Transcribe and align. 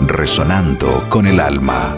resonando 0.00 1.06
con 1.08 1.26
el 1.26 1.40
alma. 1.40 1.96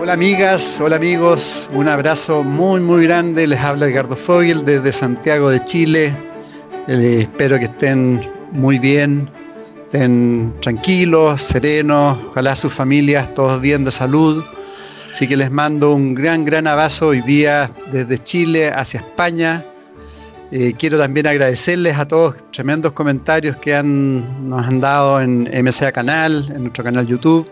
Hola 0.00 0.12
amigas, 0.12 0.80
hola 0.80 0.96
amigos, 0.96 1.68
un 1.72 1.88
abrazo 1.88 2.42
muy 2.44 2.80
muy 2.80 3.04
grande. 3.04 3.46
Les 3.46 3.60
habla 3.60 3.86
Edgardo 3.86 4.16
Fogel 4.16 4.64
desde 4.64 4.92
Santiago 4.92 5.50
de 5.50 5.64
Chile. 5.64 6.16
Eh, 6.86 7.18
espero 7.22 7.58
que 7.58 7.66
estén 7.66 8.20
muy 8.52 8.78
bien, 8.78 9.30
estén 9.84 10.54
tranquilos, 10.60 11.42
serenos, 11.42 12.18
ojalá 12.30 12.54
sus 12.54 12.72
familias 12.72 13.34
todos 13.34 13.60
bien 13.60 13.84
de 13.84 13.90
salud. 13.90 14.42
Así 15.10 15.26
que 15.26 15.36
les 15.36 15.50
mando 15.50 15.92
un 15.92 16.14
gran, 16.14 16.44
gran 16.44 16.66
abrazo 16.66 17.08
hoy 17.08 17.22
día 17.22 17.70
desde 17.90 18.18
Chile 18.18 18.70
hacia 18.70 19.00
España. 19.00 19.64
Eh, 20.50 20.74
quiero 20.78 20.96
también 20.96 21.26
agradecerles 21.26 21.98
a 21.98 22.08
todos 22.08 22.34
tremendos 22.52 22.92
comentarios 22.92 23.56
que 23.56 23.82
nos 23.82 24.66
han 24.66 24.80
dado 24.80 25.20
en 25.20 25.42
MCA 25.42 25.92
Canal, 25.92 26.42
en 26.48 26.62
nuestro 26.62 26.84
canal 26.84 27.06
YouTube. 27.06 27.50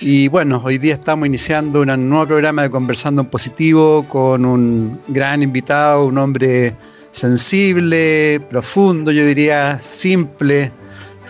Y 0.00 0.28
bueno, 0.28 0.60
hoy 0.64 0.78
día 0.78 0.94
estamos 0.94 1.26
iniciando 1.26 1.80
un 1.80 2.08
nuevo 2.08 2.26
programa 2.26 2.62
de 2.62 2.70
Conversando 2.70 3.22
en 3.22 3.28
Positivo 3.28 4.06
con 4.08 4.44
un 4.44 5.00
gran 5.08 5.42
invitado, 5.42 6.04
un 6.04 6.18
hombre 6.18 6.76
sensible, 7.10 8.40
profundo, 8.48 9.10
yo 9.10 9.24
diría 9.26 9.78
simple, 9.80 10.70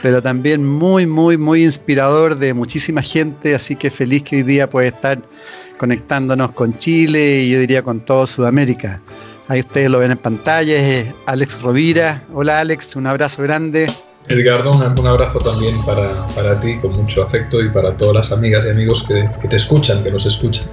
pero 0.02 0.20
también 0.20 0.66
muy, 0.66 1.06
muy, 1.06 1.38
muy 1.38 1.64
inspirador 1.64 2.36
de 2.36 2.52
muchísima 2.52 3.00
gente. 3.00 3.54
Así 3.54 3.74
que 3.74 3.88
feliz 3.88 4.22
que 4.22 4.36
hoy 4.36 4.42
día 4.42 4.68
puede 4.68 4.88
estar 4.88 5.22
conectándonos 5.78 6.52
con 6.52 6.76
Chile 6.76 7.42
y 7.42 7.52
yo 7.52 7.60
diría 7.60 7.82
con 7.82 8.00
toda 8.00 8.26
Sudamérica. 8.26 9.00
Ahí 9.46 9.60
ustedes 9.60 9.90
lo 9.90 9.98
ven 9.98 10.10
en 10.10 10.18
pantalla, 10.18 10.74
es 10.74 11.14
Alex 11.26 11.60
Rovira. 11.60 12.24
Hola 12.32 12.60
Alex, 12.60 12.96
un 12.96 13.06
abrazo 13.06 13.42
grande. 13.42 13.92
Edgardo, 14.28 14.70
un, 14.70 15.06
abrazo 15.06 15.38
también 15.38 15.74
para, 15.84 16.58
ti, 16.60 16.78
con 16.78 16.92
mucho 16.92 17.22
afecto, 17.22 17.62
y 17.62 17.68
para 17.68 17.94
todas 17.94 18.14
las 18.14 18.32
amigas 18.32 18.64
y 18.64 18.70
amigos 18.70 19.04
que, 19.06 19.28
te 19.46 19.56
escuchan, 19.56 20.02
que 20.02 20.10
nos 20.10 20.24
escuchan. 20.24 20.64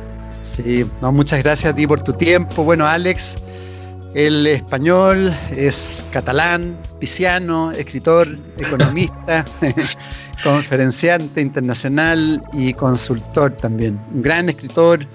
Sí, 0.42 0.90
muchas 1.02 1.44
gracias 1.44 1.74
a 1.74 1.76
ti 1.76 1.86
por 1.86 2.02
tu 2.02 2.14
tiempo. 2.14 2.64
Bueno, 2.64 2.88
Alex, 2.88 3.38
el 4.14 4.48
español 4.48 5.34
es 5.52 6.06
catalán, 6.12 6.78
pisciano, 6.98 7.74
escritor, 7.74 8.30
economista, 8.58 9.44
conferenciante 10.46 11.42
internacional 11.42 12.42
y 12.54 12.74
consultor 12.74 13.52
también. 13.52 14.00
Un 14.14 14.22
gran 14.22 14.48
escritor. 14.48 15.06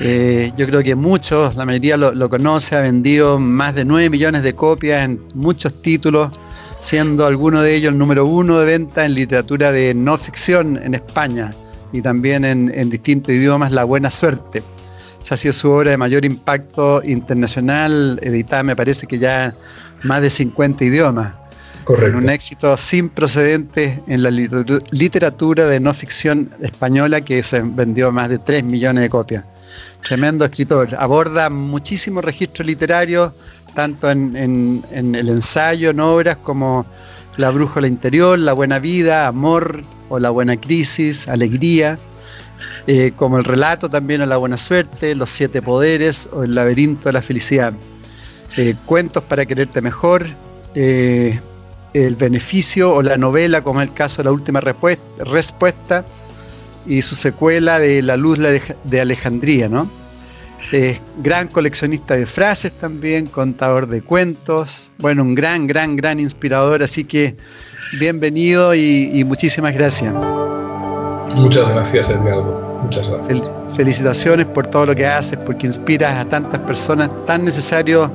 Eh, 0.00 0.52
yo 0.56 0.66
creo 0.66 0.82
que 0.82 0.94
muchos, 0.94 1.54
la 1.56 1.64
mayoría 1.64 1.96
lo, 1.96 2.12
lo 2.12 2.28
conoce, 2.28 2.76
ha 2.76 2.80
vendido 2.80 3.38
más 3.38 3.74
de 3.74 3.84
9 3.84 4.10
millones 4.10 4.42
de 4.42 4.54
copias 4.54 5.04
en 5.04 5.20
muchos 5.34 5.80
títulos 5.82 6.32
siendo 6.84 7.24
alguno 7.24 7.62
de 7.62 7.74
ellos 7.74 7.92
el 7.92 7.98
número 7.98 8.26
uno 8.26 8.58
de 8.58 8.66
venta 8.66 9.06
en 9.06 9.14
literatura 9.14 9.72
de 9.72 9.94
no 9.94 10.18
ficción 10.18 10.76
en 10.76 10.92
España 10.92 11.54
y 11.92 12.02
también 12.02 12.44
en, 12.44 12.90
distintos 12.90 13.32
idiomas, 13.34 13.72
La 13.72 13.84
Buena 13.84 14.10
Suerte. 14.10 14.62
Esa 15.22 15.36
ha 15.36 15.38
sido 15.38 15.54
su 15.54 15.70
obra 15.70 15.92
de 15.92 15.96
mayor 15.96 16.26
impacto 16.26 17.00
internacional, 17.02 18.18
editada 18.20 18.62
me 18.64 18.76
parece 18.76 19.06
que 19.06 19.18
ya 19.18 19.54
más 20.02 20.20
de 20.20 20.28
50 20.28 20.84
idiomas. 20.84 21.34
Correcto. 21.84 22.16
un 22.16 22.30
éxito 22.30 22.76
sin 22.78 23.10
precedentes 23.10 24.00
en 24.06 24.22
la 24.22 24.30
literatura 24.30 25.66
de 25.66 25.80
no 25.80 25.92
ficción 25.92 26.48
española 26.62 27.20
que 27.20 27.42
se 27.42 27.60
vendió 27.60 28.10
más 28.10 28.30
de 28.30 28.38
3 28.38 28.64
millones 28.64 29.02
de 29.02 29.10
copias. 29.10 29.44
Tremendo 30.02 30.44
escritor. 30.44 30.88
Aborda 30.98 31.50
muchísimos 31.50 32.24
registros 32.24 32.66
literarios 32.66 33.32
tanto 33.74 34.10
en, 34.10 34.82
el 34.92 35.28
ensayo, 35.28 35.90
en 35.90 36.00
obras 36.00 36.36
como 36.36 36.86
La 37.36 37.50
Brújula 37.50 37.86
Interior, 37.86 38.38
La 38.38 38.52
Buena 38.52 38.78
Vida, 38.78 39.26
Amor 39.26 39.84
o 40.08 40.18
La 40.18 40.30
Buena 40.30 40.56
Crisis, 40.56 41.28
Alegría, 41.28 41.98
eh, 42.86 43.12
como 43.16 43.38
el 43.38 43.44
relato 43.44 43.90
también 43.90 44.22
o 44.22 44.26
La 44.26 44.36
Buena 44.36 44.56
Suerte, 44.56 45.14
Los 45.14 45.30
Siete 45.30 45.60
Poderes 45.60 46.28
o 46.32 46.44
El 46.44 46.54
Laberinto 46.54 47.08
de 47.08 47.14
la 47.14 47.22
Felicidad. 47.22 47.72
Eh, 48.56 48.76
cuentos 48.86 49.24
para 49.24 49.44
quererte 49.44 49.80
mejor, 49.80 50.24
eh, 50.74 51.40
El 51.92 52.14
Beneficio 52.14 52.94
o 52.94 53.02
la 53.02 53.16
novela, 53.16 53.62
como 53.62 53.80
es 53.80 53.88
el 53.88 53.94
caso 53.94 54.18
de 54.18 54.24
La 54.24 54.32
Última 54.32 54.60
Respuesta, 54.60 56.04
y 56.86 57.02
su 57.02 57.14
secuela 57.14 57.78
de 57.78 58.02
La 58.02 58.16
Luz 58.16 58.38
de 58.38 59.00
Alejandría, 59.00 59.68
¿no? 59.68 59.88
gran 61.22 61.48
coleccionista 61.48 62.14
de 62.14 62.26
frases 62.26 62.72
también, 62.72 63.26
contador 63.26 63.86
de 63.86 64.02
cuentos, 64.02 64.90
bueno, 64.98 65.22
un 65.22 65.34
gran, 65.34 65.66
gran, 65.66 65.96
gran 65.96 66.18
inspirador, 66.18 66.82
así 66.82 67.04
que 67.04 67.36
bienvenido 67.98 68.74
y, 68.74 69.22
muchísimas 69.24 69.74
gracias. 69.74 70.12
Muchas 71.34 71.68
gracias, 71.68 72.10
Edgardo. 72.10 72.80
Muchas 72.82 73.08
gracias. 73.08 73.40
felicitaciones 73.76 74.46
por 74.46 74.66
todo 74.66 74.86
lo 74.86 74.94
que 74.94 75.06
haces, 75.06 75.38
porque 75.44 75.66
inspiras 75.66 76.16
a 76.16 76.28
tantas 76.28 76.60
personas, 76.60 77.10
tan 77.26 77.44
necesario 77.44 78.10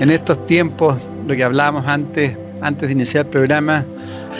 en 0.00 0.10
estos 0.10 0.44
tiempos, 0.46 0.96
lo 1.26 1.34
que 1.34 1.44
hablábamos 1.44 1.86
antes, 1.86 2.36
antes 2.60 2.88
de 2.88 2.92
iniciar 2.92 3.26
el 3.26 3.30
programa, 3.30 3.84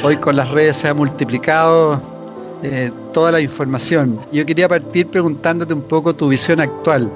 hoy 0.03 0.17
con 0.17 0.37
las 0.37 0.51
redes 0.51 0.77
se 0.77 0.89
ha 0.89 0.95
multiplicado 0.95 2.18
eh, 2.63 2.91
toda 3.13 3.33
la 3.33 3.41
información. 3.41 4.21
Yo 4.33 4.45
quería 4.45 4.69
partir 4.69 5.07
preguntándote 5.07 5.75
un 5.75 5.83
poco 5.83 6.15
tu 6.15 6.29
visión 6.29 6.61
actual. 6.61 7.13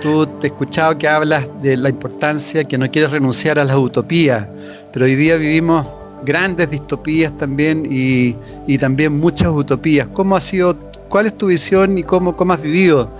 Tú 0.00 0.26
te 0.26 0.48
he 0.48 0.50
escuchado 0.50 0.98
que 0.98 1.08
hablas 1.08 1.48
de 1.62 1.76
la 1.76 1.88
importancia, 1.88 2.64
que 2.64 2.76
no 2.76 2.90
quieres 2.90 3.10
renunciar 3.10 3.58
a 3.58 3.64
las 3.64 3.76
utopías, 3.76 4.46
pero 4.92 5.06
hoy 5.06 5.14
día 5.14 5.36
vivimos 5.36 5.86
grandes 6.24 6.70
distopías 6.70 7.36
también 7.36 7.86
y, 7.88 8.34
también 8.78 9.18
muchas 9.18 9.48
utopías. 9.48 10.08
¿Cómo 10.12 10.36
ha 10.36 10.40
sido, 10.40 10.76
cuál 11.08 11.26
es 11.26 11.38
tu 11.38 11.46
visión 11.46 11.98
y 11.98 12.02
cómo, 12.02 12.36
cómo 12.36 12.52
has 12.52 12.62
vivido 12.62 13.10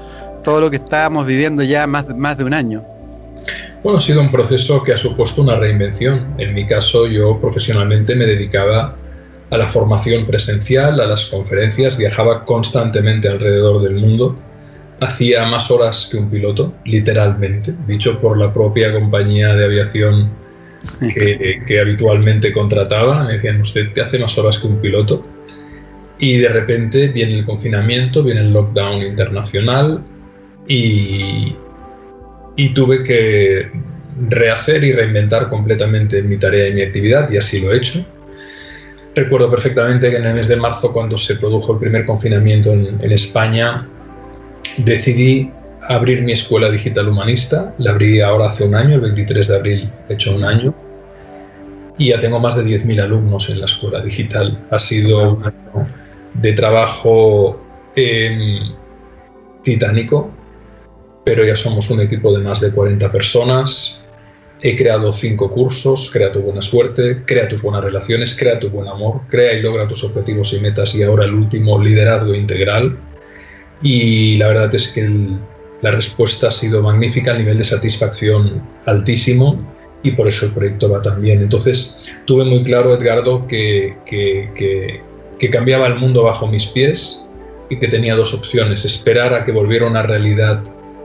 todo 0.44 0.60
lo 0.60 0.70
que 0.70 0.76
estábamos 0.76 1.26
viviendo 1.26 1.62
ya 1.62 1.86
más, 1.86 2.08
más 2.16 2.36
de 2.36 2.44
un 2.44 2.52
año? 2.54 2.82
Bueno, 3.82 3.98
ha 3.98 4.00
sido 4.00 4.20
un 4.20 4.30
proceso 4.30 4.82
que 4.82 4.92
ha 4.92 4.96
supuesto 4.96 5.42
una 5.42 5.56
reinvención. 5.56 6.34
En 6.38 6.54
mi 6.54 6.66
caso, 6.66 7.06
yo 7.06 7.40
profesionalmente 7.40 8.14
me 8.14 8.26
dedicaba 8.26 8.96
a 9.52 9.56
la 9.58 9.66
formación 9.66 10.26
presencial, 10.26 11.00
a 11.00 11.06
las 11.06 11.26
conferencias, 11.26 11.96
viajaba 11.96 12.44
constantemente 12.44 13.28
alrededor 13.28 13.82
del 13.82 13.94
mundo 13.94 14.36
hacía 15.04 15.46
más 15.46 15.70
horas 15.70 16.08
que 16.10 16.16
un 16.16 16.30
piloto, 16.30 16.74
literalmente, 16.84 17.74
dicho 17.86 18.20
por 18.20 18.38
la 18.38 18.52
propia 18.52 18.92
compañía 18.92 19.54
de 19.54 19.64
aviación 19.64 20.30
que, 21.14 21.80
habitualmente 21.80 22.52
contrataba. 22.52 23.24
Me 23.24 23.34
decían, 23.34 23.60
usted 23.60 23.92
te 23.92 24.00
hace 24.00 24.18
más 24.18 24.36
horas 24.38 24.58
que 24.58 24.66
un 24.66 24.80
piloto. 24.80 25.22
Y 26.18 26.36
de 26.36 26.48
repente 26.48 27.08
viene 27.08 27.34
el 27.34 27.44
confinamiento, 27.44 28.22
viene 28.22 28.42
el 28.42 28.52
lockdown 28.52 29.02
internacional 29.02 30.04
y, 30.68 31.56
y 32.56 32.68
tuve 32.74 33.02
que 33.02 33.70
rehacer 34.28 34.84
y 34.84 34.92
reinventar 34.92 35.48
completamente 35.48 36.22
mi 36.22 36.36
tarea 36.36 36.68
y 36.68 36.74
mi 36.74 36.82
actividad 36.82 37.28
y 37.30 37.38
así 37.38 37.60
lo 37.60 37.72
he 37.72 37.78
hecho. 37.78 38.06
Recuerdo 39.14 39.50
perfectamente 39.50 40.10
que 40.10 40.16
en 40.16 40.24
el 40.24 40.34
mes 40.34 40.48
de 40.48 40.56
marzo, 40.56 40.92
cuando 40.92 41.18
se 41.18 41.36
produjo 41.36 41.74
el 41.74 41.78
primer 41.78 42.06
confinamiento 42.06 42.72
en, 42.72 43.12
España, 43.12 43.86
decidí 44.78 45.50
abrir 45.82 46.22
mi 46.22 46.32
escuela 46.32 46.70
digital 46.70 47.08
humanista. 47.08 47.74
La 47.76 47.90
abrí 47.90 48.20
ahora 48.20 48.48
hace 48.48 48.64
un 48.64 48.74
año, 48.74 48.94
el 48.94 49.00
23 49.02 49.48
de 49.48 49.54
abril, 49.54 49.90
he 50.08 50.14
hecho 50.14 50.34
un 50.34 50.44
año. 50.44 50.74
Y 51.98 52.08
ya 52.08 52.18
tengo 52.18 52.40
más 52.40 52.56
de 52.56 52.64
10.000 52.64 53.02
alumnos 53.02 53.50
en 53.50 53.60
la 53.60 53.66
escuela 53.66 54.00
digital. 54.00 54.58
Ha 54.70 54.78
sido 54.78 55.34
un 55.34 55.44
año 55.44 55.88
de 56.32 56.52
trabajo 56.54 57.60
titánico, 59.62 60.30
pero 61.22 61.44
ya 61.44 61.54
somos 61.54 61.90
un 61.90 62.00
equipo 62.00 62.34
de 62.34 62.42
más 62.42 62.60
de 62.62 62.70
40 62.70 63.12
personas. 63.12 64.01
He 64.62 64.76
creado 64.76 65.12
cinco 65.12 65.50
cursos, 65.50 66.10
Crea 66.12 66.30
tu 66.30 66.40
buena 66.40 66.62
suerte, 66.62 67.22
Crea 67.26 67.48
tus 67.48 67.62
buenas 67.62 67.82
relaciones, 67.82 68.34
Crea 68.34 68.60
tu 68.60 68.70
buen 68.70 68.88
amor, 68.88 69.22
Crea 69.28 69.54
y 69.54 69.62
logra 69.62 69.88
tus 69.88 70.04
objetivos 70.04 70.52
y 70.52 70.60
metas 70.60 70.94
y 70.94 71.02
ahora 71.02 71.24
el 71.24 71.34
último, 71.34 71.82
Liderazgo 71.82 72.34
Integral 72.34 72.96
y 73.82 74.36
la 74.36 74.48
verdad 74.48 74.74
es 74.74 74.88
que 74.88 75.10
la 75.80 75.90
respuesta 75.90 76.48
ha 76.48 76.52
sido 76.52 76.80
magnífica, 76.82 77.32
el 77.32 77.38
nivel 77.38 77.58
de 77.58 77.64
satisfacción 77.64 78.62
altísimo 78.86 79.58
y 80.04 80.12
por 80.12 80.28
eso 80.28 80.46
el 80.46 80.52
proyecto 80.52 80.88
va 80.88 81.02
tan 81.02 81.20
bien. 81.20 81.42
Entonces 81.42 82.12
tuve 82.24 82.44
muy 82.44 82.62
claro, 82.62 82.94
Edgardo, 82.94 83.46
que, 83.46 83.96
que, 84.06 85.00
cambiaba 85.50 85.88
el 85.88 85.96
mundo 85.96 86.22
bajo 86.22 86.46
mis 86.46 86.66
pies, 86.66 87.24
y 87.68 87.76
que 87.76 87.88
tenía 87.88 88.14
dos 88.14 88.34
opciones, 88.34 88.84
esperar 88.84 89.32
a 89.32 89.44
que 89.44 89.50
volviera 89.50 89.86
una 89.86 90.02
realidad 90.02 90.62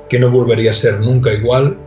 que 0.10 0.20
no 0.20 0.30
volvería 0.30 0.72
a 0.72 0.74
ser 0.74 1.00
nunca 1.00 1.32
igual 1.34 1.78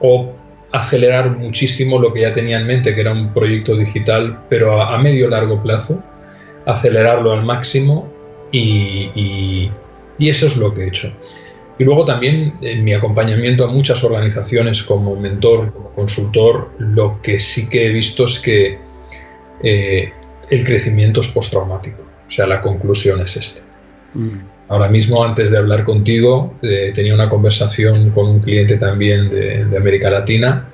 o 0.00 0.32
acelerar 0.72 1.30
muchísimo 1.36 1.98
lo 1.98 2.12
que 2.12 2.20
ya 2.20 2.32
tenía 2.32 2.58
en 2.60 2.66
mente, 2.66 2.94
que 2.94 3.00
era 3.00 3.12
un 3.12 3.32
proyecto 3.32 3.76
digital, 3.76 4.44
pero 4.48 4.80
a, 4.80 4.96
medio 4.98 5.28
largo 5.28 5.62
plazo, 5.62 6.02
acelerarlo 6.66 7.32
al 7.32 7.44
máximo 7.44 8.08
y, 8.52 9.70
y 10.18 10.28
eso 10.28 10.46
es 10.46 10.56
lo 10.56 10.72
que 10.72 10.84
he 10.84 10.88
hecho. 10.88 11.12
Y 11.80 11.84
luego 11.84 12.04
también 12.04 12.58
en 12.60 12.84
mi 12.84 12.92
acompañamiento 12.92 13.64
a 13.64 13.68
muchas 13.68 14.04
organizaciones 14.04 14.82
como 14.82 15.16
mentor, 15.16 15.72
como 15.72 15.90
consultor, 15.92 16.70
lo 16.78 17.22
que 17.22 17.40
sí 17.40 17.70
que 17.70 17.86
he 17.86 17.90
visto 17.90 18.26
es 18.26 18.38
que 18.38 18.78
eh, 19.62 20.12
el 20.50 20.64
crecimiento 20.64 21.22
es 21.22 21.28
postraumático. 21.28 22.02
O 22.02 22.30
sea, 22.30 22.46
la 22.46 22.60
conclusión 22.60 23.18
es 23.22 23.34
esta. 23.34 23.62
Mm. 24.12 24.40
Ahora 24.70 24.88
mismo, 24.88 25.22
antes 25.22 25.50
de 25.50 25.58
hablar 25.58 25.84
contigo, 25.84 26.54
eh, 26.62 26.92
tenía 26.94 27.12
una 27.12 27.28
conversación 27.28 28.10
con 28.10 28.26
un 28.26 28.40
cliente 28.40 28.76
también 28.76 29.28
de, 29.28 29.76
América 29.76 30.08
Latina, 30.08 30.70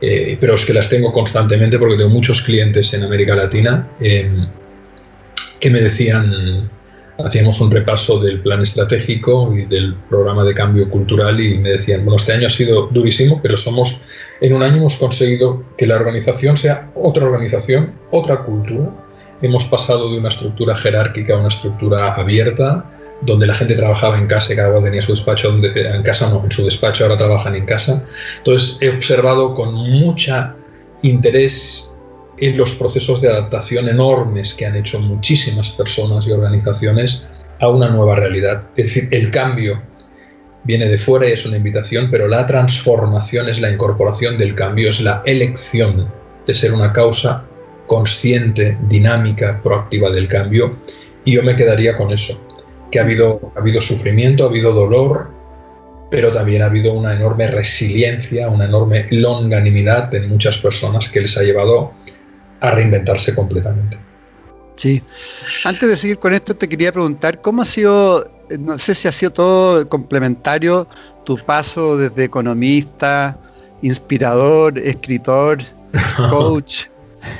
eh, 0.00 0.36
pero 0.38 0.54
es 0.54 0.64
que 0.64 0.74
las 0.74 0.90
tengo 0.90 1.12
constantemente 1.12 1.78
porque 1.78 1.96
tengo 1.96 2.10
muchos 2.10 2.42
clientes 2.42 2.92
en 2.92 3.04
América 3.04 3.34
Latina 3.34 3.88
que 5.60 5.70
me 5.70 5.80
decían, 5.80 6.68
hacíamos 7.24 7.60
un 7.60 7.70
repaso 7.70 8.18
del 8.18 8.40
plan 8.40 8.60
estratégico 8.60 9.54
y 9.54 9.64
del 9.64 9.94
programa 10.08 10.44
de 10.44 10.54
cambio 10.54 10.88
cultural 10.90 11.40
y 11.40 11.58
me 11.58 11.70
decían, 11.70 12.04
bueno, 12.04 12.16
este 12.16 12.32
año 12.32 12.46
ha 12.46 12.50
sido 12.50 12.88
durísimo, 12.88 13.40
pero 13.42 13.56
somos, 13.56 14.00
en 14.40 14.52
un 14.52 14.62
año 14.62 14.76
hemos 14.76 14.96
conseguido 14.96 15.64
que 15.78 15.86
la 15.86 15.96
organización 15.96 16.56
sea 16.56 16.90
otra 16.94 17.24
organización, 17.24 17.94
otra 18.10 18.42
cultura. 18.42 18.90
Hemos 19.42 19.64
pasado 19.64 20.10
de 20.10 20.18
una 20.18 20.28
estructura 20.28 20.74
jerárquica 20.74 21.34
a 21.34 21.38
una 21.38 21.48
estructura 21.48 22.14
abierta, 22.14 22.95
donde 23.22 23.46
la 23.46 23.54
gente 23.54 23.74
trabajaba 23.74 24.18
en 24.18 24.26
casa 24.26 24.52
y 24.52 24.56
cada 24.56 24.70
uno 24.70 24.82
tenía 24.82 25.02
su 25.02 25.12
despacho, 25.12 25.50
donde, 25.50 25.68
en 25.74 26.02
casa 26.02 26.28
no, 26.28 26.44
en 26.44 26.50
su 26.50 26.64
despacho 26.64 27.04
ahora 27.04 27.16
trabajan 27.16 27.54
en 27.54 27.64
casa. 27.64 28.04
Entonces 28.38 28.78
he 28.80 28.90
observado 28.90 29.54
con 29.54 29.74
mucha 29.74 30.54
interés 31.02 31.90
en 32.38 32.56
los 32.56 32.74
procesos 32.74 33.20
de 33.20 33.28
adaptación 33.28 33.88
enormes 33.88 34.54
que 34.54 34.66
han 34.66 34.76
hecho 34.76 35.00
muchísimas 35.00 35.70
personas 35.70 36.26
y 36.26 36.32
organizaciones 36.32 37.26
a 37.60 37.68
una 37.68 37.88
nueva 37.88 38.16
realidad. 38.16 38.64
Es 38.76 38.86
decir, 38.86 39.08
el 39.10 39.30
cambio 39.30 39.82
viene 40.64 40.88
de 40.88 40.98
fuera 40.98 41.28
y 41.28 41.32
es 41.32 41.46
una 41.46 41.56
invitación, 41.56 42.10
pero 42.10 42.28
la 42.28 42.44
transformación 42.44 43.48
es 43.48 43.60
la 43.60 43.70
incorporación 43.70 44.36
del 44.36 44.54
cambio, 44.54 44.88
es 44.88 45.00
la 45.00 45.22
elección 45.24 46.08
de 46.46 46.54
ser 46.54 46.72
una 46.72 46.92
causa 46.92 47.44
consciente, 47.86 48.76
dinámica, 48.88 49.60
proactiva 49.62 50.10
del 50.10 50.28
cambio. 50.28 50.78
Y 51.24 51.32
yo 51.32 51.42
me 51.42 51.56
quedaría 51.56 51.96
con 51.96 52.12
eso, 52.12 52.45
que 52.90 52.98
ha 52.98 53.02
habido, 53.02 53.52
ha 53.54 53.60
habido 53.60 53.80
sufrimiento, 53.80 54.44
ha 54.44 54.48
habido 54.48 54.72
dolor, 54.72 55.30
pero 56.10 56.30
también 56.30 56.62
ha 56.62 56.66
habido 56.66 56.92
una 56.92 57.14
enorme 57.14 57.46
resiliencia, 57.48 58.48
una 58.48 58.66
enorme 58.66 59.06
longanimidad 59.10 60.14
en 60.14 60.28
muchas 60.28 60.58
personas 60.58 61.08
que 61.08 61.20
les 61.20 61.36
ha 61.36 61.42
llevado 61.42 61.92
a 62.60 62.70
reinventarse 62.70 63.34
completamente. 63.34 63.98
Sí. 64.76 65.02
Antes 65.64 65.88
de 65.88 65.96
seguir 65.96 66.18
con 66.18 66.32
esto, 66.32 66.54
te 66.54 66.68
quería 66.68 66.92
preguntar, 66.92 67.40
¿cómo 67.40 67.62
ha 67.62 67.64
sido, 67.64 68.30
no 68.58 68.78
sé 68.78 68.94
si 68.94 69.08
ha 69.08 69.12
sido 69.12 69.32
todo 69.32 69.88
complementario 69.88 70.86
tu 71.24 71.38
paso 71.44 71.96
desde 71.96 72.24
economista, 72.24 73.38
inspirador, 73.82 74.78
escritor, 74.78 75.58
coach? 76.30 76.84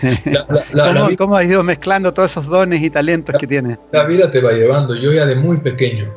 ¿Cómo, 1.18 1.36
has 1.36 1.44
ido 1.44 1.62
mezclando 1.62 2.12
todos 2.12 2.30
esos 2.30 2.46
dones 2.46 2.82
y 2.82 2.90
talentos 2.90 3.34
que 3.38 3.46
tienes? 3.46 3.78
La 3.92 4.04
vida 4.04 4.30
te 4.30 4.40
va 4.40 4.52
llevando. 4.52 4.94
Yo 4.94 5.12
ya 5.12 5.26
de 5.26 5.34
muy 5.34 5.58
pequeño 5.58 6.12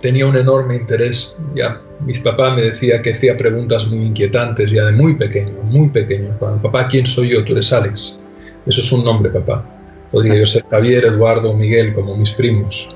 tenía 0.00 0.26
un 0.26 0.36
enorme 0.36 0.76
interés. 0.76 1.36
Ya 1.54 1.80
mis 2.04 2.18
papás 2.18 2.54
me 2.54 2.62
decía 2.62 3.00
que 3.02 3.12
hacía 3.12 3.36
preguntas 3.36 3.86
muy 3.86 4.00
inquietantes 4.00 4.70
ya 4.70 4.84
de 4.84 4.92
muy 4.92 5.14
pequeño, 5.14 5.52
muy 5.64 5.88
pequeño. 5.88 6.36
Papá, 6.38 6.88
¿quién 6.88 7.06
soy 7.06 7.30
yo? 7.30 7.44
Tú 7.44 7.52
eres 7.52 7.72
Alex. 7.72 8.18
Eso 8.66 8.80
es 8.80 8.92
un 8.92 9.04
nombre, 9.04 9.30
papá. 9.30 9.64
Podría 10.10 10.34
yo 10.36 10.46
ser 10.46 10.64
Javier, 10.70 11.04
Eduardo 11.04 11.54
Miguel, 11.54 11.94
como 11.94 12.16
mis 12.16 12.30
primos. 12.30 12.88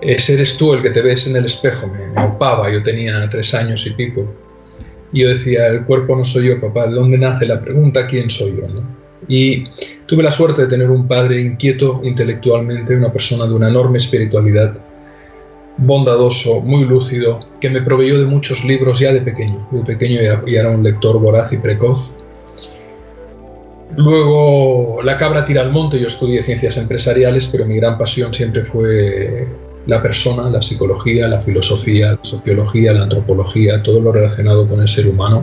Ese 0.00 0.34
eres 0.34 0.56
tú 0.56 0.74
el 0.74 0.82
que 0.82 0.90
te 0.90 1.00
ves 1.00 1.26
en 1.26 1.36
el 1.36 1.44
espejo. 1.44 1.86
Me, 1.86 2.08
me 2.08 2.22
opaba, 2.22 2.70
yo 2.70 2.82
tenía 2.82 3.26
tres 3.30 3.54
años 3.54 3.86
y 3.86 3.90
pico. 3.90 4.26
Y 5.12 5.20
yo 5.20 5.28
decía, 5.28 5.68
el 5.68 5.84
cuerpo 5.84 6.16
no 6.16 6.24
soy 6.24 6.48
yo, 6.48 6.60
papá. 6.60 6.88
¿De 6.88 6.94
dónde 6.94 7.16
nace 7.16 7.46
la 7.46 7.60
pregunta? 7.60 8.06
¿Quién 8.06 8.28
soy 8.28 8.56
yo? 8.56 8.66
Y 9.28 9.64
tuve 10.06 10.22
la 10.22 10.30
suerte 10.30 10.62
de 10.62 10.68
tener 10.68 10.90
un 10.90 11.08
padre 11.08 11.40
inquieto 11.40 12.00
intelectualmente, 12.04 12.96
una 12.96 13.12
persona 13.12 13.46
de 13.46 13.54
una 13.54 13.68
enorme 13.68 13.98
espiritualidad, 13.98 14.76
bondadoso, 15.76 16.60
muy 16.60 16.84
lúcido, 16.84 17.40
que 17.60 17.70
me 17.70 17.82
proveyó 17.82 18.18
de 18.18 18.26
muchos 18.26 18.64
libros 18.64 18.98
ya 19.00 19.12
de 19.12 19.22
pequeño. 19.22 19.66
De 19.70 19.82
pequeño 19.82 20.20
ya 20.20 20.40
era 20.46 20.70
un 20.70 20.82
lector 20.82 21.18
voraz 21.18 21.52
y 21.52 21.58
precoz 21.58 22.14
Luego 23.96 25.02
la 25.02 25.16
cabra 25.16 25.44
tira 25.44 25.62
al 25.62 25.70
monte, 25.70 26.00
yo 26.00 26.08
estudié 26.08 26.42
ciencias 26.42 26.76
empresariales, 26.76 27.46
pero 27.46 27.64
mi 27.64 27.76
gran 27.76 27.96
pasión 27.96 28.34
siempre 28.34 28.64
fue 28.64 29.46
la 29.86 30.02
persona, 30.02 30.50
la 30.50 30.62
psicología, 30.62 31.28
la 31.28 31.40
filosofía, 31.40 32.12
la 32.12 32.18
sociología, 32.22 32.92
la 32.92 33.04
antropología, 33.04 33.82
todo 33.82 34.00
lo 34.00 34.10
relacionado 34.10 34.66
con 34.68 34.80
el 34.80 34.88
ser 34.88 35.06
humano. 35.06 35.42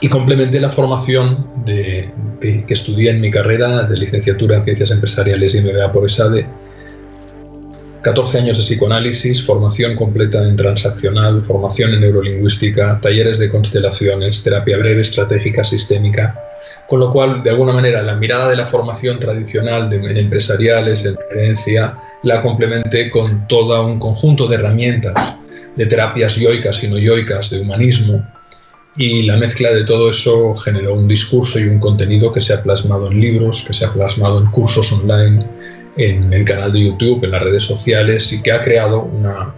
Y 0.00 0.08
complementé 0.08 0.60
la 0.60 0.70
formación 0.70 1.46
que 1.66 2.64
estudié 2.68 3.10
en 3.10 3.20
mi 3.20 3.30
carrera 3.30 3.82
de 3.82 3.96
licenciatura 3.96 4.56
en 4.56 4.64
ciencias 4.64 4.90
empresariales 4.90 5.54
y 5.54 5.60
MBA 5.60 5.92
por 5.92 6.06
ESADE 6.06 6.46
14 8.02 8.38
años 8.38 8.56
de 8.56 8.62
psicoanálisis, 8.62 9.44
formación 9.44 9.94
completa 9.94 10.42
en 10.42 10.56
transaccional, 10.56 11.42
formación 11.42 11.92
en 11.92 12.00
neurolingüística, 12.00 12.98
talleres 13.00 13.38
de 13.38 13.50
constelaciones, 13.50 14.42
terapia 14.42 14.78
breve, 14.78 15.02
estratégica, 15.02 15.62
sistémica. 15.62 16.34
Con 16.88 17.00
lo 17.00 17.12
cual, 17.12 17.42
de 17.42 17.50
alguna 17.50 17.72
manera, 17.72 18.02
la 18.02 18.16
mirada 18.16 18.48
de 18.48 18.56
la 18.56 18.64
formación 18.64 19.18
tradicional 19.18 19.90
de, 19.90 19.96
en 19.96 20.16
empresariales, 20.16 21.04
en 21.04 21.16
gerencia, 21.28 21.98
la 22.22 22.40
complementé 22.40 23.10
con 23.10 23.46
todo 23.46 23.84
un 23.86 23.98
conjunto 23.98 24.46
de 24.48 24.56
herramientas 24.56 25.36
de 25.76 25.86
terapias 25.86 26.36
yoicas 26.36 26.82
y 26.82 26.88
no 26.88 26.98
yoicas, 26.98 27.50
de 27.50 27.60
humanismo. 27.60 28.26
Y 28.96 29.22
la 29.22 29.36
mezcla 29.36 29.70
de 29.72 29.84
todo 29.84 30.10
eso 30.10 30.54
generó 30.56 30.94
un 30.94 31.06
discurso 31.06 31.58
y 31.58 31.64
un 31.64 31.78
contenido 31.78 32.32
que 32.32 32.40
se 32.40 32.52
ha 32.52 32.62
plasmado 32.62 33.10
en 33.10 33.20
libros, 33.20 33.64
que 33.64 33.72
se 33.72 33.84
ha 33.84 33.92
plasmado 33.92 34.40
en 34.40 34.46
cursos 34.46 34.92
online, 34.92 35.46
en 35.96 36.32
el 36.32 36.44
canal 36.44 36.72
de 36.72 36.84
YouTube, 36.84 37.24
en 37.24 37.30
las 37.30 37.42
redes 37.42 37.62
sociales 37.62 38.32
y 38.32 38.42
que 38.42 38.52
ha 38.52 38.60
creado 38.60 39.02
una, 39.02 39.54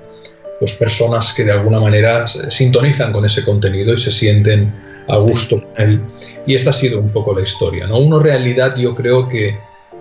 pues, 0.59 0.73
personas 0.73 1.33
que 1.33 1.45
de 1.45 1.53
alguna 1.53 1.81
manera 1.81 2.27
sintonizan 2.27 3.12
con 3.12 3.25
ese 3.25 3.45
contenido 3.45 3.95
y 3.95 3.99
se 3.99 4.12
sienten 4.12 4.73
a 5.09 5.17
gusto 5.17 5.61
con 5.61 5.83
él. 5.83 6.01
Y 6.47 6.55
esta 6.55 6.71
ha 6.71 6.75
sido 6.75 7.01
un 7.01 7.11
poco 7.11 7.35
la 7.35 7.43
historia. 7.43 7.87
¿no? 7.87 7.99
Uno 7.99 8.19
realidad 8.19 8.77
yo 8.77 8.95
creo 8.95 9.29
que, 9.29 9.59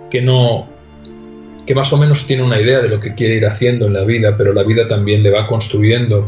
que 0.09 0.21
no 0.21 0.67
que 1.65 1.75
más 1.75 1.93
o 1.93 1.97
menos 1.97 2.25
tiene 2.25 2.43
una 2.43 2.59
idea 2.59 2.81
de 2.81 2.89
lo 2.89 2.99
que 2.99 3.13
quiere 3.13 3.35
ir 3.35 3.45
haciendo 3.45 3.85
en 3.85 3.93
la 3.93 4.03
vida, 4.03 4.35
pero 4.37 4.51
la 4.51 4.63
vida 4.63 4.87
también 4.87 5.23
le 5.23 5.29
va 5.29 5.47
construyendo 5.47 6.25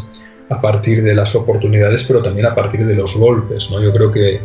a 0.50 0.62
partir 0.62 1.03
de 1.03 1.15
las 1.15 1.35
oportunidades, 1.35 2.03
pero 2.03 2.21
también 2.21 2.45
a 2.45 2.55
partir 2.55 2.85
de 2.85 2.95
los 2.95 3.15
golpes. 3.15 3.69
¿no? 3.71 3.81
Yo 3.81 3.91
creo 3.91 4.12
que, 4.12 4.41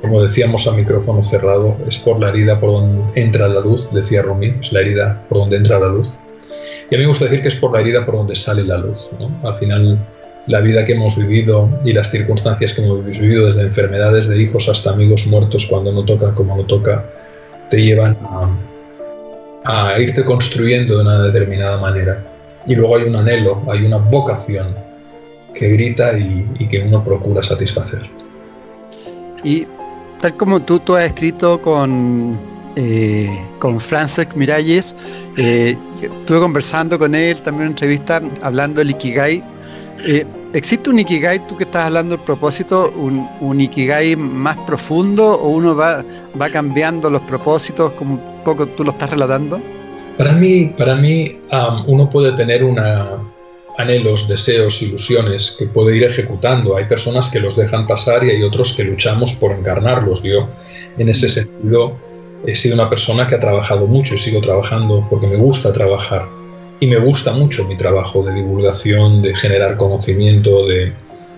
como 0.00 0.22
decíamos 0.22 0.66
a 0.66 0.72
micrófono 0.72 1.22
cerrado, 1.22 1.76
es 1.86 1.98
por 1.98 2.20
la 2.20 2.30
herida 2.30 2.58
por 2.60 2.72
donde 2.72 3.20
entra 3.20 3.48
la 3.48 3.60
luz, 3.60 3.88
decía 3.92 4.22
Rumi, 4.22 4.54
es 4.60 4.72
la 4.72 4.80
herida 4.80 5.22
por 5.28 5.38
donde 5.38 5.56
entra 5.56 5.78
la 5.78 5.88
luz. 5.88 6.08
Y 6.90 6.94
a 6.94 6.98
mí 6.98 7.04
me 7.04 7.08
gusta 7.08 7.24
decir 7.24 7.42
que 7.42 7.48
es 7.48 7.56
por 7.56 7.72
la 7.72 7.80
herida 7.80 8.04
por 8.04 8.16
donde 8.16 8.34
sale 8.34 8.64
la 8.64 8.78
luz. 8.78 9.08
Al 9.42 9.54
final, 9.54 9.98
la 10.46 10.60
vida 10.60 10.84
que 10.84 10.92
hemos 10.92 11.16
vivido 11.16 11.68
y 11.84 11.92
las 11.92 12.10
circunstancias 12.10 12.74
que 12.74 12.82
hemos 12.82 13.04
vivido, 13.04 13.46
desde 13.46 13.62
enfermedades 13.62 14.28
de 14.28 14.40
hijos 14.40 14.68
hasta 14.68 14.90
amigos 14.90 15.26
muertos 15.26 15.66
cuando 15.66 15.92
no 15.92 16.04
toca 16.04 16.32
como 16.34 16.56
no 16.56 16.64
toca, 16.64 17.04
te 17.68 17.82
llevan 17.82 18.16
a, 19.64 19.92
a 19.92 20.00
irte 20.00 20.24
construyendo 20.24 20.96
de 20.96 21.02
una 21.02 21.22
determinada 21.22 21.78
manera. 21.78 22.24
Y 22.66 22.74
luego 22.74 22.96
hay 22.96 23.04
un 23.04 23.16
anhelo, 23.16 23.62
hay 23.70 23.84
una 23.84 23.96
vocación 23.96 24.89
que 25.54 25.68
grita 25.68 26.16
y, 26.18 26.44
que 26.68 26.80
uno 26.80 27.02
procura 27.04 27.42
satisfacer. 27.42 28.08
Y 29.44 29.66
tal 30.20 30.36
como 30.36 30.60
tú, 30.60 30.78
tú 30.78 30.94
has 30.96 31.04
escrito 31.04 31.60
con, 31.60 32.38
eh, 32.76 33.28
con 33.58 33.80
Francesc 33.80 34.34
Miralles, 34.34 34.96
eh, 35.36 35.76
estuve 36.00 36.40
conversando 36.40 36.98
con 36.98 37.14
él 37.14 37.40
también 37.42 37.62
en 37.62 37.66
una 37.68 37.70
entrevista 37.72 38.22
hablando 38.42 38.80
del 38.80 38.90
Ikigai. 38.90 39.42
Eh, 40.06 40.24
¿Existe 40.52 40.90
un 40.90 40.98
Ikigai, 40.98 41.46
tú 41.46 41.56
que 41.56 41.64
estás 41.64 41.86
hablando 41.86 42.16
del 42.16 42.24
propósito, 42.24 42.92
un, 42.96 43.28
un, 43.40 43.60
Ikigai 43.60 44.16
más 44.16 44.56
profundo 44.66 45.34
o 45.34 45.48
uno 45.50 45.76
va, 45.76 46.04
va 46.40 46.50
cambiando 46.50 47.08
los 47.08 47.22
propósitos 47.22 47.92
como 47.92 48.14
un 48.14 48.44
poco 48.44 48.66
tú 48.66 48.82
lo 48.82 48.90
estás 48.90 49.10
relatando? 49.10 49.60
Para 50.18 50.32
mí, 50.32 50.66
para 50.76 50.96
mí 50.96 51.38
uno 51.86 52.10
puede 52.10 52.32
tener 52.32 52.62
una, 52.64 53.18
anhelos, 53.78 54.28
deseos, 54.28 54.82
ilusiones 54.82 55.56
que 55.58 55.66
puede 55.66 55.96
ir 55.96 56.04
ejecutando. 56.04 56.76
Hay 56.76 56.84
personas 56.84 57.28
que 57.28 57.40
los 57.40 57.56
dejan 57.56 57.86
pasar 57.86 58.24
y 58.24 58.30
hay 58.30 58.42
otros 58.42 58.72
que 58.72 58.84
luchamos 58.84 59.32
por 59.32 59.52
encarnarlos. 59.52 60.22
Yo, 60.22 60.48
en 60.98 61.08
ese 61.08 61.28
sentido, 61.28 61.96
he 62.46 62.54
sido 62.54 62.74
una 62.74 62.88
persona 62.88 63.26
que 63.26 63.34
ha 63.34 63.40
trabajado 63.40 63.86
mucho 63.86 64.14
y 64.14 64.18
sigo 64.18 64.40
trabajando 64.40 65.06
porque 65.08 65.26
me 65.26 65.36
gusta 65.36 65.72
trabajar 65.72 66.26
y 66.80 66.86
me 66.86 66.98
gusta 66.98 67.32
mucho 67.32 67.64
mi 67.64 67.76
trabajo 67.76 68.22
de 68.22 68.34
divulgación, 68.34 69.22
de 69.22 69.34
generar 69.36 69.76
conocimiento, 69.76 70.66
de 70.66 70.92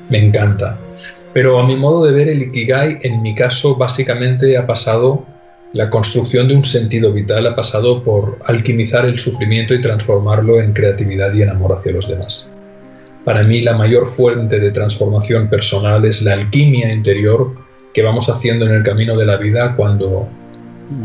me 0.09 0.19
encanta. 0.19 0.79
Pero 1.33 1.59
a 1.59 1.67
mi 1.67 1.77
modo 1.77 2.05
de 2.05 2.12
ver 2.12 2.29
el 2.29 2.43
Ikigai 2.43 3.01
en 3.03 3.23
mi 3.23 3.35
caso 3.35 3.77
básicamente 3.77 4.57
ha 4.57 4.67
pasado 4.67 5.25
la 5.73 5.88
construcción 5.88 6.49
de 6.49 6.55
un 6.55 6.64
sentido 6.64 7.12
vital 7.12 7.47
ha 7.47 7.57
pasado 7.57 8.02
por 8.02 8.38
alquimizar 8.45 9.07
el 9.07 9.19
sufrimiento 9.19 9.73
y 9.73 9.81
transformarlo 9.81 10.61
en 10.61 10.73
creatividad 10.75 11.33
y 11.33 11.43
en 11.43 11.49
amor 11.49 11.73
hacia 11.73 11.93
los 11.93 12.09
demás. 12.09 12.47
Para 13.25 13.43
mí 13.43 13.62
la 13.62 13.75
mayor 13.75 14.07
fuente 14.07 14.61
de 14.61 14.71
transformación 14.71 15.49
personal 15.49 16.05
es 16.05 16.21
la 16.21 16.35
alquimia 16.35 16.93
interior 16.93 17.55
que 17.95 18.02
vamos 18.02 18.29
haciendo 18.29 18.67
en 18.67 18.73
el 18.73 18.83
camino 18.83 19.17
de 19.17 19.25
la 19.25 19.37
vida 19.37 19.75
cuando, 19.75 20.29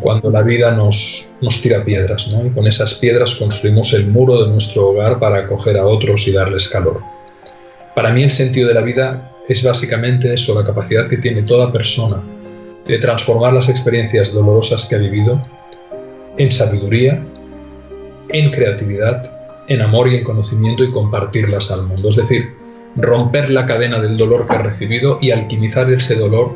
cuando 0.02 0.30
la 0.32 0.42
vida 0.42 0.72
nos, 0.72 1.30
nos 1.42 1.62
tira 1.62 1.86
piedras. 1.86 2.28
¿no? 2.28 2.46
Y 2.46 2.50
con 2.50 2.68
esas 2.68 2.94
piedras 2.96 3.36
construimos 3.36 3.94
el 3.94 4.08
muro 4.08 4.44
de 4.44 4.50
nuestro 4.50 4.90
hogar 4.90 5.20
para 5.20 5.40
acoger 5.40 5.78
a 5.78 5.86
otros 5.86 6.28
y 6.28 6.34
darles 6.34 6.68
calor. 6.68 7.02
Para 7.96 8.12
mí 8.12 8.24
el 8.24 8.32
sentido 8.32 8.68
de 8.68 8.74
la 8.74 8.82
vida 8.82 9.32
es 9.48 9.64
básicamente 9.64 10.34
eso, 10.34 10.54
la 10.60 10.66
capacidad 10.66 11.08
que 11.08 11.18
tiene 11.18 11.44
toda 11.44 11.72
persona 11.72 12.22
de 12.88 12.98
transformar 13.00 13.54
las 13.54 13.70
experiencias 13.70 14.32
dolorosas 14.32 14.86
que 14.86 14.96
ha 14.96 15.00
vivido 15.00 15.42
en 16.38 16.52
sabiduría, 16.52 17.22
en 18.30 18.52
creatividad, 18.52 19.32
en 19.68 19.82
amor 19.82 20.08
y 20.08 20.16
en 20.16 20.24
conocimiento 20.24 20.84
y 20.84 20.92
compartirlas 20.92 21.72
al 21.72 21.84
mundo. 21.84 22.10
Es 22.10 22.16
decir, 22.16 22.54
romper 22.96 23.50
la 23.50 23.66
cadena 23.66 24.00
del 24.00 24.18
dolor 24.18 24.48
que 24.48 24.54
ha 24.54 24.64
recibido 24.64 25.18
y 25.22 25.32
alquimizar 25.32 25.92
ese 25.92 26.16
dolor 26.16 26.56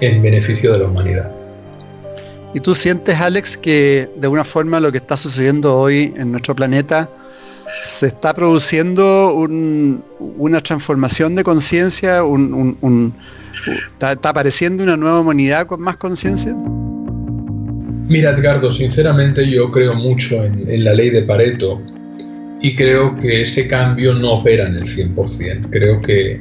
en 0.00 0.22
beneficio 0.22 0.72
de 0.72 0.78
la 0.78 0.86
humanidad. 0.86 1.30
¿Y 2.52 2.60
tú 2.60 2.74
sientes, 2.74 3.16
Alex, 3.16 3.56
que 3.56 4.08
de 4.16 4.26
alguna 4.26 4.44
forma 4.44 4.80
lo 4.80 4.90
que 4.90 4.98
está 4.98 5.16
sucediendo 5.16 5.78
hoy 5.78 6.12
en 6.16 6.32
nuestro 6.32 6.54
planeta 6.56 7.08
se 7.82 8.08
está 8.08 8.34
produciendo 8.34 9.32
una 9.34 10.60
transformación 10.60 11.36
de 11.36 11.44
conciencia, 11.44 12.24
un, 12.24 13.14
¿Está, 13.66 14.30
apareciendo 14.30 14.82
una 14.84 14.96
nueva 14.96 15.20
humanidad 15.20 15.66
con 15.66 15.80
más 15.80 15.96
conciencia? 15.96 16.54
Mira, 18.08 18.30
Edgardo, 18.30 18.70
sinceramente 18.70 19.48
yo 19.48 19.70
creo 19.70 19.94
mucho 19.94 20.42
en, 20.44 20.84
la 20.84 20.94
ley 20.94 21.10
de 21.10 21.22
Pareto 21.22 21.80
y 22.60 22.74
creo 22.74 23.16
que 23.16 23.42
ese 23.42 23.68
cambio 23.68 24.14
no 24.14 24.32
opera 24.32 24.66
en 24.66 24.76
el 24.76 24.84
100%. 24.84 25.70
Creo 25.70 26.00
que 26.02 26.40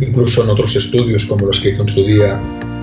incluso 0.00 0.44
en 0.44 0.50
otros 0.50 0.76
estudios 0.76 1.24
como 1.26 1.46
los 1.46 1.60
que 1.60 1.70
hizo 1.70 1.82
en 1.82 1.88
su 1.88 2.04
día 2.04 2.38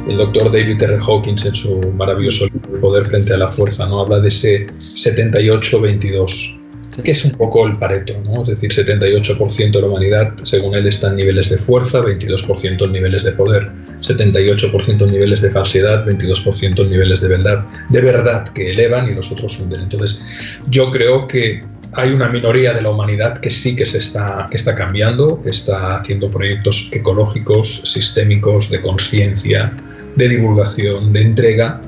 el 0.10 0.18
doctor 0.18 0.52
David 0.52 0.82
R. 0.82 0.98
Hawkins 1.06 1.46
en 1.46 1.54
su 1.54 1.80
maravilloso 1.94 2.46
libro 2.46 2.76
El 2.76 2.80
poder 2.80 3.06
frente 3.06 3.34
a 3.34 3.38
la 3.38 3.48
fuerza, 3.48 3.86
¿no? 3.86 4.00
habla 4.00 4.20
de 4.20 4.30
ese 4.30 4.68
78-22 4.78 6.57
que 7.04 7.12
es 7.12 7.24
un 7.24 7.32
poco 7.32 7.68
el 7.68 7.78
pareto, 7.78 8.14
¿no? 8.24 8.42
es 8.42 8.48
decir, 8.50 8.72
78% 8.72 9.72
de 9.72 9.82
la 9.82 9.88
humanidad, 9.88 10.34
según 10.44 10.76
él, 10.76 10.88
está 10.88 11.10
en 11.10 11.18
niveles 11.18 11.50
de 11.50 11.58
fuerza, 11.58 12.02
22% 12.02 12.86
en 12.86 12.92
niveles 12.92 13.24
de 13.24 13.32
poder, 13.34 13.72
78% 14.02 15.02
en 15.02 15.12
niveles 15.12 15.42
de 15.42 15.52
falsedad, 15.52 16.06
22% 16.06 16.82
en 16.82 16.90
niveles 16.90 17.22
de 17.22 17.28
verdad, 17.28 17.66
de 17.90 18.02
verdad 18.02 18.48
que 18.50 18.72
elevan 18.72 19.10
y 19.10 19.14
los 19.14 19.32
otros 19.32 19.60
hunden. 19.60 19.82
Entonces, 19.82 20.20
yo 20.70 20.92
creo 20.92 21.28
que 21.28 21.62
hay 21.94 22.12
una 22.12 22.30
minoría 22.30 22.74
de 22.74 22.82
la 22.82 22.90
humanidad 22.90 23.38
que 23.40 23.50
sí 23.50 23.76
que 23.76 23.86
se 23.86 23.98
está, 23.98 24.46
que 24.50 24.58
está 24.58 24.76
cambiando, 24.76 25.42
que 25.42 25.50
está 25.50 25.98
haciendo 25.98 26.30
proyectos 26.30 26.90
ecológicos, 26.92 27.82
sistémicos, 27.86 28.70
de 28.70 28.82
conciencia, 28.82 29.74
de 30.16 30.30
divulgación, 30.30 31.14
de 31.14 31.22
entrega. 31.22 31.80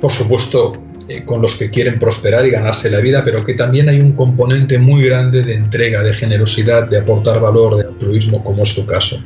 Por 0.00 0.12
supuesto, 0.12 0.72
eh, 1.08 1.24
con 1.24 1.40
los 1.40 1.54
que 1.54 1.70
quieren 1.70 1.94
prosperar 1.94 2.44
y 2.46 2.50
ganarse 2.50 2.90
la 2.90 2.98
vida, 2.98 3.22
pero 3.24 3.44
que 3.44 3.54
también 3.54 3.88
hay 3.88 4.00
un 4.00 4.12
componente 4.12 4.78
muy 4.78 5.04
grande 5.04 5.42
de 5.42 5.54
entrega, 5.54 6.02
de 6.02 6.12
generosidad, 6.12 6.88
de 6.88 6.98
aportar 6.98 7.40
valor, 7.40 7.76
de 7.76 7.84
altruismo, 7.84 8.42
como 8.42 8.64
es 8.64 8.74
tu 8.74 8.84
caso. 8.84 9.22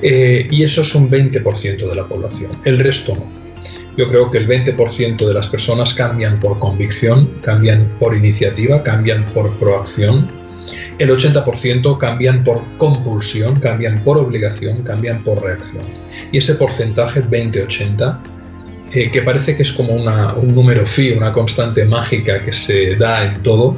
Eh, 0.00 0.46
y 0.48 0.62
eso 0.62 0.82
es 0.82 0.94
un 0.94 1.10
20% 1.10 1.88
de 1.88 1.94
la 1.94 2.04
población, 2.04 2.52
el 2.64 2.78
resto 2.78 3.16
no. 3.16 3.42
Yo 3.96 4.08
creo 4.08 4.30
que 4.30 4.38
el 4.38 4.48
20% 4.48 5.26
de 5.26 5.34
las 5.34 5.48
personas 5.48 5.92
cambian 5.92 6.40
por 6.40 6.58
convicción, 6.58 7.28
cambian 7.42 7.84
por 7.98 8.16
iniciativa, 8.16 8.82
cambian 8.82 9.24
por 9.34 9.50
proacción. 9.58 10.28
El 10.98 11.10
80% 11.10 11.98
cambian 11.98 12.42
por 12.44 12.62
compulsión, 12.78 13.58
cambian 13.58 14.02
por 14.02 14.18
obligación, 14.18 14.82
cambian 14.82 15.22
por 15.22 15.42
reacción. 15.42 15.84
Y 16.30 16.38
ese 16.38 16.54
porcentaje 16.54 17.22
20-80 17.22 18.18
eh, 18.94 19.10
que 19.10 19.22
parece 19.22 19.56
que 19.56 19.62
es 19.62 19.72
como 19.72 19.94
un 19.94 20.54
número 20.54 20.84
fi, 20.84 21.12
una 21.12 21.32
constante 21.32 21.84
mágica 21.84 22.44
que 22.44 22.52
se 22.52 22.94
da 22.96 23.24
en 23.24 23.42
todo. 23.42 23.74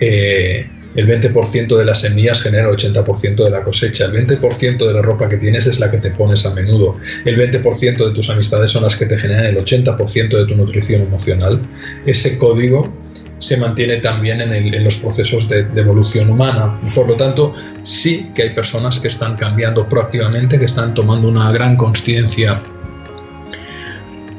Eh, 0.00 0.68
el 0.96 1.08
20% 1.08 1.76
de 1.76 1.84
las 1.84 2.00
semillas 2.00 2.42
genera 2.42 2.68
el 2.68 2.76
80% 2.76 3.44
de 3.44 3.50
la 3.50 3.62
cosecha. 3.62 4.06
El 4.06 4.12
20% 4.12 4.86
de 4.86 4.92
la 4.92 5.02
ropa 5.02 5.28
que 5.28 5.36
tienes 5.36 5.66
es 5.66 5.78
la 5.78 5.90
que 5.90 5.98
te 5.98 6.10
pones 6.10 6.44
a 6.46 6.54
menudo. 6.54 6.96
El 7.24 7.36
20% 7.36 8.08
de 8.08 8.12
tus 8.12 8.28
amistades 8.28 8.70
son 8.70 8.82
las 8.82 8.96
que 8.96 9.06
te 9.06 9.18
generan 9.18 9.46
el 9.46 9.56
80% 9.56 10.28
de 10.28 10.46
tu 10.46 10.56
nutrición 10.56 11.02
emocional. 11.02 11.60
Ese 12.04 12.38
código 12.38 12.92
se 13.38 13.56
mantiene 13.56 13.98
también 13.98 14.40
en, 14.40 14.84
los 14.84 14.96
procesos 14.96 15.48
de, 15.48 15.64
de, 15.64 15.80
evolución 15.80 16.30
humana. 16.30 16.80
Por 16.94 17.08
lo 17.08 17.14
tanto, 17.14 17.54
sí 17.82 18.30
que 18.34 18.42
hay 18.42 18.50
personas 18.50 18.98
que 18.98 19.08
están 19.08 19.36
cambiando 19.36 19.88
proactivamente, 19.88 20.58
que 20.58 20.64
están 20.64 20.94
tomando 20.94 21.28
una 21.28 21.50
gran 21.52 21.76
conciencia 21.76 22.62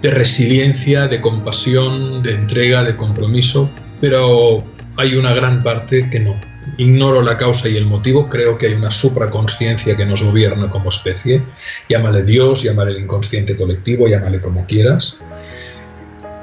de 0.05 0.11
resiliencia, 0.11 1.07
de 1.07 1.19
compasión, 1.19 2.21
de 2.21 2.35
entrega, 2.35 2.83
de 2.83 2.95
compromiso, 2.95 3.71
pero 3.99 4.63
hay 4.97 5.15
una 5.15 5.33
gran 5.33 5.63
parte 5.63 6.07
que 6.11 6.19
no. 6.19 6.39
Ignoro 6.77 7.23
la 7.23 7.39
causa 7.39 7.67
y 7.69 7.75
el 7.75 7.87
motivo, 7.87 8.25
creo 8.25 8.55
que 8.55 8.67
hay 8.67 8.73
una 8.73 8.91
supraconsciencia 8.91 9.97
que 9.97 10.05
nos 10.05 10.21
gobierna 10.21 10.69
como 10.69 10.89
especie. 10.89 11.41
Llámale 11.89 12.21
Dios, 12.21 12.61
llámale 12.61 12.91
el 12.91 12.99
inconsciente 12.99 13.57
colectivo, 13.57 14.07
llámale 14.07 14.39
como 14.39 14.67
quieras. 14.67 15.17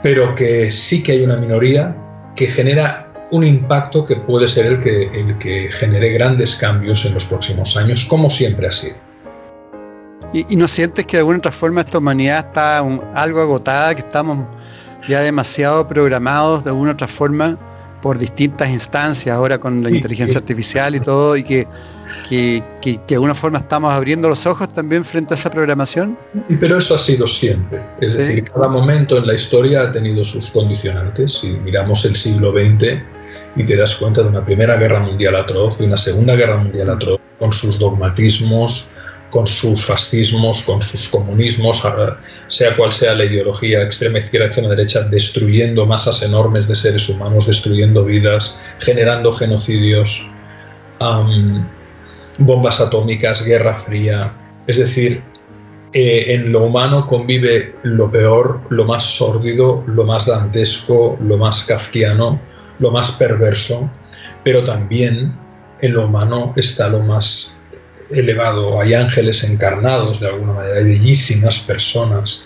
Pero 0.02 0.34
que 0.34 0.72
sí 0.72 1.00
que 1.00 1.12
hay 1.12 1.22
una 1.22 1.36
minoría 1.36 1.96
que 2.34 2.48
genera 2.48 3.12
un 3.30 3.44
impacto 3.44 4.04
que 4.04 4.16
puede 4.16 4.48
ser 4.48 4.66
el 4.66 4.80
que, 4.80 5.02
el 5.04 5.38
que 5.38 5.70
genere 5.70 6.10
grandes 6.14 6.56
cambios 6.56 7.04
en 7.04 7.14
los 7.14 7.26
próximos 7.26 7.76
años, 7.76 8.04
como 8.06 8.28
siempre 8.28 8.66
ha 8.66 8.72
sido. 8.72 9.11
¿Y, 10.32 10.56
no 10.56 10.68
sientes 10.68 11.06
que 11.06 11.16
de 11.16 11.20
alguna 11.20 11.38
otra 11.38 11.52
forma 11.52 11.82
esta 11.82 11.98
humanidad 11.98 12.46
está 12.46 12.78
algo 13.14 13.40
agotada, 13.40 13.94
que 13.94 14.02
estamos 14.02 14.46
ya 15.08 15.20
demasiado 15.20 15.86
programados 15.86 16.64
de 16.64 16.70
alguna 16.70 16.92
otra 16.92 17.08
forma 17.08 17.58
por 18.00 18.18
distintas 18.18 18.70
instancias, 18.70 19.34
ahora 19.34 19.58
con 19.58 19.82
la 19.82 19.90
inteligencia 19.90 20.38
artificial 20.38 20.94
y 20.94 21.00
todo, 21.00 21.36
y 21.36 21.44
que, 21.44 21.68
que, 22.28 22.62
que, 22.80 23.00
de 23.06 23.14
alguna 23.14 23.34
forma 23.34 23.58
estamos 23.58 23.92
abriendo 23.92 24.28
los 24.28 24.44
ojos 24.46 24.72
también 24.72 25.04
frente 25.04 25.34
a 25.34 25.36
esa 25.36 25.50
programación? 25.50 26.18
Pero 26.58 26.78
eso 26.78 26.94
ha 26.94 26.98
sido 26.98 27.26
siempre. 27.26 27.80
Es 28.00 28.16
decir, 28.16 28.44
cada 28.50 28.68
momento 28.68 29.18
en 29.18 29.26
la 29.26 29.34
historia 29.34 29.82
ha 29.82 29.92
tenido 29.92 30.24
sus 30.24 30.50
condicionantes. 30.50 31.38
Si 31.38 31.50
miramos 31.50 32.04
el 32.04 32.16
siglo 32.16 32.52
XX 32.52 33.02
y 33.56 33.64
te 33.64 33.76
das 33.76 33.94
cuenta 33.94 34.22
de 34.22 34.28
una 34.28 34.44
Primera 34.44 34.76
Guerra 34.76 34.98
Mundial 34.98 35.36
atroz 35.36 35.76
y 35.78 35.84
una 35.84 35.96
Segunda 35.96 36.34
Guerra 36.34 36.56
Mundial 36.56 36.90
atroz, 36.90 37.20
con 37.38 37.52
sus 37.52 37.78
dogmatismos, 37.78 38.88
con 39.32 39.46
sus 39.46 39.82
fascismos, 39.86 40.62
con 40.62 40.82
sus 40.82 41.08
comunismos, 41.08 41.82
sea 42.48 42.76
cual 42.76 42.92
sea 42.92 43.14
la 43.14 43.24
ideología, 43.24 43.82
extrema 43.82 44.18
izquierda, 44.18 44.46
extrema 44.46 44.68
derecha, 44.68 45.00
destruyendo 45.04 45.86
masas 45.86 46.22
enormes 46.22 46.68
de 46.68 46.74
seres 46.74 47.08
humanos, 47.08 47.46
destruyendo 47.46 48.04
vidas, 48.04 48.54
generando 48.78 49.32
genocidios, 49.32 50.30
bombas 52.38 52.78
atómicas, 52.78 53.42
guerra 53.42 53.74
fría. 53.74 54.34
Es 54.66 54.76
decir, 54.76 55.22
eh, 55.94 56.34
en 56.34 56.52
lo 56.52 56.64
humano 56.64 57.06
convive 57.06 57.74
lo 57.84 58.10
peor, 58.10 58.60
lo 58.68 58.84
más 58.84 59.02
sórdido, 59.02 59.82
lo 59.86 60.04
más 60.04 60.26
dantesco, 60.26 61.16
lo 61.22 61.38
más 61.38 61.64
kafkiano, 61.64 62.38
lo 62.80 62.90
más 62.90 63.10
perverso, 63.12 63.90
pero 64.44 64.62
también 64.62 65.32
en 65.80 65.94
lo 65.94 66.04
humano 66.04 66.52
está 66.54 66.88
lo 66.88 67.00
más 67.00 67.56
elevado, 68.12 68.80
hay 68.80 68.94
ángeles 68.94 69.44
encarnados 69.44 70.20
de 70.20 70.28
alguna 70.28 70.52
manera, 70.52 70.78
hay 70.78 70.84
bellísimas 70.84 71.58
personas 71.60 72.44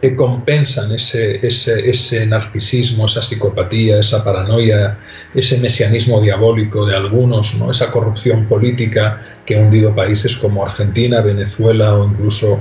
que 0.00 0.16
compensan 0.16 0.90
ese, 0.92 1.46
ese, 1.46 1.88
ese, 1.88 2.26
narcisismo, 2.26 3.06
esa 3.06 3.22
psicopatía, 3.22 4.00
esa 4.00 4.24
paranoia, 4.24 4.98
ese 5.32 5.58
mesianismo 5.60 6.20
diabólico 6.20 6.84
de 6.84 6.96
algunos, 6.96 7.54
¿no? 7.54 7.70
esa 7.70 7.92
corrupción 7.92 8.46
política 8.46 9.20
que 9.46 9.56
ha 9.56 9.60
hundido 9.60 9.94
países 9.94 10.36
como 10.36 10.64
Argentina, 10.64 11.20
Venezuela 11.20 11.94
o 11.94 12.04
incluso 12.04 12.60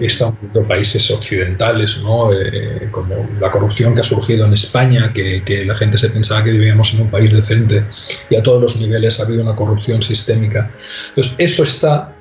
están 0.00 0.36
países 0.66 1.10
occidentales, 1.10 1.98
¿no? 2.02 2.32
Eh, 2.32 2.88
como 2.90 3.28
la 3.40 3.50
corrupción 3.50 3.94
que 3.94 4.00
ha 4.00 4.04
surgido 4.04 4.46
en 4.46 4.52
España, 4.54 5.12
que, 5.12 5.42
que, 5.44 5.64
la 5.64 5.74
gente 5.76 5.98
se 5.98 6.08
pensaba 6.08 6.42
que 6.42 6.52
vivíamos 6.52 6.94
en 6.94 7.02
un 7.02 7.10
país 7.10 7.32
decente 7.32 7.84
y 8.30 8.36
a 8.36 8.42
todos 8.42 8.60
los 8.60 8.76
niveles 8.76 9.20
ha 9.20 9.24
habido 9.24 9.42
una 9.42 9.54
corrupción 9.54 10.00
sistémica. 10.02 10.70
Entonces, 11.10 11.34
eso 11.38 11.62
está 11.62 12.14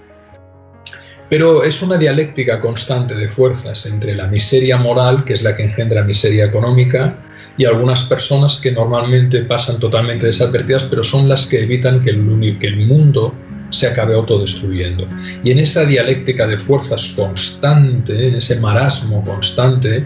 Pero 1.31 1.63
es 1.63 1.81
una 1.81 1.95
dialéctica 1.95 2.59
constante 2.59 3.15
de 3.15 3.29
fuerzas 3.29 3.85
entre 3.85 4.13
la 4.13 4.27
miseria 4.27 4.75
moral, 4.75 5.23
que 5.23 5.31
es 5.31 5.41
la 5.41 5.55
que 5.55 5.63
engendra 5.63 6.03
miseria 6.03 6.43
económica, 6.43 7.23
y 7.57 7.63
algunas 7.63 8.03
personas 8.03 8.59
que 8.59 8.73
normalmente 8.73 9.43
pasan 9.43 9.79
totalmente 9.79 10.25
desadvertidas, 10.25 10.83
pero 10.83 11.05
son 11.05 11.29
las 11.29 11.45
que 11.47 11.61
evitan 11.61 12.01
que 12.01 12.09
el, 12.09 12.57
que 12.59 12.67
el 12.67 12.85
mundo 12.85 13.33
se 13.71 13.87
acabe 13.87 14.13
autodestruyendo. 14.15 15.05
Y 15.43 15.51
en 15.51 15.59
esa 15.59 15.85
dialéctica 15.85 16.45
de 16.45 16.57
fuerzas 16.57 17.13
constante, 17.15 18.27
en 18.27 18.35
ese 18.35 18.59
marasmo 18.59 19.23
constante, 19.23 20.05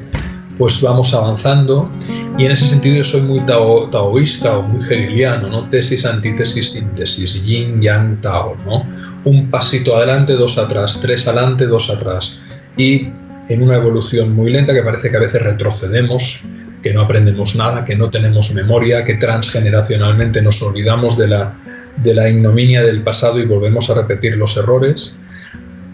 pues 0.57 0.81
vamos 0.81 1.13
avanzando 1.13 1.91
y 2.37 2.45
en 2.45 2.51
ese 2.51 2.65
sentido 2.65 2.97
yo 2.97 3.03
soy 3.03 3.21
muy 3.21 3.39
taoísta 3.41 4.57
o 4.57 4.63
muy 4.63 4.83
hegeliano, 4.83 5.49
¿no? 5.49 5.69
Tesis, 5.69 6.05
antítesis, 6.05 6.71
síntesis, 6.71 7.45
yin, 7.45 7.81
yang, 7.81 8.21
tao, 8.21 8.55
¿no? 8.65 8.81
Un 9.25 9.49
pasito 9.49 9.97
adelante, 9.97 10.33
dos 10.33 10.57
atrás, 10.57 10.99
tres 11.01 11.27
adelante, 11.27 11.65
dos 11.65 11.89
atrás. 11.89 12.37
Y 12.77 13.09
en 13.49 13.61
una 13.61 13.75
evolución 13.75 14.33
muy 14.33 14.51
lenta 14.51 14.73
que 14.73 14.81
parece 14.81 15.09
que 15.09 15.17
a 15.17 15.19
veces 15.19 15.41
retrocedemos, 15.41 16.41
que 16.85 16.93
no 16.93 17.01
aprendemos 17.01 17.55
nada, 17.55 17.83
que 17.83 17.95
no 17.95 18.11
tenemos 18.11 18.53
memoria, 18.53 19.03
que 19.03 19.15
transgeneracionalmente 19.15 20.39
nos 20.43 20.61
olvidamos 20.61 21.17
de 21.17 21.27
la, 21.29 21.57
de 21.97 22.13
la 22.13 22.29
ignominia 22.29 22.83
del 22.83 23.01
pasado 23.01 23.39
y 23.39 23.45
volvemos 23.45 23.89
a 23.89 23.95
repetir 23.95 24.37
los 24.37 24.55
errores. 24.55 25.17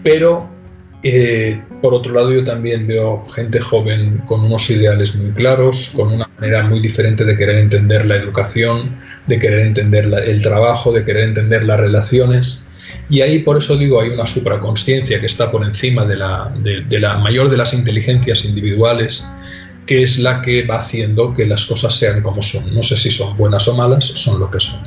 Pero 0.04 0.50
eh, 1.02 1.62
por 1.80 1.94
otro 1.94 2.12
lado, 2.12 2.30
yo 2.30 2.44
también 2.44 2.86
veo 2.86 3.24
gente 3.34 3.58
joven 3.58 4.18
con 4.26 4.44
unos 4.44 4.68
ideales 4.68 5.14
muy 5.14 5.30
claros, 5.30 5.92
con 5.96 6.12
una 6.12 6.28
manera 6.38 6.62
muy 6.64 6.80
diferente 6.80 7.24
de 7.24 7.38
querer 7.38 7.56
entender 7.56 8.04
la 8.04 8.16
educación, 8.16 8.94
de 9.26 9.38
querer 9.38 9.60
entender 9.60 10.04
el 10.26 10.42
trabajo, 10.42 10.92
de 10.92 11.06
querer 11.06 11.24
entender 11.24 11.64
las 11.64 11.80
relaciones. 11.80 12.64
Y 13.08 13.22
ahí, 13.22 13.38
por 13.38 13.56
eso 13.56 13.78
digo, 13.78 13.98
hay 13.98 14.10
una 14.10 14.26
supraconsciencia 14.26 15.20
que 15.20 15.26
está 15.26 15.50
por 15.50 15.64
encima 15.64 16.04
de 16.04 16.16
la, 16.16 16.52
de 16.54 16.98
la 16.98 17.16
mayor 17.16 17.48
de 17.48 17.56
las 17.56 17.72
inteligencias 17.72 18.44
individuales, 18.44 19.24
que 19.86 20.02
es 20.02 20.18
la 20.18 20.42
que 20.42 20.64
va 20.64 20.78
haciendo 20.78 21.34
que 21.34 21.46
las 21.46 21.66
cosas 21.66 21.94
sean 21.94 22.22
como 22.22 22.40
son. 22.42 22.74
No 22.74 22.82
sé 22.82 22.96
si 22.96 23.10
son 23.10 23.36
buenas 23.36 23.66
o 23.68 23.76
malas, 23.76 24.04
son 24.14 24.38
lo 24.38 24.50
que 24.50 24.60
son. 24.60 24.80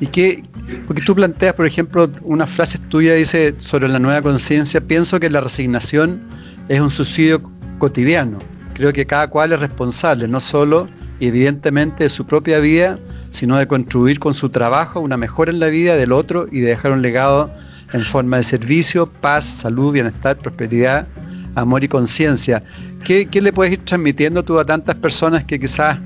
¿Y 0.00 0.06
qué, 0.06 0.42
porque 0.86 1.02
tú 1.02 1.14
planteas, 1.14 1.54
por 1.54 1.66
ejemplo, 1.66 2.10
una 2.22 2.46
frase 2.46 2.78
tuya 2.78 3.14
dice 3.14 3.54
sobre 3.58 3.88
la 3.88 3.98
nueva 3.98 4.22
conciencia, 4.22 4.80
pienso 4.80 5.18
que 5.20 5.30
la 5.30 5.40
resignación 5.40 6.22
es 6.68 6.80
un 6.80 6.90
suicidio 6.90 7.42
cotidiano. 7.78 8.38
Creo 8.74 8.92
que 8.92 9.06
cada 9.06 9.28
cual 9.28 9.52
es 9.52 9.60
responsable, 9.60 10.26
no 10.26 10.40
solo 10.40 10.88
evidentemente 11.20 12.04
de 12.04 12.10
su 12.10 12.26
propia 12.26 12.58
vida, 12.58 12.98
sino 13.30 13.56
de 13.56 13.66
contribuir 13.66 14.18
con 14.18 14.34
su 14.34 14.48
trabajo 14.48 15.00
una 15.00 15.16
mejora 15.16 15.52
en 15.52 15.60
la 15.60 15.68
vida 15.68 15.96
del 15.96 16.12
otro 16.12 16.46
y 16.50 16.60
de 16.60 16.70
dejar 16.70 16.92
un 16.92 17.02
legado 17.02 17.52
en 17.92 18.04
forma 18.04 18.38
de 18.38 18.42
servicio, 18.42 19.06
paz, 19.06 19.44
salud, 19.44 19.92
bienestar, 19.92 20.36
prosperidad, 20.36 21.06
amor 21.54 21.84
y 21.84 21.88
conciencia. 21.88 22.64
¿Qué, 23.04 23.26
¿Qué, 23.26 23.40
le 23.40 23.52
puedes 23.52 23.74
ir 23.74 23.84
transmitiendo 23.84 24.42
tú 24.42 24.58
a 24.58 24.64
tantas 24.64 24.96
personas 24.96 25.44
que 25.44 25.60
quizás 25.60 25.98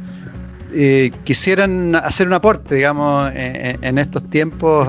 eh, 0.73 1.11
quisieran 1.25 1.95
hacer 1.95 2.26
un 2.26 2.35
aporte, 2.35 2.75
digamos, 2.75 3.31
en, 3.35 3.99
estos 3.99 4.28
tiempos. 4.28 4.87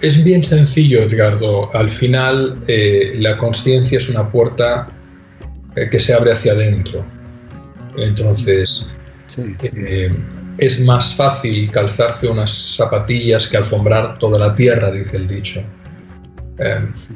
Es 0.00 0.22
bien 0.22 0.44
sencillo, 0.44 1.02
Edgardo. 1.02 1.74
Al 1.74 1.90
final, 1.90 2.62
eh, 2.68 3.14
la 3.18 3.36
conciencia 3.36 3.98
es 3.98 4.08
una 4.08 4.30
puerta 4.30 4.86
eh, 5.74 5.88
que 5.90 5.98
se 5.98 6.14
abre 6.14 6.32
hacia 6.32 6.52
adentro. 6.52 7.04
Entonces, 7.96 8.86
es 10.58 10.80
más 10.80 11.14
fácil 11.14 11.70
calzarse 11.70 12.28
unas 12.28 12.76
zapatillas 12.76 13.48
que 13.48 13.56
alfombrar 13.56 14.18
toda 14.18 14.38
la 14.38 14.54
tierra, 14.54 14.90
dice 14.90 15.16
el 15.16 15.26
dicho. 15.26 15.62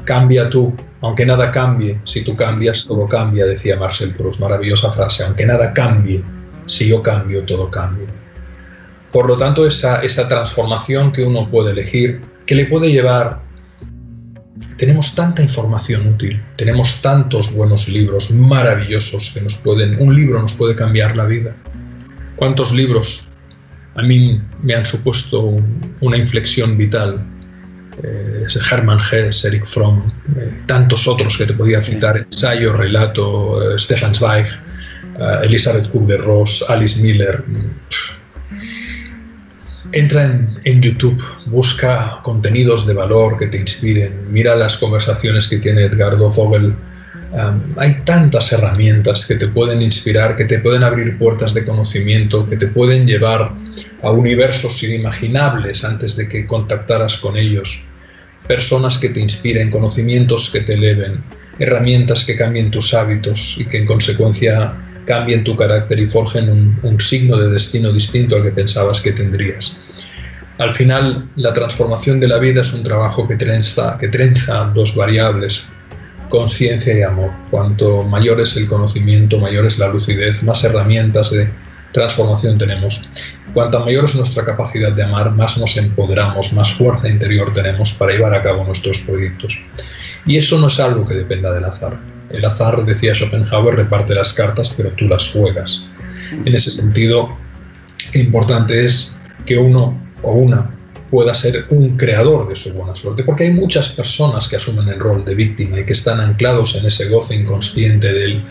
cambia 0.04 0.50
tú, 0.50 0.74
aunque 1.00 1.24
nada 1.24 1.50
cambie, 1.50 2.00
si 2.04 2.22
tú 2.22 2.34
cambias, 2.34 2.84
todo 2.84 3.06
cambia, 3.06 3.46
decía 3.46 3.76
Marcel 3.76 4.14
Proust, 4.14 4.40
maravillosa 4.40 4.90
frase, 4.90 5.24
aunque 5.24 5.46
nada 5.46 5.72
cambie, 5.72 6.22
si 6.66 6.88
yo 6.88 7.02
cambio, 7.02 7.44
todo 7.44 7.70
cambia. 7.70 8.06
Por 9.12 9.26
lo 9.26 9.36
tanto, 9.36 9.66
esa, 9.66 10.02
esa 10.02 10.28
transformación 10.28 11.12
que 11.12 11.22
uno 11.22 11.48
puede 11.50 11.70
elegir, 11.70 12.20
que 12.46 12.54
le 12.54 12.66
puede 12.66 12.90
llevar... 12.90 13.46
Tenemos 14.76 15.14
tanta 15.14 15.42
información 15.42 16.06
útil, 16.06 16.40
tenemos 16.56 17.00
tantos 17.00 17.52
buenos 17.52 17.88
libros 17.88 18.30
maravillosos 18.30 19.30
que 19.30 19.40
nos 19.40 19.54
pueden... 19.54 20.00
Un 20.00 20.14
libro 20.14 20.40
nos 20.40 20.52
puede 20.52 20.74
cambiar 20.74 21.16
la 21.16 21.24
vida. 21.24 21.56
¿Cuántos 22.36 22.72
libros 22.72 23.26
a 23.94 24.02
mí 24.02 24.40
me 24.62 24.74
han 24.74 24.86
supuesto 24.86 25.56
una 26.00 26.16
inflexión 26.16 26.76
vital? 26.76 27.24
Eh, 28.02 28.46
Hermann 28.70 29.00
Hesse, 29.00 29.48
Eric 29.48 29.64
Fromm, 29.64 30.02
eh, 30.36 30.62
tantos 30.66 31.06
otros 31.08 31.36
que 31.36 31.46
te 31.46 31.54
podía 31.54 31.82
citar, 31.82 32.16
ensayo, 32.16 32.72
relato, 32.72 33.74
eh, 33.74 33.78
Stefan 33.78 34.14
Zweig, 34.14 34.46
eh, 35.18 35.38
Elizabeth 35.42 35.90
Kubler-Ross, 35.90 36.64
Alice 36.68 37.00
Miller. 37.00 37.44
Entra 39.90 40.24
en, 40.64 40.82
YouTube, 40.82 41.22
busca 41.46 42.20
contenidos 42.22 42.86
de 42.86 42.92
valor 42.92 43.38
que 43.38 43.46
te 43.46 43.58
inspiren, 43.58 44.30
mira 44.30 44.54
las 44.54 44.76
conversaciones 44.76 45.48
que 45.48 45.58
tiene 45.58 45.84
Edgardo 45.84 46.30
Vogel. 46.30 46.74
hay 47.76 48.00
tantas 48.04 48.52
herramientas 48.52 49.24
que 49.26 49.34
te 49.34 49.48
pueden 49.48 49.80
inspirar, 49.82 50.36
que 50.36 50.44
te 50.44 50.58
pueden 50.58 50.82
abrir 50.82 51.18
puertas 51.18 51.54
de 51.54 51.64
conocimiento, 51.64 52.48
que 52.48 52.56
te 52.56 52.66
pueden 52.68 53.06
llevar 53.06 53.52
a 54.02 54.10
universos 54.10 54.82
inimaginables 54.82 55.84
antes 55.84 56.16
de 56.16 56.28
que 56.28 56.46
contactaras 56.46 57.16
con 57.16 57.36
ellos. 57.36 57.82
Personas 58.48 58.98
que 58.98 59.10
te 59.10 59.20
inspiren, 59.20 59.70
conocimientos 59.70 60.50
que 60.50 60.60
te 60.60 60.74
eleven, 60.74 61.22
herramientas 61.58 62.24
que 62.24 62.34
cambien 62.34 62.70
tus 62.70 62.94
hábitos 62.94 63.56
y 63.58 63.66
que 63.66 63.78
en 63.78 63.86
consecuencia 63.86 64.74
cambien 65.04 65.44
tu 65.44 65.56
carácter 65.56 65.98
y 65.98 66.08
forjen 66.08 66.76
un, 66.82 67.00
signo 67.00 67.36
de 67.36 67.50
destino 67.50 67.92
distinto 67.92 68.36
al 68.36 68.42
que 68.42 68.50
pensabas 68.50 69.00
que 69.00 69.12
tendrías. 69.12 69.76
Al 70.58 70.72
final, 70.72 71.28
la 71.36 71.52
transformación 71.52 72.20
de 72.20 72.28
la 72.28 72.38
vida 72.38 72.62
es 72.62 72.72
un 72.72 72.82
trabajo 72.82 73.26
que 73.26 73.36
trenza, 73.36 73.96
que 73.98 74.08
trenza 74.08 74.70
dos 74.74 74.94
variables, 74.94 75.66
conciencia 76.28 76.96
y 76.98 77.02
amor. 77.02 77.30
Cuanto 77.50 78.02
mayor 78.02 78.40
es 78.40 78.56
el 78.56 78.66
conocimiento, 78.66 79.38
mayor 79.38 79.66
es 79.66 79.78
la 79.78 79.88
lucidez, 79.88 80.42
más 80.42 80.62
herramientas 80.64 81.30
de 81.30 81.48
transformación 81.92 82.58
tenemos. 82.58 83.02
Cuanta 83.58 83.80
mayor 83.80 84.04
es 84.04 84.14
nuestra 84.14 84.44
capacidad 84.44 84.92
de 84.92 85.02
amar, 85.02 85.32
más 85.32 85.58
nos 85.58 85.76
empoderamos, 85.76 86.52
más 86.52 86.72
fuerza 86.74 87.08
interior 87.08 87.52
tenemos 87.52 87.92
para 87.92 88.12
llevar 88.12 88.32
a 88.32 88.40
cabo 88.40 88.62
nuestros 88.62 89.00
proyectos. 89.00 89.58
Y 90.24 90.36
eso 90.36 90.60
no 90.60 90.68
es 90.68 90.78
algo 90.78 91.04
que 91.04 91.14
dependa 91.14 91.52
del 91.52 91.64
azar. 91.64 91.98
El 92.30 92.44
azar, 92.44 92.84
decía 92.86 93.16
Schopenhauer, 93.16 93.74
reparte 93.74 94.14
las 94.14 94.32
cartas, 94.32 94.72
pero 94.76 94.90
tú 94.90 95.08
las 95.08 95.32
juegas. 95.32 95.84
En 96.44 96.54
ese 96.54 96.70
sentido, 96.70 97.36
qué 98.12 98.20
importante 98.20 98.84
es 98.84 99.16
que 99.44 99.58
uno 99.58 100.00
o 100.22 100.34
una 100.34 100.70
pueda 101.10 101.34
ser 101.34 101.66
un 101.70 101.96
creador 101.96 102.48
de 102.48 102.54
su 102.54 102.72
buena 102.72 102.94
suerte, 102.94 103.24
porque 103.24 103.42
hay 103.42 103.50
muchas 103.50 103.88
personas 103.88 104.46
que 104.46 104.54
asumen 104.54 104.86
el 104.86 105.00
rol 105.00 105.24
de 105.24 105.34
víctima 105.34 105.80
y 105.80 105.84
que 105.84 105.94
están 105.94 106.20
anclados 106.20 106.76
en 106.76 106.86
ese 106.86 107.08
goce 107.08 107.34
inconsciente 107.34 108.12
del 108.12 108.44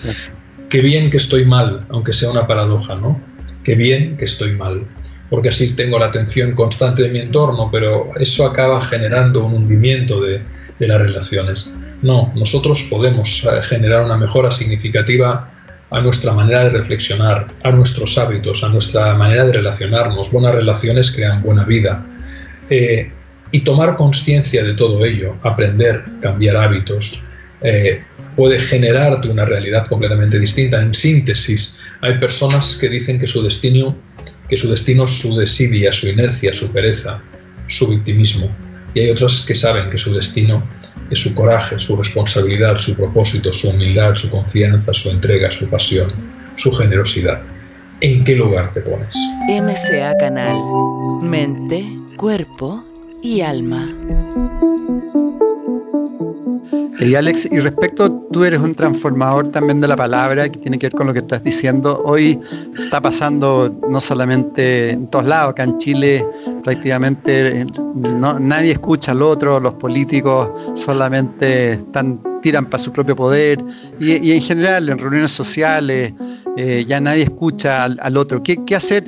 qué 0.68 0.82
bien 0.82 1.10
que 1.10 1.16
estoy 1.16 1.46
mal, 1.46 1.86
aunque 1.92 2.12
sea 2.12 2.30
una 2.30 2.46
paradoja, 2.46 2.96
¿no? 2.96 3.22
Qué 3.64 3.76
bien 3.76 4.16
que 4.16 4.24
estoy 4.26 4.54
mal, 4.54 4.86
porque 5.30 5.50
así 5.50 5.76
tengo 5.76 6.00
la 6.00 6.08
atención 6.08 6.54
constante 6.54 7.04
de 7.04 7.10
mi 7.10 7.20
entorno, 7.20 7.70
pero 7.72 8.12
eso 8.20 8.46
acaba 8.46 8.82
generando 8.82 9.46
un 9.46 9.54
hundimiento 9.54 10.22
de, 10.22 10.42
las 10.80 11.02
relaciones. 11.02 11.72
No, 12.04 12.32
nosotros 12.36 12.84
podemos 12.84 13.44
eh, 13.44 13.64
generar 13.64 14.04
una 14.04 14.16
mejora 14.16 14.52
significativa 14.52 15.52
a 15.90 16.02
nuestra 16.02 16.34
manera 16.34 16.66
de 16.66 16.70
reflexionar, 16.70 17.48
a 17.64 17.72
nuestros 17.72 18.18
hábitos, 18.18 18.64
a 18.64 18.70
nuestra 18.70 19.14
manera 19.16 19.46
de 19.46 19.54
relacionarnos. 19.54 20.32
Buenas 20.32 20.54
relaciones 20.54 21.12
crean 21.12 21.42
buena 21.42 21.64
vida. 21.64 22.06
Eh, 22.70 23.12
y 23.52 23.62
tomar 23.62 23.96
conciencia 23.96 24.64
de 24.64 24.74
todo 24.74 25.04
ello, 25.06 25.36
aprender, 25.42 26.04
cambiar 26.22 26.58
hábitos, 26.58 27.24
eh, 27.62 28.04
puede 28.36 28.60
generarte 28.60 29.30
una 29.30 29.46
realidad 29.46 29.88
completamente 29.88 30.40
distinta. 30.40 30.82
En 30.82 30.94
síntesis, 30.94 31.78
hay 32.02 32.18
personas 32.18 32.78
que 32.80 32.90
dicen 32.90 33.20
que 33.20 33.28
su 33.28 33.42
destino, 33.42 33.96
que 34.48 34.58
su 34.58 34.70
destino 34.70 35.06
es 35.06 35.12
su 35.12 35.36
desidia, 35.36 35.92
su 35.92 36.08
inercia, 36.08 36.54
su 36.54 36.72
pereza, 36.72 37.22
su 37.68 37.88
victimismo. 37.88 38.50
Y 38.94 39.02
hay 39.02 39.10
otras 39.10 39.42
que 39.42 39.54
saben 39.54 39.90
que 39.90 39.98
su 39.98 40.14
destino 40.14 40.64
es 41.10 41.20
su 41.20 41.34
coraje, 41.34 41.80
su 41.80 41.96
responsabilidad, 41.96 42.78
su 42.78 42.96
propósito, 42.96 43.54
su 43.54 43.70
humildad, 43.70 44.16
su 44.16 44.30
confianza, 44.30 44.94
su 44.94 45.10
entrega, 45.10 45.52
su 45.52 45.70
pasión, 45.70 46.08
su 46.56 46.72
generosidad. 46.72 47.42
¿En 48.02 48.24
qué 48.24 48.36
lugar 48.36 48.74
te 48.74 48.82
pones? 48.82 49.16
MCA 49.50 50.16
Canal. 50.20 50.58
Mente, 51.22 51.86
cuerpo 52.16 52.84
y 53.24 53.42
alma. 53.42 53.88
Y 57.00 57.14
Alex, 57.14 57.48
y 57.52 57.60
respecto, 57.60 58.12
tú 58.32 58.44
eres 58.44 58.60
un 58.60 58.74
transformador 58.74 59.50
también 59.50 59.80
de 59.80 59.88
la 59.88 59.96
palabra 59.96 60.50
que 60.50 60.58
tiene 60.58 60.80
que 60.80 60.88
ver 60.88 60.94
con 60.94 61.06
lo 61.06 61.14
que 61.14 61.20
estás 61.20 61.44
diciendo. 61.44 62.02
Hoy 62.04 62.40
está 62.86 63.00
pasando 63.02 63.80
no 63.88 64.02
solamente 64.02 64.92
en 64.92 65.08
todos 65.08 65.26
lados, 65.26 65.52
acá 65.52 65.64
en 65.64 65.78
Chile 65.78 66.26
prácticamente 66.64 67.68
nadie 67.94 68.72
escucha 68.72 69.12
al 69.12 69.22
otro, 69.22 69.60
los 69.60 69.76
políticos 69.76 70.50
solamente 70.74 71.74
están, 71.74 72.20
tiran 72.42 72.66
para 72.66 72.82
su 72.82 72.92
propio 72.92 73.16
poder 73.16 73.64
y, 74.00 74.32
en 74.32 74.42
general 74.42 74.90
en 74.90 74.98
reuniones 74.98 75.32
sociales 75.32 76.14
eh, 76.58 76.84
ya 76.88 77.00
nadie 77.00 77.24
escucha 77.24 77.84
al, 77.84 78.18
otro. 78.18 78.42
¿Qué, 78.42 78.66
¿Qué, 78.66 78.76
hacer 78.76 79.06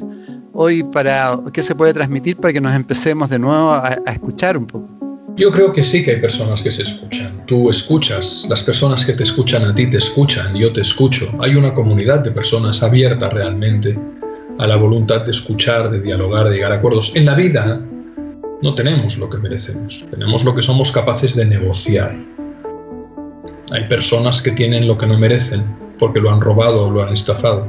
hoy 0.54 0.84
para, 0.84 1.40
qué 1.52 1.64
se 1.64 1.74
puede 1.74 1.94
transmitir 1.94 2.38
para 2.38 2.54
que 2.54 2.62
nos 2.62 2.74
empecemos 2.76 3.32
de 3.32 3.40
nuevo 3.40 3.72
a 3.72 4.00
escuchar 4.06 4.58
un 4.58 4.68
poco? 4.68 5.09
Yo 5.40 5.54
creo 5.54 5.72
que 5.72 5.84
sí 5.84 6.04
que 6.04 6.12
hay 6.12 6.20
personas 6.20 6.62
que 6.62 6.70
se 6.70 6.82
escuchan. 6.82 7.46
Tú 7.46 7.70
escuchas, 7.70 8.46
las 8.50 8.62
personas 8.62 9.06
que 9.06 9.14
te 9.14 9.24
escuchan 9.24 9.64
a 9.64 9.74
ti 9.74 9.90
te 9.90 9.96
escuchan, 9.96 10.54
yo 10.54 10.74
te 10.74 10.82
escucho. 10.82 11.32
Hay 11.40 11.56
una 11.56 11.74
comunidad 11.74 12.20
de 12.20 12.32
personas 12.32 12.84
abierta 12.84 13.30
realmente 13.30 13.98
a 14.58 14.68
la 14.68 14.76
voluntad 14.76 15.22
de 15.22 15.32
escuchar, 15.32 15.90
de 15.92 16.02
dialogar, 16.02 16.50
de 16.50 16.56
llegar 16.56 16.74
a 16.74 16.76
acuerdos. 16.76 17.14
En 17.16 17.26
la 17.26 17.36
vida 17.36 17.82
no 18.62 18.76
tenemos 18.76 19.18
lo 19.18 19.30
que 19.30 19.38
merecemos, 19.38 20.06
tenemos 20.12 20.44
lo 20.44 20.54
que 20.54 20.62
somos 20.62 20.92
capaces 20.92 21.34
de 21.34 21.46
negociar. 21.46 22.18
Hay 23.72 23.88
personas 23.88 24.42
que 24.42 24.52
tienen 24.52 24.88
lo 24.88 24.98
que 24.98 25.08
no 25.08 25.18
merecen 25.18 25.64
porque 25.98 26.20
lo 26.20 26.32
han 26.32 26.42
robado 26.42 26.88
o 26.88 26.92
lo 26.92 27.02
han 27.02 27.14
estafado. 27.14 27.66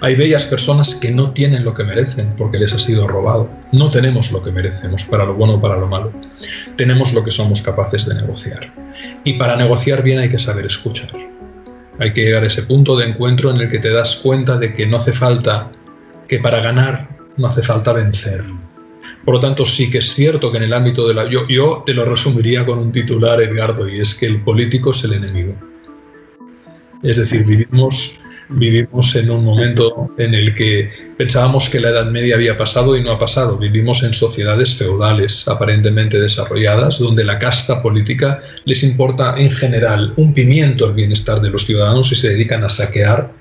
Hay 0.00 0.14
bellas 0.14 0.44
personas 0.44 0.94
que 0.94 1.10
no 1.10 1.32
tienen 1.32 1.64
lo 1.64 1.74
que 1.74 1.84
merecen 1.84 2.34
porque 2.36 2.58
les 2.58 2.72
ha 2.72 2.78
sido 2.78 3.06
robado. 3.06 3.48
No 3.72 3.90
tenemos 3.90 4.30
lo 4.30 4.42
que 4.42 4.52
merecemos, 4.52 5.04
para 5.04 5.24
lo 5.24 5.34
bueno 5.34 5.54
o 5.54 5.60
para 5.60 5.76
lo 5.76 5.86
malo. 5.86 6.12
Tenemos 6.76 7.12
lo 7.12 7.24
que 7.24 7.30
somos 7.30 7.62
capaces 7.62 8.06
de 8.06 8.14
negociar. 8.14 8.72
Y 9.24 9.34
para 9.34 9.56
negociar 9.56 10.02
bien 10.02 10.18
hay 10.18 10.28
que 10.28 10.38
saber 10.38 10.66
escuchar. 10.66 11.10
Hay 11.98 12.12
que 12.12 12.24
llegar 12.24 12.44
a 12.44 12.46
ese 12.46 12.62
punto 12.62 12.96
de 12.96 13.06
encuentro 13.06 13.50
en 13.50 13.56
el 13.56 13.68
que 13.68 13.78
te 13.78 13.90
das 13.90 14.16
cuenta 14.16 14.56
de 14.56 14.74
que 14.74 14.86
no 14.86 14.96
hace 14.96 15.12
falta, 15.12 15.70
que 16.28 16.38
para 16.38 16.60
ganar 16.60 17.08
no 17.36 17.46
hace 17.46 17.62
falta 17.62 17.92
vencer. 17.92 18.44
Por 19.24 19.34
lo 19.34 19.40
tanto, 19.40 19.64
sí 19.64 19.90
que 19.90 19.98
es 19.98 20.14
cierto 20.14 20.50
que 20.50 20.58
en 20.58 20.64
el 20.64 20.72
ámbito 20.72 21.06
de 21.06 21.14
la... 21.14 21.28
Yo, 21.28 21.46
yo 21.48 21.82
te 21.84 21.94
lo 21.94 22.04
resumiría 22.04 22.64
con 22.66 22.78
un 22.78 22.92
titular, 22.92 23.40
Edgardo, 23.40 23.88
y 23.88 24.00
es 24.00 24.14
que 24.14 24.26
el 24.26 24.42
político 24.42 24.90
es 24.90 25.04
el 25.04 25.14
enemigo. 25.14 25.54
Es 27.02 27.16
decir, 27.16 27.44
vivimos 27.44 28.18
Vivimos 28.48 29.16
en 29.16 29.30
un 29.30 29.44
momento 29.44 30.10
en 30.18 30.34
el 30.34 30.54
que 30.54 30.90
pensábamos 31.16 31.70
que 31.70 31.80
la 31.80 31.88
Edad 31.88 32.06
Media 32.06 32.34
había 32.34 32.56
pasado 32.56 32.96
y 32.96 33.02
no 33.02 33.12
ha 33.12 33.18
pasado. 33.18 33.56
Vivimos 33.56 34.02
en 34.02 34.12
sociedades 34.12 34.74
feudales 34.74 35.48
aparentemente 35.48 36.20
desarrolladas, 36.20 36.98
donde 36.98 37.24
la 37.24 37.38
casta 37.38 37.80
política 37.80 38.40
les 38.64 38.82
importa 38.82 39.34
en 39.38 39.50
general 39.50 40.12
un 40.16 40.34
pimiento 40.34 40.84
el 40.84 40.92
bienestar 40.92 41.40
de 41.40 41.50
los 41.50 41.64
ciudadanos 41.64 42.12
y 42.12 42.16
se 42.16 42.28
dedican 42.28 42.64
a 42.64 42.68
saquear 42.68 43.32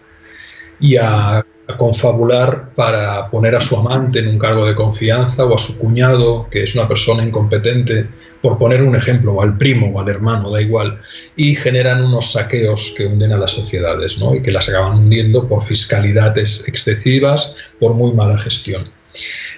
y 0.80 0.96
a 0.96 1.46
a 1.68 1.78
confabular 1.78 2.72
para 2.76 3.30
poner 3.30 3.56
a 3.56 3.62
su 3.62 3.78
amante 3.78 4.20
en 4.20 4.28
un 4.28 4.40
cargo 4.40 4.66
de 4.66 4.76
confianza 4.76 5.46
o 5.46 5.56
a 5.56 5.58
su 5.58 5.78
cuñado, 5.78 6.48
que 6.50 6.64
es 6.64 6.76
una 6.76 6.88
persona 6.88 7.24
incompetente, 7.24 8.08
por 8.42 8.58
poner 8.58 8.84
un 8.84 8.96
ejemplo, 8.96 9.34
o 9.34 9.42
al 9.42 9.58
primo 9.58 9.88
o 9.88 10.02
al 10.02 10.10
hermano, 10.10 10.52
da 10.52 10.62
igual, 10.62 10.98
y 11.38 11.56
generan 11.56 12.04
unos 12.04 12.34
saqueos 12.34 12.94
que 12.98 13.06
hunden 13.06 13.32
a 13.32 13.38
las 13.38 13.52
sociedades 13.52 14.18
¿no? 14.18 14.36
y 14.36 14.42
que 14.42 14.52
las 14.52 14.68
acaban 14.68 14.98
hundiendo 14.98 15.48
por 15.48 15.64
fiscalidades 15.64 16.64
excesivas, 16.68 17.56
por 17.80 17.94
muy 17.94 18.12
mala 18.12 18.38
gestión. 18.38 18.84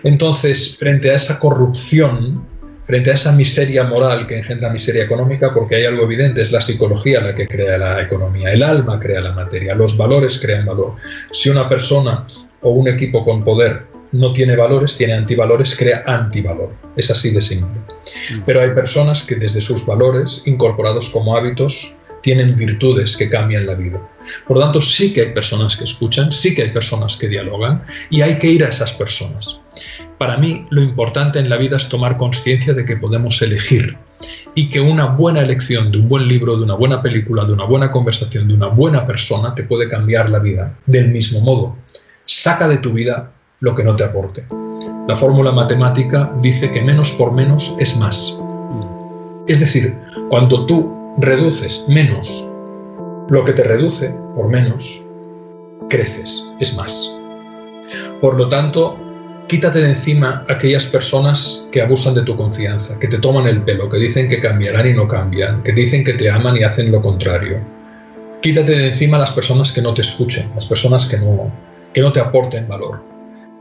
Entonces, 0.04 0.78
frente 0.78 1.10
a 1.10 1.16
esa 1.16 1.40
corrupción, 1.40 2.46
frente 2.86 3.12
a 3.12 3.16
esa 3.16 3.32
miseria 3.32 3.84
moral 3.84 4.28
que 4.28 4.38
engendra 4.38 4.70
miseria 4.70 5.04
económica, 5.04 5.54
porque 5.54 5.76
hay 5.76 5.86
algo 5.86 6.04
evidente, 6.04 6.42
es 6.42 6.52
la 6.52 6.62
psicología 6.62 7.22
la 7.22 7.34
que 7.34 7.48
crea 7.48 7.78
la 7.78 8.02
economía, 8.02 8.52
el 8.52 8.64
alma 8.64 9.00
crea 9.00 9.22
la 9.22 9.32
materia, 9.32 9.74
los 9.76 9.98
valores 9.98 10.40
crean 10.40 10.66
valor. 10.66 10.94
Si 11.32 11.50
una 11.50 11.68
persona 11.68 12.26
o 12.62 12.72
un 12.72 12.88
equipo 12.88 13.24
con 13.26 13.44
poder 13.44 13.84
no 14.12 14.34
tiene 14.34 14.56
valores, 14.56 14.96
tiene 14.96 15.14
antivalores, 15.14 15.76
crea 15.76 16.04
antivalor. 16.06 16.74
Es 16.96 17.10
así 17.12 17.32
de 17.32 17.42
simple. 17.42 17.82
Mm. 18.32 18.42
Pero 18.46 18.62
hay 18.62 18.70
personas 18.70 19.24
que 19.24 19.36
desde 19.36 19.62
sus 19.62 19.86
valores, 19.86 20.44
incorporados 20.46 21.10
como 21.10 21.36
hábitos, 21.36 21.96
tienen 22.22 22.56
virtudes 22.56 23.16
que 23.16 23.30
cambian 23.30 23.68
la 23.68 23.76
vida. 23.76 24.02
Por 24.48 24.58
lo 24.58 24.64
tanto, 24.64 24.82
sí 24.82 25.14
que 25.14 25.22
hay 25.22 25.30
personas 25.34 25.76
que 25.76 25.84
escuchan, 25.84 26.32
sí 26.32 26.56
que 26.56 26.64
hay 26.64 26.70
personas 26.70 27.18
que 27.18 27.28
dialogan 27.28 27.84
y 28.10 28.22
hay 28.22 28.40
que 28.40 28.48
ir 28.48 28.64
a 28.64 28.70
esas 28.70 28.94
personas. 28.94 29.60
Para 30.18 30.38
mí 30.38 30.66
lo 30.70 30.82
importante 30.82 31.40
en 31.40 31.50
la 31.50 31.58
vida 31.58 31.78
es 31.78 31.90
tomar 31.90 32.18
conciencia 32.18 32.74
de 32.74 32.86
que 32.86 32.98
podemos 32.98 33.42
elegir 33.42 33.98
y 34.56 34.70
que 34.70 34.80
una 34.80 35.06
buena 35.06 35.42
elección 35.42 35.92
de 35.92 35.98
un 35.98 36.08
buen 36.08 36.28
libro, 36.28 36.58
de 36.58 36.64
una 36.64 36.76
buena 36.76 37.02
película, 37.02 37.44
de 37.44 37.54
una 37.54 37.66
buena 37.66 37.92
conversación, 37.92 38.48
de 38.48 38.54
una 38.54 38.68
buena 38.68 39.06
persona 39.06 39.54
te 39.54 39.64
puede 39.64 39.90
cambiar 39.90 40.30
la 40.30 40.40
vida. 40.40 40.78
Del 40.86 41.10
mismo 41.10 41.42
modo, 41.42 41.76
saca 42.26 42.68
de 42.68 42.78
tu 42.78 42.94
vida 42.94 43.32
lo 43.60 43.76
que 43.76 43.84
no 43.84 43.96
te 43.96 44.04
aporte. 44.04 44.46
La 45.08 45.16
fórmula 45.16 45.52
matemática 45.52 46.32
dice 46.42 46.72
que 46.72 46.82
menos 46.82 47.12
por 47.12 47.32
menos 47.32 47.76
es 47.80 47.98
más. 47.98 48.38
Es 49.48 49.60
decir, 49.60 49.94
cuando 50.30 50.66
tú 50.66 51.16
reduces 51.20 51.86
menos 51.88 52.50
lo 53.30 53.44
que 53.46 53.54
te 53.54 53.64
reduce 53.64 54.10
por 54.36 54.48
menos, 54.48 55.02
creces, 55.90 56.44
es 56.60 56.76
más. 56.76 57.12
Por 58.22 58.38
lo 58.38 58.50
tanto, 58.50 58.98
Quítate 59.48 59.80
de 59.80 59.90
encima 59.92 60.44
aquellas 60.50 60.88
personas 60.88 61.68
que 61.72 61.80
abusan 61.80 62.16
de 62.16 62.24
tu 62.24 62.36
confianza, 62.36 62.98
que 62.98 63.08
te 63.08 63.20
toman 63.20 63.46
el 63.46 63.62
pelo, 63.62 63.88
que 63.88 63.98
dicen 63.98 64.28
que 64.28 64.40
cambiarán 64.40 64.90
y 64.90 64.94
no 64.94 65.08
cambian, 65.08 65.62
que 65.62 65.72
dicen 65.72 66.04
que 66.04 66.14
te 66.14 66.32
aman 66.32 66.58
y 66.58 66.64
hacen 66.64 66.92
lo 66.92 67.00
contrario. 67.00 67.60
Quítate 68.42 68.72
de 68.72 68.88
encima 68.88 69.20
las 69.20 69.32
personas 69.32 69.72
que 69.72 69.84
no 69.84 69.94
te 69.94 70.02
escuchen, 70.02 70.50
las 70.56 70.66
personas 70.66 71.06
que 71.06 71.18
no, 71.18 71.52
que 71.94 72.02
no 72.02 72.12
te 72.12 72.20
aporten 72.20 72.68
valor. 72.68 73.04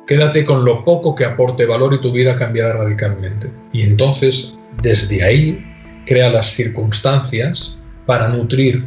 Quédate 0.06 0.42
con 0.46 0.64
lo 0.64 0.84
poco 0.84 1.14
que 1.14 1.26
aporte 1.26 1.66
valor 1.66 1.92
y 1.92 2.00
tu 2.00 2.12
vida 2.12 2.34
cambiará 2.34 2.72
radicalmente. 2.72 3.50
Y 3.72 3.82
entonces, 3.82 4.58
desde 4.80 5.22
ahí, 5.22 5.62
crea 6.06 6.30
las 6.30 6.46
circunstancias 6.46 7.78
para 8.06 8.28
nutrir 8.28 8.86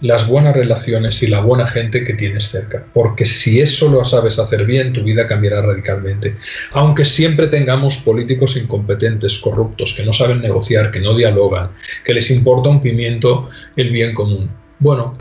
las 0.00 0.28
buenas 0.28 0.54
relaciones 0.54 1.22
y 1.22 1.26
la 1.26 1.40
buena 1.40 1.66
gente 1.66 2.04
que 2.04 2.14
tienes 2.14 2.48
cerca. 2.48 2.84
Porque 2.92 3.26
si 3.26 3.60
eso 3.60 3.88
lo 3.88 4.04
sabes 4.04 4.38
hacer 4.38 4.64
bien, 4.64 4.92
tu 4.92 5.02
vida 5.02 5.26
cambiará 5.26 5.62
radicalmente. 5.62 6.36
Aunque 6.72 7.04
siempre 7.04 7.48
tengamos 7.48 7.98
políticos 7.98 8.56
incompetentes, 8.56 9.38
corruptos, 9.38 9.94
que 9.94 10.04
no 10.04 10.12
saben 10.12 10.40
negociar, 10.40 10.90
que 10.90 11.00
no 11.00 11.14
dialogan, 11.14 11.70
que 12.04 12.14
les 12.14 12.30
importa 12.30 12.68
un 12.68 12.80
pimiento 12.80 13.48
el 13.76 13.90
bien 13.90 14.14
común. 14.14 14.50
Bueno, 14.78 15.18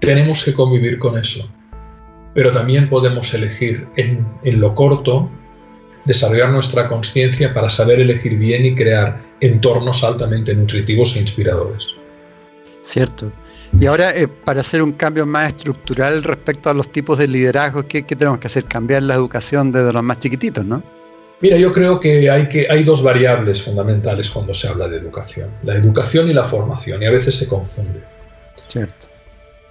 tenemos 0.00 0.44
que 0.44 0.52
convivir 0.52 0.98
con 0.98 1.18
eso. 1.18 1.48
Pero 2.34 2.52
también 2.52 2.88
podemos 2.88 3.32
elegir 3.34 3.86
en, 3.96 4.26
en 4.44 4.60
lo 4.60 4.74
corto, 4.74 5.30
desarrollar 6.04 6.50
nuestra 6.50 6.88
conciencia 6.88 7.52
para 7.52 7.70
saber 7.70 8.00
elegir 8.00 8.36
bien 8.36 8.64
y 8.66 8.74
crear 8.74 9.20
entornos 9.40 10.02
altamente 10.04 10.54
nutritivos 10.54 11.14
e 11.16 11.20
inspiradores. 11.20 11.94
Cierto. 12.82 13.32
Y 13.78 13.86
ahora, 13.86 14.14
eh, 14.16 14.26
para 14.26 14.60
hacer 14.60 14.82
un 14.82 14.92
cambio 14.92 15.24
más 15.26 15.48
estructural 15.48 16.22
respecto 16.22 16.70
a 16.70 16.74
los 16.74 16.90
tipos 16.90 17.18
de 17.18 17.28
liderazgo, 17.28 17.86
¿qué, 17.86 18.02
tenemos 18.02 18.38
que 18.38 18.48
hacer? 18.48 18.64
Cambiar 18.64 19.02
la 19.02 19.14
educación 19.14 19.70
desde 19.70 19.92
los 19.92 20.02
más 20.02 20.18
chiquititos, 20.18 20.64
¿no? 20.64 20.82
Mira, 21.40 21.56
yo 21.56 21.72
creo 21.72 21.98
que 22.00 22.28
hay, 22.28 22.48
que 22.48 22.66
hay 22.68 22.82
dos 22.82 23.02
variables 23.02 23.62
fundamentales 23.62 24.28
cuando 24.28 24.52
se 24.52 24.68
habla 24.68 24.88
de 24.88 24.98
educación, 24.98 25.48
la 25.62 25.74
educación 25.74 26.28
y 26.28 26.34
la 26.34 26.44
formación, 26.44 27.02
y 27.02 27.06
a 27.06 27.10
veces 27.10 27.36
se 27.36 27.48
confunde. 27.48 28.02
Cierto. 28.68 29.06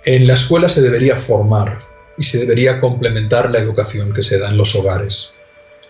En 0.06 0.26
la 0.26 0.34
escuela 0.34 0.70
se 0.70 0.82
debería 0.82 1.16
formar 1.16 1.80
y 2.18 2.24
se 2.24 2.40
debería 2.40 2.80
complementar 2.80 3.52
la 3.52 3.60
educación 3.60 4.14
que 4.14 4.24
se 4.24 4.40
da 4.40 4.50
en 4.50 4.58
los 4.58 4.74
hogares. 4.76 5.32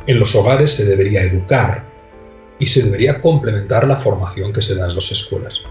En 0.08 0.19
los 0.19 0.36
hogares 0.36 0.72
se 0.72 0.86
debería 0.86 1.22
educar 1.22 1.86
y 2.58 2.67
se 2.67 2.84
debería 2.84 3.22
complementar 3.22 3.88
la 3.88 3.95
formación 3.95 4.52
que 4.52 4.62
se 4.62 4.76
da 4.76 4.88
en 4.88 4.95
las 4.95 5.12
escuelas. 5.12 5.62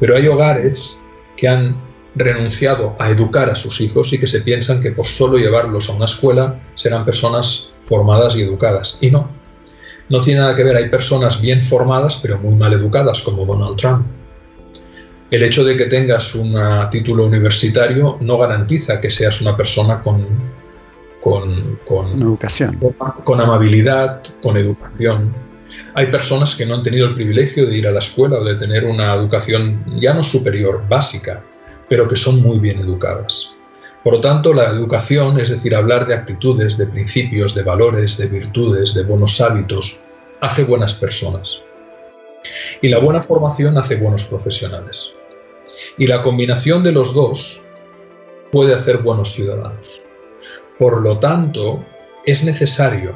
Pero 0.00 0.16
hay 0.16 0.26
hogares 0.26 0.98
que 1.36 1.48
han 1.48 1.76
renunciado 2.14 2.94
a 2.98 3.10
educar 3.10 3.50
a 3.50 3.54
sus 3.54 3.80
hijos 3.80 4.12
y 4.12 4.18
que 4.18 4.26
se 4.26 4.40
piensan 4.40 4.80
que 4.80 4.92
por 4.92 5.06
solo 5.06 5.36
llevarlos 5.36 5.88
a 5.88 5.92
una 5.92 6.04
escuela 6.04 6.60
serán 6.74 7.04
personas 7.04 7.70
formadas 7.80 8.36
y 8.36 8.42
educadas. 8.42 8.98
Y 9.00 9.10
no, 9.10 9.28
no 10.08 10.22
tiene 10.22 10.40
nada 10.40 10.54
que 10.54 10.64
ver. 10.64 10.76
Hay 10.76 10.88
personas 10.88 11.40
bien 11.40 11.62
formadas 11.62 12.16
pero 12.16 12.38
muy 12.38 12.54
mal 12.54 12.72
educadas, 12.72 13.22
como 13.22 13.44
Donald 13.44 13.76
Trump. 13.76 14.06
El 15.30 15.42
hecho 15.42 15.64
de 15.64 15.76
que 15.76 15.86
tengas 15.86 16.34
un 16.34 16.56
título 16.90 17.26
universitario 17.26 18.18
no 18.20 18.38
garantiza 18.38 19.00
que 19.00 19.10
seas 19.10 19.40
una 19.40 19.56
persona 19.56 20.00
con, 20.00 20.24
con, 21.20 21.78
con, 21.84 22.22
educación. 22.22 22.78
con 23.24 23.40
amabilidad, 23.40 24.22
con 24.40 24.56
educación. 24.56 25.43
Hay 25.94 26.06
personas 26.06 26.54
que 26.54 26.66
no 26.66 26.74
han 26.74 26.82
tenido 26.82 27.06
el 27.06 27.14
privilegio 27.14 27.66
de 27.66 27.76
ir 27.76 27.86
a 27.86 27.92
la 27.92 27.98
escuela 27.98 28.38
o 28.38 28.44
de 28.44 28.56
tener 28.56 28.84
una 28.84 29.14
educación 29.14 29.84
ya 30.00 30.14
no 30.14 30.22
superior, 30.22 30.84
básica, 30.88 31.42
pero 31.88 32.08
que 32.08 32.16
son 32.16 32.42
muy 32.42 32.58
bien 32.58 32.78
educadas. 32.78 33.50
Por 34.02 34.14
lo 34.14 34.20
tanto, 34.20 34.52
la 34.52 34.64
educación, 34.64 35.40
es 35.40 35.48
decir, 35.48 35.74
hablar 35.74 36.06
de 36.06 36.14
actitudes, 36.14 36.76
de 36.76 36.86
principios, 36.86 37.54
de 37.54 37.62
valores, 37.62 38.18
de 38.18 38.26
virtudes, 38.26 38.92
de 38.92 39.02
buenos 39.02 39.40
hábitos, 39.40 39.98
hace 40.40 40.64
buenas 40.64 40.94
personas. 40.94 41.60
Y 42.82 42.88
la 42.88 42.98
buena 42.98 43.22
formación 43.22 43.78
hace 43.78 43.96
buenos 43.96 44.24
profesionales. 44.24 45.10
Y 45.96 46.06
la 46.06 46.22
combinación 46.22 46.82
de 46.82 46.92
los 46.92 47.14
dos 47.14 47.62
puede 48.52 48.74
hacer 48.74 48.98
buenos 48.98 49.32
ciudadanos. 49.32 50.02
Por 50.78 51.00
lo 51.00 51.18
tanto, 51.18 51.82
es 52.26 52.44
necesario, 52.44 53.14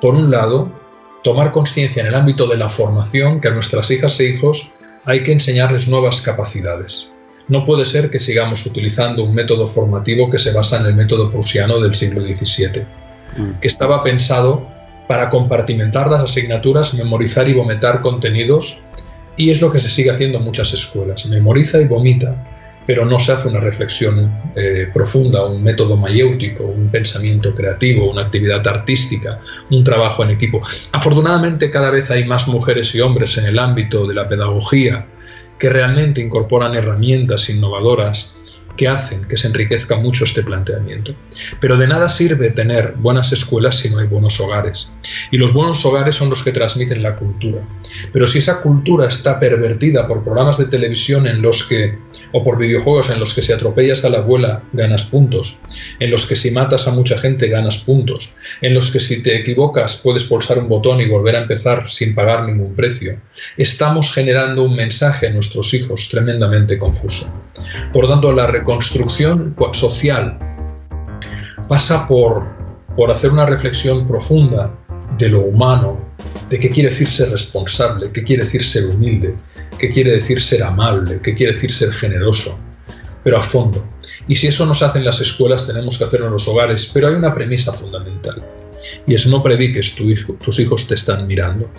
por 0.00 0.14
un 0.14 0.30
lado, 0.30 0.70
tomar 1.26 1.50
conciencia 1.50 2.02
en 2.02 2.06
el 2.06 2.14
ámbito 2.14 2.46
de 2.46 2.56
la 2.56 2.68
formación 2.68 3.40
que 3.40 3.48
a 3.48 3.50
nuestras 3.50 3.90
hijas 3.90 4.20
e 4.20 4.26
hijos 4.26 4.70
hay 5.04 5.24
que 5.24 5.32
enseñarles 5.32 5.88
nuevas 5.88 6.20
capacidades. 6.20 7.08
No 7.48 7.66
puede 7.66 7.84
ser 7.84 8.10
que 8.10 8.20
sigamos 8.20 8.64
utilizando 8.64 9.24
un 9.24 9.34
método 9.34 9.66
formativo 9.66 10.30
que 10.30 10.38
se 10.38 10.52
basa 10.52 10.78
en 10.78 10.86
el 10.86 10.94
método 10.94 11.28
prusiano 11.28 11.80
del 11.80 11.94
siglo 11.94 12.20
XVII, 12.20 12.84
mm. 13.38 13.58
que 13.60 13.66
estaba 13.66 14.04
pensado 14.04 14.68
para 15.08 15.28
compartimentar 15.28 16.08
las 16.08 16.22
asignaturas, 16.22 16.94
memorizar 16.94 17.48
y 17.48 17.54
vomitar 17.54 18.02
contenidos, 18.02 18.78
y 19.36 19.50
es 19.50 19.60
lo 19.60 19.72
que 19.72 19.80
se 19.80 19.90
sigue 19.90 20.12
haciendo 20.12 20.38
en 20.38 20.44
muchas 20.44 20.72
escuelas. 20.72 21.26
Memoriza 21.26 21.80
y 21.80 21.86
vomita, 21.86 22.36
pero 22.86 23.04
no 23.04 23.18
se 23.18 23.32
hace 23.32 23.48
una 23.48 23.60
reflexión 23.60 24.32
eh, 24.54 24.88
profunda, 24.94 25.44
un 25.44 25.62
método 25.62 25.96
mayéutico, 25.96 26.64
un 26.64 26.88
pensamiento 26.88 27.54
creativo, 27.54 28.10
una 28.10 28.22
actividad 28.22 28.66
artística, 28.66 29.40
un 29.70 29.82
trabajo 29.82 30.22
en 30.22 30.30
equipo. 30.30 30.62
Afortunadamente 30.92 31.70
cada 31.70 31.90
vez 31.90 32.10
hay 32.10 32.24
más 32.24 32.46
mujeres 32.46 32.94
y 32.94 33.00
hombres 33.00 33.36
en 33.38 33.46
el 33.46 33.58
ámbito 33.58 34.06
de 34.06 34.14
la 34.14 34.28
pedagogía 34.28 35.06
que 35.58 35.68
realmente 35.68 36.20
incorporan 36.20 36.74
herramientas 36.74 37.48
innovadoras 37.48 38.30
que 38.76 38.88
hacen 38.88 39.24
que 39.24 39.36
se 39.36 39.48
enriquezca 39.48 39.96
mucho 39.96 40.24
este 40.24 40.42
planteamiento. 40.42 41.14
Pero 41.60 41.76
de 41.76 41.86
nada 41.86 42.08
sirve 42.08 42.50
tener 42.50 42.94
buenas 42.96 43.32
escuelas 43.32 43.78
si 43.78 43.90
no 43.90 43.98
hay 43.98 44.06
buenos 44.06 44.38
hogares. 44.40 44.90
Y 45.30 45.38
los 45.38 45.52
buenos 45.52 45.84
hogares 45.84 46.16
son 46.16 46.30
los 46.30 46.42
que 46.42 46.52
transmiten 46.52 47.02
la 47.02 47.16
cultura. 47.16 47.60
Pero 48.12 48.26
si 48.26 48.38
esa 48.38 48.60
cultura 48.60 49.08
está 49.08 49.38
pervertida 49.38 50.06
por 50.06 50.22
programas 50.22 50.58
de 50.58 50.66
televisión 50.66 51.26
en 51.26 51.42
los 51.42 51.64
que, 51.64 51.98
o 52.32 52.44
por 52.44 52.58
videojuegos 52.58 53.10
en 53.10 53.20
los 53.20 53.32
que 53.32 53.42
si 53.42 53.52
atropellas 53.52 54.04
a 54.04 54.10
la 54.10 54.18
abuela 54.18 54.62
ganas 54.72 55.04
puntos, 55.04 55.58
en 56.00 56.10
los 56.10 56.26
que 56.26 56.36
si 56.36 56.50
matas 56.50 56.86
a 56.86 56.92
mucha 56.92 57.18
gente 57.18 57.48
ganas 57.48 57.78
puntos, 57.78 58.32
en 58.60 58.74
los 58.74 58.90
que 58.90 59.00
si 59.00 59.22
te 59.22 59.36
equivocas 59.36 59.96
puedes 59.96 60.24
pulsar 60.24 60.58
un 60.58 60.68
botón 60.68 61.00
y 61.00 61.08
volver 61.08 61.36
a 61.36 61.42
empezar 61.42 61.88
sin 61.88 62.14
pagar 62.14 62.44
ningún 62.44 62.74
precio, 62.74 63.18
estamos 63.56 64.12
generando 64.12 64.62
un 64.62 64.76
mensaje 64.76 65.28
a 65.28 65.30
nuestros 65.30 65.72
hijos 65.74 66.08
tremendamente 66.08 66.78
confuso. 66.78 67.32
Por 67.92 68.06
tanto, 68.08 68.32
la 68.32 68.46
construcción 68.66 69.54
social 69.72 70.38
pasa 71.68 72.06
por, 72.06 72.44
por 72.96 73.10
hacer 73.10 73.30
una 73.30 73.46
reflexión 73.46 74.06
profunda 74.06 74.74
de 75.16 75.30
lo 75.30 75.40
humano, 75.40 75.98
de 76.50 76.58
qué 76.58 76.68
quiere 76.68 76.90
decir 76.90 77.08
ser 77.08 77.30
responsable, 77.30 78.10
qué 78.12 78.22
quiere 78.22 78.42
decir 78.42 78.62
ser 78.62 78.86
humilde, 78.86 79.34
qué 79.78 79.90
quiere 79.90 80.12
decir 80.12 80.40
ser 80.40 80.62
amable, 80.62 81.20
qué 81.22 81.34
quiere 81.34 81.52
decir 81.52 81.72
ser 81.72 81.92
generoso, 81.92 82.58
pero 83.24 83.38
a 83.38 83.42
fondo. 83.42 83.82
Y 84.28 84.36
si 84.36 84.48
eso 84.48 84.66
nos 84.66 84.82
hace 84.82 84.98
en 84.98 85.04
las 85.04 85.20
escuelas, 85.20 85.66
tenemos 85.66 85.96
que 85.96 86.04
hacerlo 86.04 86.26
en 86.26 86.32
los 86.32 86.48
hogares, 86.48 86.90
pero 86.92 87.08
hay 87.08 87.14
una 87.14 87.34
premisa 87.34 87.72
fundamental, 87.72 88.44
y 89.06 89.14
es 89.14 89.26
no 89.26 89.42
prediques, 89.42 89.94
tu 89.94 90.12
tus 90.34 90.58
hijos 90.58 90.86
te 90.86 90.94
están 90.94 91.26
mirando. 91.26 91.70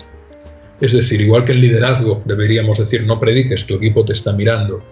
Es 0.80 0.92
decir, 0.92 1.20
igual 1.20 1.44
que 1.44 1.52
en 1.52 1.60
liderazgo 1.60 2.22
deberíamos 2.24 2.78
decir 2.78 3.02
no 3.04 3.18
prediques, 3.18 3.66
tu 3.66 3.74
equipo 3.74 4.04
te 4.04 4.12
está 4.12 4.32
mirando. 4.32 4.82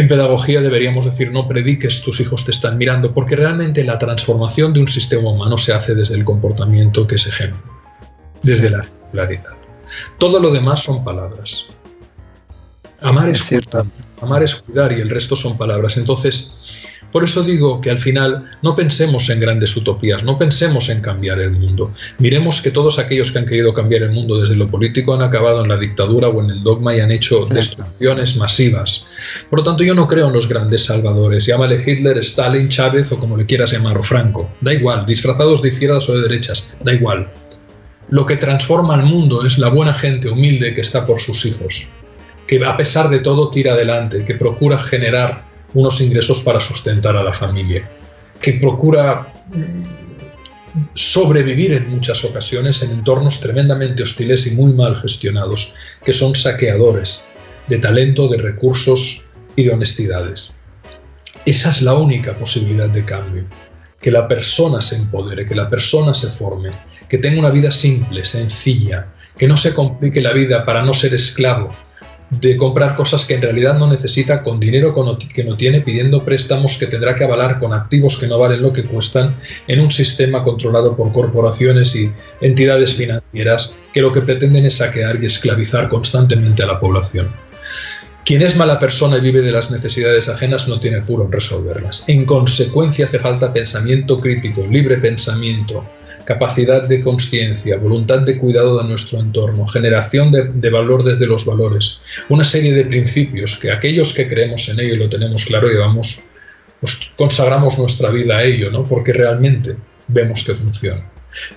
En 0.00 0.08
pedagogía 0.08 0.62
deberíamos 0.62 1.04
decir 1.04 1.30
no 1.30 1.46
prediques, 1.46 2.00
tus 2.00 2.20
hijos 2.20 2.46
te 2.46 2.52
están 2.52 2.78
mirando, 2.78 3.12
porque 3.12 3.36
realmente 3.36 3.84
la 3.84 3.98
transformación 3.98 4.72
de 4.72 4.80
un 4.80 4.88
sistema 4.88 5.28
humano 5.28 5.58
se 5.58 5.74
hace 5.74 5.94
desde 5.94 6.14
el 6.14 6.24
comportamiento 6.24 7.06
que 7.06 7.16
es 7.16 7.26
ejemplo, 7.26 7.60
desde 8.42 8.70
la 8.70 8.86
claridad. 9.12 9.52
Todo 10.16 10.40
lo 10.40 10.50
demás 10.52 10.82
son 10.82 11.04
palabras. 11.04 11.66
Amar 13.02 13.28
es, 13.28 13.44
cierto. 13.44 13.86
amar 14.22 14.42
es 14.42 14.54
cuidar 14.54 14.90
y 14.92 15.02
el 15.02 15.10
resto 15.10 15.36
son 15.36 15.58
palabras. 15.58 15.98
Entonces, 15.98 16.50
por 17.12 17.24
eso 17.24 17.42
digo 17.42 17.80
que 17.80 17.90
al 17.90 17.98
final 17.98 18.44
no 18.62 18.76
pensemos 18.76 19.28
en 19.30 19.40
grandes 19.40 19.76
utopías, 19.76 20.22
no 20.22 20.38
pensemos 20.38 20.88
en 20.88 21.00
cambiar 21.00 21.40
el 21.40 21.50
mundo. 21.50 21.92
Miremos 22.18 22.62
que 22.62 22.70
todos 22.70 22.98
aquellos 22.98 23.32
que 23.32 23.38
han 23.38 23.46
querido 23.46 23.74
cambiar 23.74 24.02
el 24.02 24.12
mundo 24.12 24.40
desde 24.40 24.54
lo 24.54 24.68
político 24.68 25.14
han 25.14 25.22
acabado 25.22 25.62
en 25.62 25.68
la 25.68 25.76
dictadura 25.76 26.28
o 26.28 26.42
en 26.42 26.50
el 26.50 26.62
dogma 26.62 26.94
y 26.94 27.00
han 27.00 27.10
hecho 27.10 27.42
destrucciones 27.44 28.36
masivas. 28.36 29.06
Por 29.48 29.60
lo 29.60 29.64
tanto, 29.64 29.82
yo 29.82 29.94
no 29.94 30.06
creo 30.06 30.28
en 30.28 30.34
los 30.34 30.48
grandes 30.48 30.84
salvadores. 30.84 31.46
Llámale 31.46 31.82
Hitler, 31.84 32.18
Stalin, 32.18 32.68
Chávez 32.68 33.10
o 33.10 33.18
como 33.18 33.36
le 33.36 33.46
quieras 33.46 33.72
llamar, 33.72 33.98
o 33.98 34.02
Franco. 34.02 34.48
Da 34.60 34.72
igual, 34.72 35.04
disfrazados 35.04 35.62
de 35.62 35.68
izquierdas 35.70 36.08
o 36.08 36.16
de 36.16 36.22
derechas, 36.22 36.72
da 36.84 36.92
igual. 36.92 37.32
Lo 38.08 38.26
que 38.26 38.36
transforma 38.36 38.94
al 38.94 39.04
mundo 39.04 39.46
es 39.46 39.58
la 39.58 39.68
buena 39.68 39.94
gente 39.94 40.28
humilde 40.28 40.74
que 40.74 40.80
está 40.80 41.06
por 41.06 41.20
sus 41.20 41.44
hijos, 41.46 41.86
que 42.46 42.64
a 42.64 42.76
pesar 42.76 43.08
de 43.08 43.20
todo 43.20 43.50
tira 43.50 43.74
adelante, 43.74 44.24
que 44.24 44.34
procura 44.34 44.78
generar 44.78 45.49
unos 45.74 46.00
ingresos 46.00 46.40
para 46.40 46.60
sustentar 46.60 47.16
a 47.16 47.22
la 47.22 47.32
familia, 47.32 47.88
que 48.40 48.54
procura 48.54 49.32
mm, 49.54 50.00
sobrevivir 50.94 51.72
en 51.72 51.90
muchas 51.90 52.24
ocasiones 52.24 52.82
en 52.82 52.90
entornos 52.90 53.40
tremendamente 53.40 54.02
hostiles 54.02 54.46
y 54.46 54.52
muy 54.52 54.72
mal 54.72 54.96
gestionados, 54.96 55.74
que 56.04 56.12
son 56.12 56.34
saqueadores 56.34 57.22
de 57.68 57.78
talento, 57.78 58.28
de 58.28 58.38
recursos 58.38 59.22
y 59.56 59.64
de 59.64 59.72
honestidades. 59.72 60.52
Esa 61.44 61.70
es 61.70 61.82
la 61.82 61.94
única 61.94 62.36
posibilidad 62.36 62.88
de 62.88 63.04
cambio, 63.04 63.44
que 64.00 64.10
la 64.10 64.26
persona 64.28 64.80
se 64.80 64.96
empodere, 64.96 65.46
que 65.46 65.54
la 65.54 65.68
persona 65.68 66.14
se 66.14 66.28
forme, 66.28 66.70
que 67.08 67.18
tenga 67.18 67.40
una 67.40 67.50
vida 67.50 67.70
simple, 67.70 68.24
sencilla, 68.24 69.08
que 69.36 69.48
no 69.48 69.56
se 69.56 69.74
complique 69.74 70.20
la 70.20 70.32
vida 70.32 70.64
para 70.64 70.82
no 70.82 70.94
ser 70.94 71.14
esclavo, 71.14 71.70
de 72.30 72.56
comprar 72.56 72.94
cosas 72.94 73.24
que 73.24 73.34
en 73.34 73.42
realidad 73.42 73.76
no 73.76 73.88
necesita 73.88 74.42
con 74.42 74.60
dinero 74.60 74.94
que 75.34 75.44
no 75.44 75.56
tiene, 75.56 75.80
pidiendo 75.80 76.24
préstamos 76.24 76.78
que 76.78 76.86
tendrá 76.86 77.14
que 77.14 77.24
avalar 77.24 77.58
con 77.58 77.72
activos 77.72 78.16
que 78.16 78.28
no 78.28 78.38
valen 78.38 78.62
lo 78.62 78.72
que 78.72 78.84
cuestan 78.84 79.34
en 79.66 79.80
un 79.80 79.90
sistema 79.90 80.44
controlado 80.44 80.96
por 80.96 81.12
corporaciones 81.12 81.94
y 81.96 82.12
entidades 82.40 82.94
financieras 82.94 83.74
que 83.92 84.00
lo 84.00 84.12
que 84.12 84.20
pretenden 84.20 84.66
es 84.66 84.76
saquear 84.76 85.20
y 85.22 85.26
esclavizar 85.26 85.88
constantemente 85.88 86.62
a 86.62 86.66
la 86.66 86.78
población. 86.78 87.28
Quien 88.24 88.42
es 88.42 88.54
mala 88.54 88.78
persona 88.78 89.16
y 89.16 89.22
vive 89.22 89.40
de 89.40 89.50
las 89.50 89.70
necesidades 89.72 90.28
ajenas 90.28 90.68
no 90.68 90.78
tiene 90.78 90.98
apuro 90.98 91.24
en 91.24 91.32
resolverlas. 91.32 92.04
En 92.06 92.24
consecuencia 92.26 93.06
hace 93.06 93.18
falta 93.18 93.52
pensamiento 93.52 94.20
crítico, 94.20 94.64
libre 94.70 94.98
pensamiento, 94.98 95.84
capacidad 96.24 96.82
de 96.82 97.00
conciencia, 97.00 97.76
voluntad 97.76 98.20
de 98.20 98.38
cuidado 98.38 98.78
de 98.78 98.88
nuestro 98.88 99.20
entorno, 99.20 99.66
generación 99.66 100.30
de, 100.30 100.70
valor 100.70 101.04
desde 101.04 101.26
los 101.26 101.44
valores, 101.44 102.00
una 102.28 102.44
serie 102.44 102.72
de 102.72 102.84
principios 102.84 103.56
que 103.56 103.70
aquellos 103.70 104.12
que 104.12 104.28
creemos 104.28 104.68
en 104.68 104.80
ello 104.80 104.94
y 104.94 104.98
lo 104.98 105.08
tenemos 105.08 105.44
claro 105.44 105.68
llevamos, 105.68 106.20
pues 106.80 106.98
consagramos 107.16 107.78
nuestra 107.78 108.10
vida 108.10 108.38
a 108.38 108.44
ello, 108.44 108.70
¿no? 108.70 108.84
porque 108.84 109.12
realmente 109.12 109.76
vemos 110.08 110.44
que 110.44 110.54
funciona. 110.54 111.10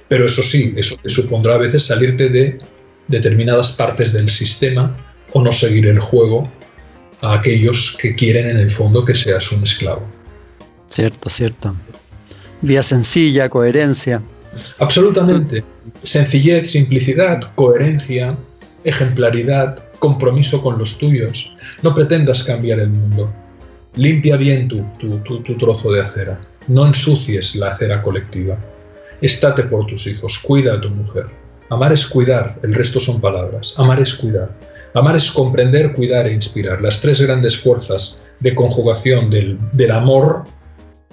Pero 0.07 0.25
eso 0.25 0.43
sí, 0.43 0.73
eso 0.77 0.97
te 1.01 1.09
supondrá 1.09 1.55
a 1.55 1.57
veces 1.57 1.85
salirte 1.85 2.29
de 2.29 2.57
determinadas 3.07 3.71
partes 3.71 4.13
del 4.13 4.29
sistema 4.29 4.95
o 5.33 5.41
no 5.41 5.51
seguir 5.51 5.87
el 5.87 5.99
juego 5.99 6.51
a 7.21 7.33
aquellos 7.33 7.95
que 7.99 8.15
quieren 8.15 8.49
en 8.49 8.57
el 8.57 8.69
fondo 8.69 9.03
que 9.03 9.15
seas 9.15 9.51
un 9.51 9.63
esclavo. 9.63 10.05
Cierto, 10.87 11.29
cierto. 11.29 11.75
Vía 12.61 12.83
sencilla, 12.83 13.49
coherencia. 13.49 14.21
Absolutamente. 14.79 15.63
Sencillez, 16.03 16.71
simplicidad, 16.71 17.53
coherencia, 17.55 18.35
ejemplaridad, 18.83 19.83
compromiso 19.99 20.61
con 20.61 20.77
los 20.77 20.97
tuyos. 20.97 21.51
No 21.81 21.95
pretendas 21.95 22.43
cambiar 22.43 22.79
el 22.79 22.89
mundo. 22.89 23.31
Limpia 23.95 24.37
bien 24.37 24.67
tu, 24.67 24.83
tu, 24.99 25.57
trozo 25.57 25.91
de 25.91 26.01
acera. 26.01 26.39
No 26.67 26.85
ensucies 26.85 27.55
la 27.55 27.69
acera 27.69 28.01
colectiva. 28.01 28.57
Estate 29.21 29.63
por 29.63 29.85
tus 29.85 30.07
hijos. 30.07 30.39
Cuida 30.39 30.73
a 30.73 30.81
tu 30.81 30.89
mujer. 30.89 31.27
Amar 31.69 31.93
es 31.93 32.05
cuidar, 32.05 32.59
el 32.61 32.73
resto 32.73 32.99
son 32.99 33.21
palabras. 33.21 33.73
Amar 33.77 33.99
es 33.99 34.13
cuidar. 34.13 34.51
Amar 34.93 35.15
es 35.15 35.31
comprender, 35.31 35.93
cuidar 35.93 36.27
e 36.27 36.33
inspirar. 36.33 36.81
Las 36.81 36.99
tres 36.99 37.21
grandes 37.21 37.57
fuerzas 37.57 38.17
de 38.39 38.53
conjugación 38.53 39.29
del, 39.29 39.57
del 39.71 39.91
amor 39.91 40.43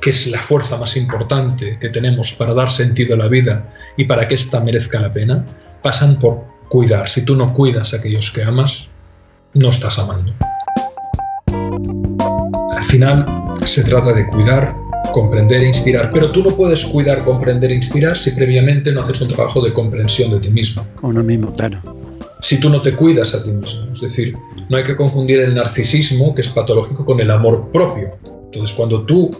que 0.00 0.10
es 0.10 0.26
la 0.26 0.40
fuerza 0.40 0.76
más 0.78 0.96
importante 0.96 1.78
que 1.78 1.88
tenemos 1.90 2.32
para 2.32 2.54
dar 2.54 2.70
sentido 2.70 3.14
a 3.14 3.18
la 3.18 3.28
vida 3.28 3.70
y 3.96 4.04
para 4.04 4.26
que 4.26 4.34
ésta 4.34 4.60
merezca 4.60 5.00
la 5.00 5.12
pena, 5.12 5.44
pasan 5.82 6.18
por 6.18 6.44
cuidar. 6.68 7.08
Si 7.08 7.22
tú 7.22 7.36
no 7.36 7.52
cuidas 7.52 7.92
a 7.92 7.98
aquellos 7.98 8.30
que 8.30 8.42
amas, 8.42 8.88
no 9.54 9.70
estás 9.70 9.98
amando. 9.98 10.32
Al 12.76 12.84
final 12.84 13.26
se 13.66 13.84
trata 13.84 14.12
de 14.12 14.26
cuidar, 14.26 14.74
comprender 15.12 15.62
e 15.62 15.68
inspirar, 15.68 16.08
pero 16.10 16.32
tú 16.32 16.42
no 16.42 16.50
puedes 16.56 16.84
cuidar, 16.86 17.24
comprender 17.24 17.70
e 17.70 17.74
inspirar 17.74 18.16
si 18.16 18.30
previamente 18.30 18.92
no 18.92 19.02
haces 19.02 19.20
un 19.20 19.28
trabajo 19.28 19.60
de 19.60 19.72
comprensión 19.72 20.30
de 20.30 20.40
ti 20.40 20.50
mismo. 20.50 20.86
Uno 21.02 21.22
mismo, 21.22 21.52
claro. 21.52 21.78
Si 22.40 22.58
tú 22.58 22.70
no 22.70 22.80
te 22.80 22.94
cuidas 22.94 23.34
a 23.34 23.42
ti 23.42 23.50
mismo, 23.50 23.92
es 23.92 24.00
decir, 24.00 24.34
no 24.70 24.78
hay 24.78 24.84
que 24.84 24.96
confundir 24.96 25.40
el 25.40 25.54
narcisismo, 25.54 26.34
que 26.34 26.40
es 26.40 26.48
patológico, 26.48 27.04
con 27.04 27.20
el 27.20 27.30
amor 27.30 27.68
propio. 27.70 28.16
Entonces, 28.46 28.72
cuando 28.74 29.02
tú 29.02 29.30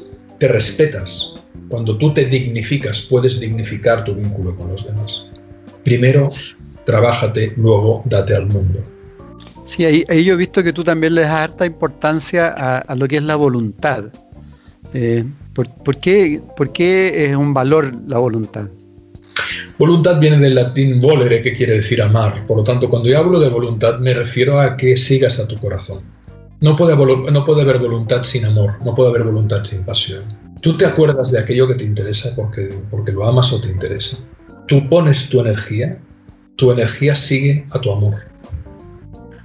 te 0.40 0.48
respetas, 0.48 1.35
cuando 1.68 1.98
tú 1.98 2.14
te 2.14 2.24
dignificas, 2.24 3.03
puedes 3.03 3.38
dignificar 3.38 4.05
tu 4.05 4.14
vínculo 4.14 4.57
con 4.57 4.70
los 4.70 4.87
demás. 4.87 5.24
Primero, 5.85 6.29
trabájate, 6.85 7.53
luego 7.57 8.03
date 8.07 8.35
al 8.35 8.46
mundo. 8.46 8.81
Sí, 9.64 9.85
ahí, 9.85 10.24
yo 10.24 10.33
he 10.33 10.37
visto 10.37 10.62
que 10.64 10.72
tú 10.72 10.83
también 10.83 11.14
le 11.14 11.20
das 11.20 11.31
harta 11.31 11.66
importancia 11.66 12.48
a, 12.48 12.94
lo 12.94 13.07
que 13.07 13.18
es 13.18 13.22
la 13.22 13.37
voluntad. 13.37 14.05
Eh, 14.94 15.24
¿por, 15.53 15.98
qué, 15.98 16.40
¿Por 16.57 16.72
qué 16.72 17.26
es 17.26 17.37
un 17.37 17.53
valor 17.53 17.94
la 18.09 18.18
voluntad? 18.18 18.68
Voluntad 19.79 20.18
viene 20.18 20.38
del 20.38 20.55
latín 20.55 21.00
volere, 21.00 21.42
que 21.42 21.53
quiere 21.55 21.74
decir 21.74 22.00
amar. 22.00 22.46
Por 22.46 22.57
lo 22.57 22.64
tanto, 22.64 22.88
cuando 22.88 23.11
yo 23.11 23.18
hablo 23.18 23.38
de 23.38 23.50
voluntad, 23.50 23.98
me 23.98 24.14
refiero 24.14 24.59
a 24.59 24.74
que 24.74 24.96
sigas 24.96 25.38
a 25.38 25.46
tu 25.46 25.57
corazón. 25.57 26.03
No 26.60 26.76
puede, 26.76 26.94
no 26.94 27.44
puede 27.44 27.62
haber 27.62 27.78
voluntad 27.78 28.22
sin 28.22 28.44
amor, 28.44 28.74
no 28.84 28.94
puede 28.94 29.08
haber 29.08 29.24
voluntad 29.24 29.64
sin 29.64 29.82
pasión. 29.84 30.24
Tú 30.60 30.76
te 30.76 30.84
acuerdas 30.84 31.30
de 31.30 31.38
aquello 31.38 31.66
que 31.66 31.74
te 31.74 31.84
interesa 31.84 32.34
porque, 32.36 32.68
porque 32.90 33.12
lo 33.12 33.24
amas 33.24 33.50
o 33.52 33.60
te 33.60 33.70
interesa. 33.70 34.18
Tú 34.68 34.84
pones 34.84 35.30
tu 35.30 35.40
energía, 35.40 35.98
tu 36.56 36.70
energía 36.70 37.14
sigue 37.14 37.64
a 37.70 37.80
tu 37.80 37.90
amor. 37.90 38.14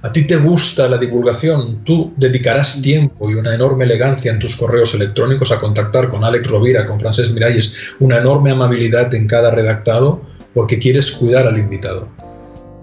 A 0.02 0.12
ti 0.12 0.26
te 0.26 0.36
gusta 0.36 0.88
la 0.88 0.98
divulgación, 0.98 1.82
tú 1.84 2.12
dedicarás 2.18 2.82
tiempo 2.82 3.30
y 3.30 3.34
una 3.34 3.54
enorme 3.54 3.86
elegancia 3.86 4.30
en 4.30 4.38
tus 4.38 4.54
correos 4.54 4.92
electrónicos 4.92 5.50
a 5.50 5.58
contactar 5.58 6.10
con 6.10 6.22
Alex 6.22 6.46
Rovira, 6.48 6.86
con 6.86 7.00
Francés 7.00 7.32
Miralles, 7.32 7.94
una 7.98 8.18
enorme 8.18 8.50
amabilidad 8.50 9.12
en 9.14 9.26
cada 9.26 9.50
redactado 9.50 10.20
porque 10.52 10.78
quieres 10.78 11.10
cuidar 11.10 11.46
al 11.48 11.58
invitado. 11.58 12.08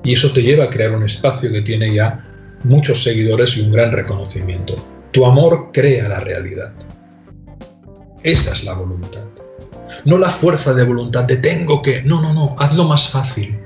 Y 0.04 0.14
eso 0.14 0.34
te 0.34 0.42
lleva 0.42 0.66
a 0.66 0.70
crear 0.70 0.92
un 0.92 1.04
espacio 1.04 1.52
que 1.52 1.62
tiene 1.62 1.94
ya 1.94 2.33
muchos 2.64 3.04
seguidores 3.04 3.58
y 3.58 3.62
un 3.62 3.72
gran 3.72 3.92
reconocimiento. 3.92 4.76
Tu 5.12 5.26
amor 5.26 5.70
crea 5.72 6.08
la 6.10 6.20
realidad. 6.20 6.74
Esa 8.24 8.54
es 8.54 8.64
la 8.64 8.74
voluntad. 8.74 9.26
No 10.06 10.18
la 10.18 10.30
fuerza 10.30 10.74
de 10.74 10.86
voluntad 10.86 11.26
de 11.26 11.38
tengo 11.38 11.82
que. 11.82 12.02
No, 12.04 12.22
no, 12.22 12.34
no. 12.34 12.56
Hazlo 12.58 12.86
más 12.86 13.10
fácil. 13.10 13.58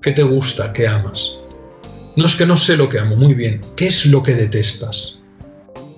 ¿Qué 0.00 0.12
te 0.12 0.22
gusta? 0.22 0.72
¿Qué 0.72 0.86
amas? 0.86 1.38
No 2.16 2.26
es 2.26 2.36
que 2.36 2.46
no 2.46 2.56
sé 2.56 2.76
lo 2.76 2.88
que 2.88 2.98
amo. 2.98 3.16
Muy 3.16 3.34
bien. 3.34 3.60
¿Qué 3.76 3.86
es 3.86 4.06
lo 4.06 4.22
que 4.22 4.34
detestas? 4.34 5.18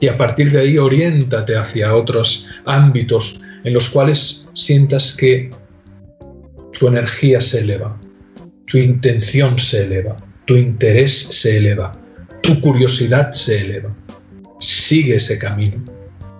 Y 0.00 0.08
a 0.08 0.16
partir 0.16 0.52
de 0.52 0.60
ahí 0.60 0.78
oriéntate 0.78 1.56
hacia 1.56 1.94
otros 1.94 2.46
ámbitos 2.64 3.40
en 3.64 3.74
los 3.74 3.90
cuales 3.90 4.46
sientas 4.54 5.12
que 5.12 5.50
tu 6.78 6.86
energía 6.86 7.40
se 7.40 7.60
eleva, 7.60 7.98
tu 8.66 8.78
intención 8.78 9.58
se 9.58 9.84
eleva, 9.84 10.16
tu 10.48 10.56
interés 10.56 11.12
se 11.12 11.58
eleva, 11.58 11.92
tu 12.42 12.58
curiosidad 12.62 13.32
se 13.32 13.60
eleva. 13.60 13.94
Sigue 14.58 15.16
ese 15.16 15.38
camino 15.38 15.84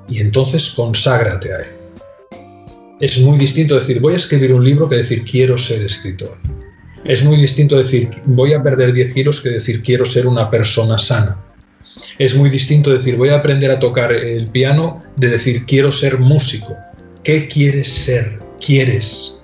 y 0.08 0.20
entonces 0.20 0.70
conságrate 0.70 1.52
a 1.52 1.58
él. 1.58 1.66
Es 3.00 3.18
muy 3.18 3.36
distinto 3.36 3.78
decir 3.78 4.00
voy 4.00 4.14
a 4.14 4.16
escribir 4.16 4.54
un 4.54 4.64
libro 4.64 4.88
que 4.88 4.96
decir 4.96 5.24
quiero 5.24 5.58
ser 5.58 5.82
escritor. 5.82 6.38
Es 7.04 7.22
muy 7.22 7.36
distinto 7.36 7.76
decir 7.76 8.08
voy 8.24 8.54
a 8.54 8.62
perder 8.62 8.94
10 8.94 9.12
kilos 9.12 9.42
que 9.42 9.50
decir 9.50 9.82
quiero 9.82 10.06
ser 10.06 10.26
una 10.26 10.50
persona 10.50 10.96
sana. 10.96 11.36
Es 12.18 12.34
muy 12.34 12.48
distinto 12.48 12.90
decir 12.90 13.14
voy 13.16 13.28
a 13.28 13.36
aprender 13.36 13.70
a 13.70 13.78
tocar 13.78 14.10
el 14.14 14.48
piano 14.48 15.02
de 15.16 15.28
decir 15.28 15.66
quiero 15.66 15.92
ser 15.92 16.18
músico. 16.18 16.74
¿Qué 17.22 17.46
quieres 17.46 17.88
ser? 17.88 18.38
Quieres. 18.58 19.38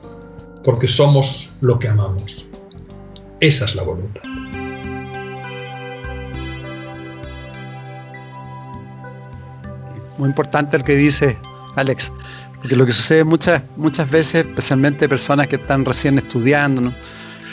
Porque 0.64 0.88
somos 0.88 1.50
lo 1.61 1.79
que 1.79 1.88
amamos. 1.88 2.48
Esa 3.40 3.66
es 3.66 3.74
la 3.74 3.83
voluntad. 3.83 4.22
Muy 10.18 10.29
importante 10.29 10.77
el 10.77 10.85
que 10.85 10.94
dice 10.94 11.38
Alex, 11.77 12.12
porque 12.61 12.77
lo 12.77 12.87
que 12.87 12.92
sucede 12.92 13.24
muchas, 13.24 13.62
muchas 13.77 14.11
veces, 14.11 14.46
especialmente 14.46 15.09
personas 15.09 15.48
que 15.48 15.57
están 15.57 15.85
recién 15.85 16.18
estudiando, 16.18 16.94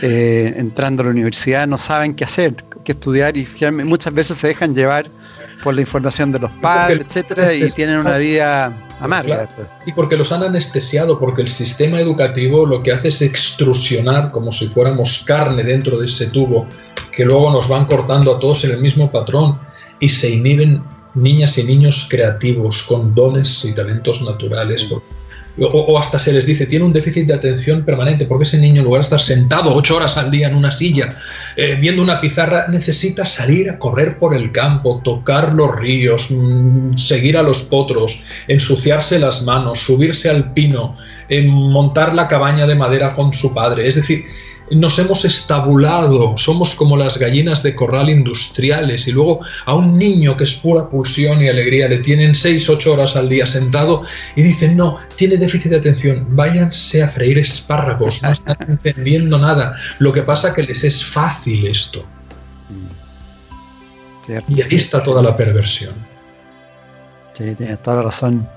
eh, 0.02 0.54
entrando 0.58 1.02
a 1.02 1.06
la 1.06 1.12
universidad, 1.12 1.68
no 1.68 1.78
saben 1.78 2.16
qué 2.16 2.24
hacer, 2.24 2.56
qué 2.84 2.94
estudiar 2.94 3.38
y 3.38 3.48
muchas 3.86 4.14
veces 4.14 4.38
se 4.38 4.48
dejan 4.48 4.74
llevar 4.74 5.08
por 5.64 5.76
la 5.76 5.82
información 5.82 6.32
de 6.32 6.40
los 6.40 6.52
padres, 6.54 7.06
etcétera, 7.06 7.54
y 7.54 7.70
tienen 7.70 7.98
una 7.98 8.18
vida 8.18 8.74
amarga. 9.00 9.50
Y 9.86 9.94
porque 9.94 10.16
los 10.16 10.32
han 10.32 10.44
anestesiado, 10.44 11.20
porque 11.20 11.42
el 11.42 11.48
sistema 11.48 12.00
educativo 12.00 12.66
lo 12.66 12.82
que 12.82 12.92
hace 12.92 13.10
es 13.10 13.22
extrusionar 13.22 14.32
como 14.32 14.52
si 14.52 14.68
fuéramos 14.68 15.24
carne 15.26 15.64
dentro 15.64 16.00
de 16.00 16.06
ese 16.06 16.28
tubo, 16.28 16.68
que 17.12 17.26
luego 17.26 17.52
nos 17.52 17.68
van 17.68 17.86
cortando 17.86 18.36
a 18.36 18.40
todos 18.40 18.64
en 18.64 18.72
el 18.72 18.82
mismo 18.82 19.12
patrón 19.12 19.60
y 20.00 20.10
se 20.10 20.30
inhiben 20.30 20.82
niñas 21.14 21.58
y 21.58 21.64
niños 21.64 22.08
creativos 22.10 22.84
con 22.84 23.14
dones 23.14 23.66
y 23.66 23.74
talentos 23.74 24.22
naturales. 24.22 24.90
O, 25.60 26.00
hasta 26.00 26.18
se 26.18 26.32
les 26.32 26.46
dice, 26.46 26.66
tiene 26.66 26.86
un 26.86 26.94
déficit 26.94 27.28
de 27.28 27.34
atención 27.34 27.84
permanente, 27.84 28.26
porque 28.26 28.44
ese 28.44 28.58
niño 28.58 28.80
en 28.80 28.86
lugar 28.86 29.02
de 29.02 29.04
estar 29.04 29.20
sentado 29.20 29.74
ocho 29.74 29.98
horas 29.98 30.16
al 30.16 30.32
día 30.32 30.48
en 30.48 30.56
una 30.56 30.72
silla, 30.72 31.18
eh, 31.58 31.76
viendo 31.80 32.02
una 32.02 32.22
pizarra, 32.22 32.68
necesita 32.70 33.26
salir 33.26 33.70
a 33.70 33.78
correr 33.78 34.18
por 34.18 34.34
el 34.34 34.54
campo, 34.54 35.02
tocar 35.04 35.54
los 35.54 35.76
ríos, 35.76 36.32
mm, 36.32 36.94
seguir 36.94 37.38
a 37.38 37.44
los 37.44 37.64
potros, 37.64 38.22
ensuciarse 38.48 39.20
las 39.20 39.44
manos, 39.44 39.82
subirse 39.82 40.30
al 40.30 40.54
pino, 40.54 40.96
eh, 41.28 41.42
montar 41.46 42.14
la 42.14 42.30
cabaña 42.30 42.66
de 42.66 42.76
madera 42.76 43.14
con 43.14 43.34
su 43.34 43.54
padre. 43.54 43.88
Es 43.90 43.96
decir, 43.96 44.24
nos 44.72 44.98
hemos 45.00 45.26
estabulado, 45.26 46.38
somos 46.38 46.76
como 46.76 46.98
las 46.98 47.18
gallinas 47.18 47.62
de 47.64 47.76
corral 47.76 48.10
industriales 48.10 49.08
y 49.08 49.12
luego 49.12 49.42
a 49.66 49.74
un 49.74 49.98
niño 49.98 50.38
que 50.38 50.46
es 50.46 50.54
pura 50.54 50.90
pulsión 50.90 51.42
y 51.42 51.50
alegría 51.50 51.88
le 51.88 51.98
tienen 51.98 52.36
6, 52.36 52.70
8 52.70 52.94
horas 52.94 53.16
al 53.16 53.28
día 53.28 53.46
sentado 53.46 54.04
y 54.36 54.42
dicen, 54.42 54.78
no, 54.78 54.98
tiene 55.16 55.38
déficit 55.38 55.72
de 55.72 55.78
atención, 55.78 56.28
váyanse 56.30 57.04
a 57.04 57.08
freír 57.08 57.40
espárragos, 57.40 58.22
no 58.22 58.32
están 58.32 58.58
entendiendo 58.68 59.38
nada. 59.38 59.74
Lo 60.00 60.12
que 60.14 60.22
pasa 60.22 60.54
que 60.54 60.64
les 60.64 60.84
es 60.84 61.06
fácil 61.06 61.68
esto. 61.68 62.06
y 64.48 64.62
ahí 64.62 64.76
está 64.76 65.04
toda 65.04 65.22
la 65.22 65.36
perversión. 65.36 65.94
Sí, 67.34 67.56
tienes 67.56 67.82
toda 67.82 67.98
la 67.98 68.04
razón. 68.04 68.48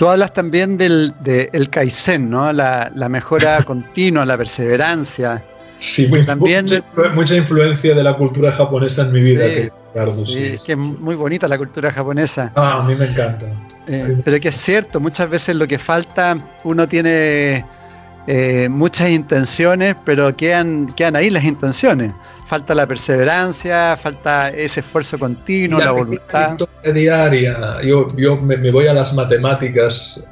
Tú 0.00 0.08
hablas 0.08 0.32
también 0.32 0.78
del 0.78 1.68
Kaizen, 1.70 2.30
¿no? 2.30 2.50
La, 2.54 2.90
mejora 3.10 3.62
continua, 3.66 4.24
la 4.24 4.38
perseverancia. 4.38 5.44
Sí, 5.78 6.10
también, 6.24 6.82
mucha, 7.12 7.36
influencia 7.36 7.94
de 7.94 8.02
la 8.02 8.16
cultura 8.16 8.50
japonesa 8.50 9.02
en 9.02 9.12
mi 9.12 9.20
vida. 9.20 9.44
Sí, 10.08 10.38
es 10.54 10.64
que 10.64 10.72
es 10.72 10.78
muy 10.78 11.16
bonita 11.16 11.46
la 11.46 11.58
cultura 11.58 11.92
japonesa. 11.92 12.50
Ah, 12.54 12.80
a 12.82 12.88
mí 12.88 12.94
me 12.94 13.10
encanta. 13.10 13.44
Eh, 13.88 14.16
pero 14.24 14.40
que 14.40 14.48
es 14.48 14.56
cierto, 14.56 15.00
muchas 15.00 15.28
veces 15.28 15.54
lo 15.54 15.68
que 15.68 15.78
falta, 15.78 16.34
uno 16.64 16.88
tiene 16.88 17.66
eh, 18.26 18.68
muchas 18.68 19.10
intenciones, 19.10 19.96
pero 20.04 20.36
quedan, 20.36 20.92
quedan 20.94 21.16
ahí 21.16 21.30
las 21.30 21.44
intenciones 21.44 22.12
falta 22.50 22.74
la 22.74 22.84
perseverancia, 22.84 23.96
falta 23.96 24.48
ese 24.48 24.80
esfuerzo 24.80 25.16
continuo, 25.20 25.78
la, 25.78 25.92
voluntad. 25.92 26.58
diaria. 26.92 27.80
Yo, 27.80 28.08
yo 28.16 28.36
me, 28.38 28.72
voy 28.72 28.88
a 28.88 28.92
las 28.92 29.14
matemáticas 29.14 30.28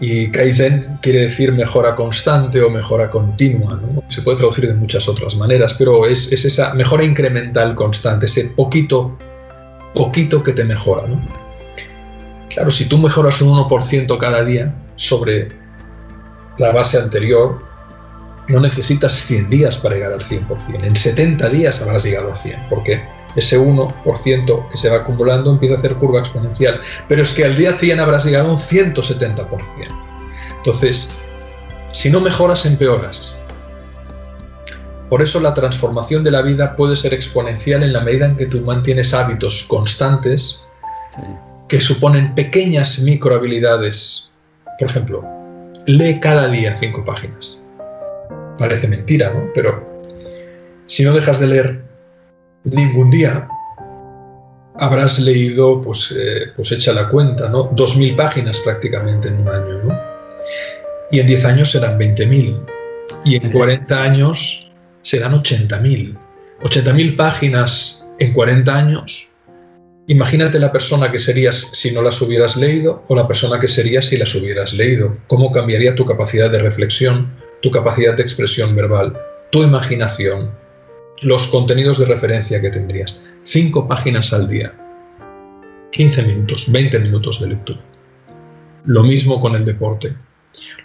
y 0.00 0.28
Kaizen 0.32 0.98
quiere 1.00 1.20
decir 1.20 1.52
mejora 1.52 1.94
constante 1.94 2.60
o 2.60 2.68
mejora 2.68 3.08
continua. 3.08 3.80
Se 4.08 4.22
puede 4.22 4.38
traducir 4.38 4.66
de 4.66 4.74
muchas 4.74 5.06
otras 5.08 5.36
maneras, 5.36 5.74
pero 5.74 6.04
es, 6.04 6.32
es, 6.32 6.44
esa 6.44 6.74
mejora 6.74 7.04
incremental 7.04 7.76
constante, 7.76 8.26
ese 8.26 8.46
poquito, 8.48 9.16
poquito 9.94 10.42
que 10.42 10.52
te 10.52 10.64
mejora. 10.64 11.04
Claro, 12.48 12.72
si 12.72 12.86
tú 12.86 12.98
mejoras 12.98 13.40
un 13.40 13.56
1% 13.56 14.18
cada 14.18 14.42
día 14.42 14.74
sobre 14.96 15.59
la 16.60 16.72
base 16.72 16.98
anterior, 16.98 17.58
no 18.48 18.60
necesitas 18.60 19.12
100 19.24 19.48
días 19.48 19.78
para 19.78 19.94
llegar 19.94 20.12
al 20.12 20.20
100%. 20.20 20.84
En 20.84 20.94
70 20.94 21.48
días 21.48 21.80
habrás 21.80 22.04
llegado 22.04 22.28
al 22.28 22.36
100, 22.36 22.66
porque 22.68 23.02
ese 23.34 23.58
1% 23.58 24.68
que 24.68 24.76
se 24.76 24.90
va 24.90 24.98
acumulando 24.98 25.50
empieza 25.50 25.76
a 25.76 25.78
hacer 25.78 25.94
curva 25.94 26.20
exponencial. 26.20 26.80
Pero 27.08 27.22
es 27.22 27.32
que 27.32 27.44
al 27.44 27.56
día 27.56 27.72
100 27.72 28.00
habrás 28.00 28.26
llegado 28.26 28.48
a 28.48 28.52
un 28.52 28.58
170%. 28.58 29.46
Entonces, 30.58 31.08
si 31.92 32.10
no 32.10 32.20
mejoras, 32.20 32.66
empeoras. 32.66 33.34
Por 35.08 35.22
eso 35.22 35.40
la 35.40 35.54
transformación 35.54 36.22
de 36.22 36.30
la 36.30 36.42
vida 36.42 36.76
puede 36.76 36.94
ser 36.94 37.14
exponencial 37.14 37.82
en 37.82 37.94
la 37.94 38.00
medida 38.00 38.26
en 38.26 38.36
que 38.36 38.46
tú 38.46 38.60
mantienes 38.60 39.14
hábitos 39.14 39.64
constantes 39.64 40.60
que 41.68 41.80
suponen 41.80 42.34
pequeñas 42.34 42.98
microhabilidades. 42.98 44.30
Por 44.78 44.90
ejemplo, 44.90 45.39
lee 45.98 46.20
cada 46.20 46.48
día 46.48 46.76
cinco 46.76 47.04
páginas 47.04 47.60
parece 48.60 48.86
mentira, 48.86 49.32
¿no? 49.32 49.50
Pero 49.54 50.02
si 50.84 51.02
no 51.02 51.14
dejas 51.14 51.40
de 51.40 51.46
leer 51.46 51.80
ningún 52.64 53.10
día, 53.10 53.48
habrás 54.74 55.18
leído, 55.18 55.80
pues, 55.80 56.14
eh, 56.16 56.52
pues 56.54 56.70
echa 56.70 56.92
la 56.92 57.08
cuenta, 57.08 57.48
¿no? 57.48 57.70
Dos 57.72 57.96
mil 57.96 58.14
páginas 58.14 58.60
prácticamente 58.60 59.28
en 59.28 59.40
un 59.40 59.48
año, 59.48 59.82
¿no? 59.82 59.98
Y 61.10 61.20
en 61.20 61.26
10 61.26 61.44
años 61.46 61.70
serán 61.72 61.98
20.000. 61.98 62.66
Y 63.24 63.36
en 63.36 63.50
40 63.50 64.02
años 64.02 64.70
serán 65.02 65.32
80.000. 65.32 66.16
80.000 66.62 67.16
páginas 67.16 68.06
en 68.18 68.32
40 68.32 68.76
años. 68.76 69.29
Imagínate 70.10 70.58
la 70.58 70.72
persona 70.72 71.12
que 71.12 71.20
serías 71.20 71.70
si 71.72 71.92
no 71.92 72.02
las 72.02 72.20
hubieras 72.20 72.56
leído 72.56 73.04
o 73.06 73.14
la 73.14 73.28
persona 73.28 73.60
que 73.60 73.68
serías 73.68 74.06
si 74.06 74.16
las 74.16 74.34
hubieras 74.34 74.72
leído. 74.72 75.16
¿Cómo 75.28 75.52
cambiaría 75.52 75.94
tu 75.94 76.04
capacidad 76.04 76.50
de 76.50 76.58
reflexión, 76.58 77.30
tu 77.62 77.70
capacidad 77.70 78.16
de 78.16 78.24
expresión 78.24 78.74
verbal, 78.74 79.16
tu 79.52 79.62
imaginación, 79.62 80.50
los 81.22 81.46
contenidos 81.46 82.00
de 82.00 82.06
referencia 82.06 82.60
que 82.60 82.70
tendrías. 82.70 83.20
Cinco 83.44 83.86
páginas 83.86 84.32
al 84.32 84.48
día. 84.48 84.74
15 85.92 86.24
minutos, 86.24 86.66
20 86.72 86.98
minutos 86.98 87.40
de 87.40 87.46
lectura. 87.46 87.80
Lo 88.86 89.04
mismo 89.04 89.40
con 89.40 89.54
el 89.54 89.64
deporte. 89.64 90.12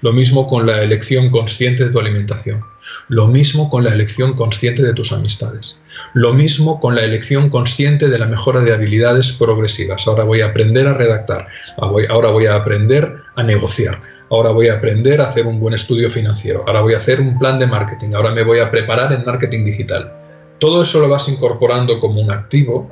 Lo 0.02 0.14
mismo 0.14 0.46
con 0.46 0.68
la 0.68 0.84
elección 0.84 1.32
consciente 1.32 1.86
de 1.86 1.90
tu 1.90 2.00
alimentación. 2.00 2.64
Lo 3.08 3.28
mismo 3.28 3.70
con 3.70 3.84
la 3.84 3.92
elección 3.92 4.34
consciente 4.34 4.84
de 4.84 4.94
tus 4.94 5.12
amistades. 5.12 5.78
Lo 6.14 6.34
mismo 6.34 6.80
con 6.80 6.96
la 6.96 7.04
elección 7.04 7.50
consciente 7.50 8.10
de 8.10 8.20
la 8.20 8.26
mejora 8.26 8.62
de 8.62 8.74
habilidades 8.74 9.32
progresivas. 9.32 10.08
Ahora 10.08 10.24
voy 10.24 10.42
a 10.42 10.48
aprender 10.48 10.88
a 10.88 10.94
redactar. 10.94 11.48
Ahora 11.78 12.30
voy 12.30 12.46
a 12.46 12.56
aprender 12.56 13.16
a 13.36 13.44
negociar. 13.44 14.02
Ahora 14.30 14.52
voy 14.52 14.70
a 14.70 14.76
aprender 14.76 15.22
a 15.22 15.26
hacer 15.26 15.46
un 15.46 15.60
buen 15.60 15.74
estudio 15.74 16.10
financiero. 16.10 16.64
Ahora 16.68 16.82
voy 16.82 16.94
a 16.94 16.98
hacer 16.98 17.22
un 17.22 17.38
plan 17.38 17.60
de 17.60 17.68
marketing. 17.68 18.14
Ahora 18.16 18.32
me 18.32 18.44
voy 18.44 18.60
a 18.60 18.72
preparar 18.72 19.14
en 19.14 19.24
marketing 19.24 19.66
digital. 19.66 20.12
Todo 20.60 20.82
eso 20.82 21.00
lo 21.00 21.10
vas 21.10 21.28
incorporando 21.30 22.00
como 22.00 22.22
un 22.22 22.32
activo 22.32 22.92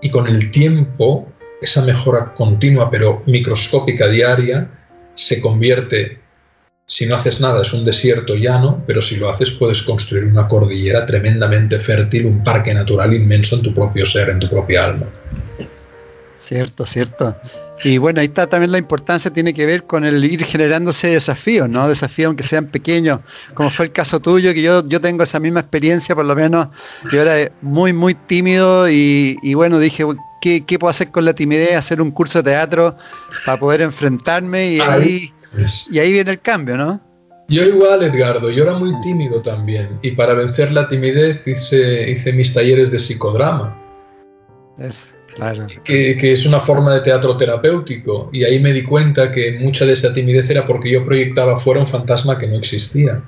y 0.00 0.10
con 0.10 0.26
el 0.26 0.50
tiempo 0.50 1.28
esa 1.60 1.82
mejora 1.82 2.34
continua 2.34 2.90
pero 2.90 3.22
microscópica 3.26 4.06
diaria 4.08 4.68
se 5.14 5.40
convierte, 5.40 6.20
si 6.88 7.04
no 7.06 7.16
haces 7.16 7.40
nada, 7.40 7.62
es 7.62 7.72
un 7.72 7.84
desierto 7.84 8.36
llano, 8.36 8.82
pero 8.86 9.02
si 9.02 9.16
lo 9.16 9.28
haces 9.28 9.50
puedes 9.50 9.82
construir 9.82 10.24
una 10.24 10.46
cordillera 10.46 11.04
tremendamente 11.04 11.80
fértil, 11.80 12.26
un 12.26 12.44
parque 12.44 12.72
natural 12.72 13.12
inmenso 13.12 13.56
en 13.56 13.62
tu 13.62 13.74
propio 13.74 14.06
ser, 14.06 14.30
en 14.30 14.38
tu 14.38 14.48
propia 14.48 14.84
alma. 14.84 15.06
Cierto, 16.38 16.86
cierto. 16.86 17.36
Y 17.82 17.98
bueno, 17.98 18.20
ahí 18.20 18.26
está 18.26 18.46
también 18.46 18.70
la 18.70 18.78
importancia, 18.78 19.32
tiene 19.32 19.52
que 19.52 19.66
ver 19.66 19.84
con 19.84 20.04
el 20.04 20.24
ir 20.24 20.44
generándose 20.44 21.08
desafíos, 21.08 21.68
¿no? 21.68 21.88
Desafíos 21.88 22.28
aunque 22.28 22.42
sean 22.44 22.66
pequeños, 22.66 23.20
como 23.54 23.68
fue 23.68 23.86
el 23.86 23.92
caso 23.92 24.20
tuyo, 24.20 24.54
que 24.54 24.62
yo, 24.62 24.86
yo 24.86 25.00
tengo 25.00 25.24
esa 25.24 25.40
misma 25.40 25.60
experiencia, 25.60 26.14
por 26.14 26.24
lo 26.24 26.36
menos 26.36 26.68
yo 27.12 27.20
era 27.20 27.50
muy, 27.62 27.92
muy 27.92 28.14
tímido 28.14 28.88
y, 28.88 29.36
y 29.42 29.54
bueno, 29.54 29.78
dije, 29.78 30.04
¿qué, 30.40 30.78
puedo 30.78 30.90
hacer 30.90 31.10
con 31.10 31.24
la 31.24 31.34
timidez? 31.34 31.76
Hacer 31.76 32.00
un 32.00 32.10
curso 32.10 32.42
de 32.42 32.52
teatro 32.52 32.96
para 33.44 33.58
poder 33.58 33.82
enfrentarme 33.82 34.72
y 34.72 34.80
ahí, 34.80 35.32
y 35.90 35.98
ahí 35.98 36.12
viene 36.12 36.32
el 36.32 36.40
cambio, 36.40 36.76
¿no? 36.76 37.00
Yo 37.48 37.64
igual, 37.64 38.02
Edgardo, 38.02 38.50
yo 38.50 38.64
era 38.64 38.72
muy 38.72 38.90
tímido 39.02 39.40
también 39.40 39.98
y 40.02 40.10
para 40.12 40.34
vencer 40.34 40.72
la 40.72 40.88
timidez 40.88 41.46
hice, 41.46 42.10
hice 42.10 42.32
mis 42.32 42.52
talleres 42.52 42.90
de 42.90 42.98
psicodrama. 42.98 43.80
Es, 44.78 45.14
claro. 45.34 45.66
Que, 45.84 46.16
que, 46.16 46.32
es 46.32 46.44
una 46.44 46.60
forma 46.60 46.92
de 46.94 47.00
teatro 47.00 47.36
terapéutico 47.36 48.30
y 48.32 48.42
ahí 48.42 48.58
me 48.58 48.72
di 48.72 48.82
cuenta 48.82 49.30
que 49.30 49.58
mucha 49.60 49.86
de 49.86 49.92
esa 49.92 50.12
timidez 50.12 50.50
era 50.50 50.66
porque 50.66 50.90
yo 50.90 51.04
proyectaba 51.04 51.56
fuera 51.56 51.80
un 51.80 51.86
fantasma 51.86 52.36
que 52.36 52.48
no 52.48 52.56
existía, 52.56 53.22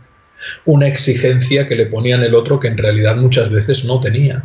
una 0.65 0.89
exigencia 0.89 1.69
que 1.69 1.77
le 1.77 1.87
ponía 1.87 2.17
en 2.17 2.25
el 2.25 2.35
otro 2.35 2.59
que 2.59 2.69
en 2.69 2.77
realidad 2.77 3.17
muchas 3.17 3.51
veces 3.51 3.85
no 3.85 4.01
tenía 4.01 4.45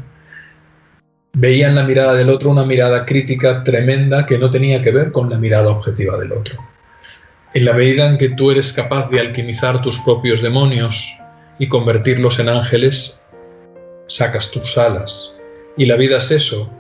veía 1.33 1.67
en 1.67 1.75
la 1.75 1.83
mirada 1.83 2.13
del 2.13 2.29
otro 2.29 2.51
una 2.51 2.63
mirada 2.63 3.05
crítica 3.05 3.63
tremenda 3.63 4.25
que 4.25 4.37
no 4.37 4.51
tenía 4.51 4.81
que 4.81 4.91
ver 4.91 5.11
con 5.11 5.29
la 5.29 5.37
mirada 5.37 5.69
objetiva 5.69 6.17
del 6.17 6.31
otro. 6.31 6.57
En 7.55 7.65
la 7.65 7.73
medida 7.73 8.07
en 8.07 8.17
que 8.17 8.29
tú 8.29 8.49
eres 8.49 8.73
capaz 8.73 9.09
de 9.11 9.19
alquimizar 9.19 9.79
tus 9.83 9.99
propios 9.99 10.41
demonios 10.41 11.15
y 11.59 11.67
convertirlos 11.67 12.39
en 12.39 12.49
ángeles, 12.49 13.19
sacas 14.07 14.49
tus 14.49 14.75
alas. 14.75 15.31
Y 15.77 15.85
la 15.85 15.95
vida 15.95 16.17
es 16.17 16.31
eso, 16.31 16.71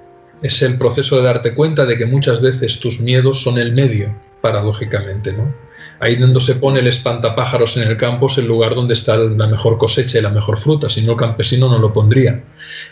es 0.41 0.63
el 0.63 0.79
proceso 0.79 1.17
de 1.17 1.23
darte 1.23 1.53
cuenta 1.53 1.85
de 1.85 1.95
que 1.95 2.07
muchas 2.07 2.41
veces 2.41 2.79
tus 2.79 2.99
miedos 2.99 3.43
son 3.43 3.59
el 3.59 3.73
medio, 3.73 4.19
paradójicamente, 4.41 5.31
¿no? 5.31 5.53
Ahí 5.99 6.15
donde 6.15 6.41
se 6.41 6.55
pone 6.55 6.79
el 6.79 6.87
espantapájaros 6.87 7.77
en 7.77 7.87
el 7.87 7.95
campo 7.95 8.25
es 8.25 8.39
el 8.39 8.47
lugar 8.47 8.73
donde 8.73 8.95
está 8.95 9.15
la 9.15 9.47
mejor 9.47 9.77
cosecha 9.77 10.17
y 10.17 10.21
la 10.23 10.29
mejor 10.31 10.57
fruta, 10.57 10.89
si 10.89 11.03
no 11.03 11.11
el 11.11 11.17
campesino 11.19 11.69
no 11.69 11.77
lo 11.77 11.93
pondría. 11.93 12.43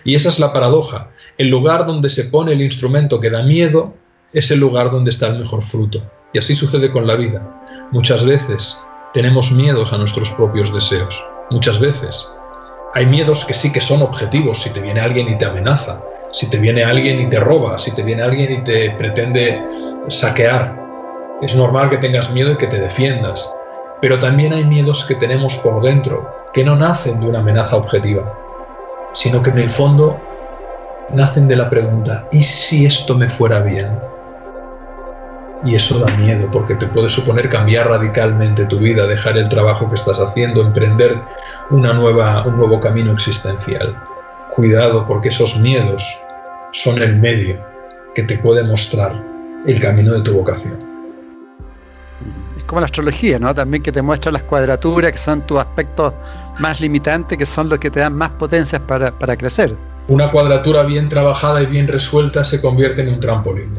Y 0.03 0.13
esa 0.13 0.29
es 0.29 0.37
la 0.37 0.53
paradoja. 0.53 1.09
El 1.35 1.49
lugar 1.49 1.87
donde 1.87 2.11
se 2.11 2.25
pone 2.25 2.53
el 2.53 2.61
instrumento 2.61 3.19
que 3.19 3.31
da 3.31 3.41
miedo 3.41 3.95
es 4.33 4.51
el 4.51 4.59
lugar 4.59 4.91
donde 4.91 5.09
está 5.09 5.27
el 5.27 5.39
mejor 5.39 5.63
fruto. 5.63 6.03
Y 6.33 6.39
así 6.39 6.55
sucede 6.55 6.91
con 6.91 7.07
la 7.07 7.15
vida. 7.15 7.41
Muchas 7.91 8.25
veces 8.25 8.77
tenemos 9.13 9.51
miedos 9.51 9.91
a 9.91 9.97
nuestros 9.97 10.31
propios 10.31 10.73
deseos. 10.73 11.23
Muchas 11.49 11.79
veces 11.79 12.27
hay 12.93 13.05
miedos 13.05 13.45
que 13.45 13.53
sí 13.53 13.71
que 13.71 13.81
son 13.81 14.01
objetivos. 14.01 14.61
Si 14.61 14.69
te 14.69 14.79
viene 14.79 15.01
alguien 15.01 15.27
y 15.27 15.37
te 15.37 15.45
amenaza, 15.45 16.01
si 16.31 16.49
te 16.49 16.57
viene 16.57 16.83
alguien 16.83 17.19
y 17.19 17.29
te 17.29 17.39
roba, 17.39 17.77
si 17.77 17.93
te 17.93 18.03
viene 18.03 18.23
alguien 18.23 18.51
y 18.51 18.63
te 18.63 18.91
pretende 18.91 19.61
saquear, 20.07 20.79
es 21.41 21.55
normal 21.55 21.89
que 21.89 21.97
tengas 21.97 22.31
miedo 22.31 22.51
y 22.51 22.57
que 22.57 22.67
te 22.67 22.79
defiendas, 22.79 23.51
pero 24.01 24.19
también 24.19 24.53
hay 24.53 24.63
miedos 24.63 25.03
que 25.05 25.15
tenemos 25.15 25.57
por 25.57 25.81
dentro, 25.81 26.29
que 26.53 26.63
no 26.63 26.75
nacen 26.75 27.19
de 27.19 27.27
una 27.27 27.39
amenaza 27.39 27.75
objetiva, 27.75 28.37
sino 29.13 29.41
que 29.41 29.49
en 29.49 29.59
el 29.59 29.69
fondo 29.69 30.19
nacen 31.09 31.47
de 31.47 31.55
la 31.55 31.69
pregunta, 31.69 32.27
¿y 32.31 32.43
si 32.43 32.85
esto 32.85 33.15
me 33.15 33.29
fuera 33.29 33.59
bien? 33.59 34.10
Y 35.63 35.75
eso 35.75 35.99
da 35.99 36.15
miedo 36.17 36.49
porque 36.51 36.75
te 36.75 36.87
puede 36.87 37.09
suponer 37.09 37.49
cambiar 37.49 37.87
radicalmente 37.87 38.65
tu 38.65 38.79
vida, 38.79 39.05
dejar 39.05 39.37
el 39.37 39.47
trabajo 39.47 39.87
que 39.89 39.95
estás 39.95 40.19
haciendo, 40.19 40.61
emprender 40.61 41.19
una 41.69 41.93
nueva, 41.93 42.43
un 42.45 42.57
nuevo 42.57 42.79
camino 42.79 43.11
existencial. 43.11 43.95
Cuidado 44.55 45.05
porque 45.07 45.29
esos 45.29 45.57
miedos 45.57 46.03
son 46.71 47.01
el 47.01 47.15
medio 47.17 47.57
que 48.15 48.23
te 48.23 48.37
puede 48.37 48.63
mostrar 48.63 49.23
el 49.65 49.79
camino 49.79 50.13
de 50.13 50.21
tu 50.21 50.33
vocación 50.33 50.91
como 52.71 52.79
la 52.79 52.85
astrología, 52.85 53.37
¿no? 53.37 53.53
También 53.53 53.83
que 53.83 53.91
te 53.91 54.01
muestra 54.01 54.31
las 54.31 54.43
cuadraturas, 54.43 55.11
que 55.11 55.17
son 55.17 55.41
tus 55.41 55.59
aspectos 55.59 56.13
más 56.59 56.79
limitantes, 56.79 57.37
que 57.37 57.45
son 57.45 57.67
los 57.67 57.79
que 57.79 57.91
te 57.91 57.99
dan 57.99 58.15
más 58.15 58.29
potencias 58.31 58.81
para, 58.81 59.11
crecer. 59.35 59.75
Una 60.07 60.31
cuadratura 60.31 60.83
bien 60.83 61.09
trabajada 61.09 61.61
y 61.61 61.65
bien 61.65 61.89
resuelta 61.89 62.45
se 62.45 62.61
convierte 62.61 63.01
en 63.01 63.09
un 63.09 63.19
trampolín. 63.19 63.77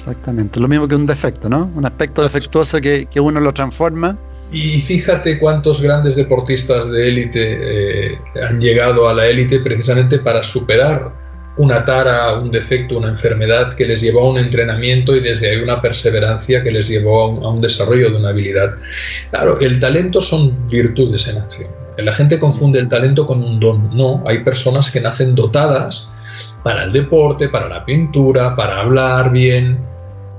Exactamente, 0.00 0.58
lo 0.60 0.66
mismo 0.66 0.88
que 0.88 0.94
un 0.94 1.04
defecto, 1.04 1.50
¿no? 1.50 1.70
Un 1.74 1.84
aspecto 1.84 2.22
defectuoso 2.22 2.80
que, 2.80 3.06
uno 3.20 3.38
lo 3.38 3.52
transforma. 3.52 4.16
Y 4.50 4.80
fíjate 4.80 5.38
cuántos 5.38 5.82
grandes 5.82 6.16
deportistas 6.16 6.90
de 6.90 7.06
élite 7.06 8.12
eh, 8.14 8.18
han 8.42 8.58
llegado 8.58 9.10
a 9.10 9.14
la 9.14 9.26
élite 9.26 9.60
precisamente 9.60 10.18
para 10.18 10.42
superar 10.42 11.12
una 11.58 11.84
tara, 11.84 12.32
un 12.38 12.50
defecto, 12.50 12.96
una 12.96 13.08
enfermedad 13.08 13.74
que 13.74 13.84
les 13.84 14.00
llevó 14.00 14.20
a 14.26 14.30
un 14.30 14.38
entrenamiento 14.38 15.14
y 15.14 15.20
desde 15.20 15.50
ahí 15.50 15.56
una 15.58 15.82
perseverancia 15.82 16.62
que 16.62 16.70
les 16.70 16.88
llevó 16.88 17.24
a 17.44 17.50
un, 17.50 17.60
desarrollo 17.60 18.10
de 18.10 18.16
una 18.16 18.30
habilidad. 18.30 18.76
Claro, 19.30 19.60
el 19.60 19.78
talento 19.78 20.22
son 20.22 20.66
virtudes 20.66 21.28
en 21.28 21.36
acción. 21.36 21.68
La 21.98 22.14
gente 22.14 22.38
confunde 22.38 22.78
el 22.78 22.88
talento 22.88 23.26
con 23.26 23.42
un 23.42 23.60
don. 23.60 23.90
No, 23.94 24.24
hay 24.26 24.38
personas 24.38 24.90
que 24.90 25.02
nacen 25.02 25.34
dotadas 25.34 26.08
para 26.62 26.84
el 26.84 26.92
deporte, 26.92 27.50
para 27.50 27.68
la 27.68 27.84
pintura, 27.84 28.56
para 28.56 28.80
hablar 28.80 29.30
bien, 29.30 29.89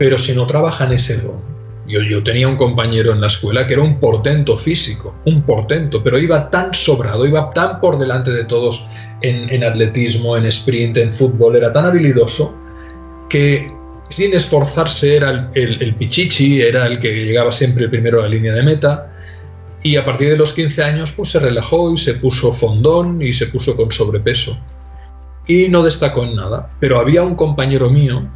pero 0.02 0.18
si 0.18 0.34
no 0.34 0.47
trabajan 0.47 0.91
ese 0.91 1.22
don, 1.22 1.39
yo, 1.88 2.24
tenía 2.24 2.47
un 2.47 2.56
compañero 2.56 3.12
en 3.14 3.22
la 3.22 3.28
escuela 3.28 3.68
que 3.68 3.74
era 3.74 3.84
un 3.84 3.99
portento 3.99 4.58
físico, 4.58 5.14
un 5.26 5.43
portento, 5.43 6.02
pero 6.04 6.18
iba 6.18 6.49
tan 6.49 6.74
sobrado, 6.74 7.28
iba 7.28 7.52
tan 7.52 7.80
por 7.80 7.99
delante 7.99 8.32
de 8.32 8.45
todos 8.45 8.84
en, 9.22 9.64
atletismo, 9.64 10.36
en 10.36 10.47
sprint, 10.47 10.97
en 10.97 11.14
fútbol, 11.14 11.56
era 11.56 11.72
tan 11.72 11.86
habilidoso 11.86 12.52
que 13.30 13.72
sin 14.10 14.34
esforzarse 14.34 15.18
era 15.18 15.52
el, 15.54 15.80
el, 15.80 15.93
pichichi, 15.93 16.64
era 16.64 16.88
el 16.88 16.97
que 16.97 17.14
llegaba 17.24 17.52
siempre 17.52 17.88
primero 17.88 18.22
a 18.22 18.24
la 18.24 18.30
línea 18.30 18.54
de 18.54 18.64
meta. 18.64 19.14
Y 19.84 19.97
a 19.97 20.04
partir 20.04 20.30
de 20.30 20.38
los 20.38 20.52
15 20.54 20.84
años 20.84 21.12
pues 21.12 21.30
se 21.30 21.39
relajó 21.39 21.93
y 21.93 21.99
se 21.99 22.16
puso 22.16 22.54
fondón 22.54 23.22
y 23.22 23.34
se 23.34 23.45
puso 23.45 23.78
con 23.78 23.91
sobrepeso. 23.91 24.58
Y 25.45 25.70
no 25.70 25.84
destacó 25.84 26.24
en 26.24 26.38
nada. 26.38 26.72
Pero 26.80 26.97
había 26.97 27.22
un 27.22 27.36
compañero 27.36 27.88
mío 27.91 28.28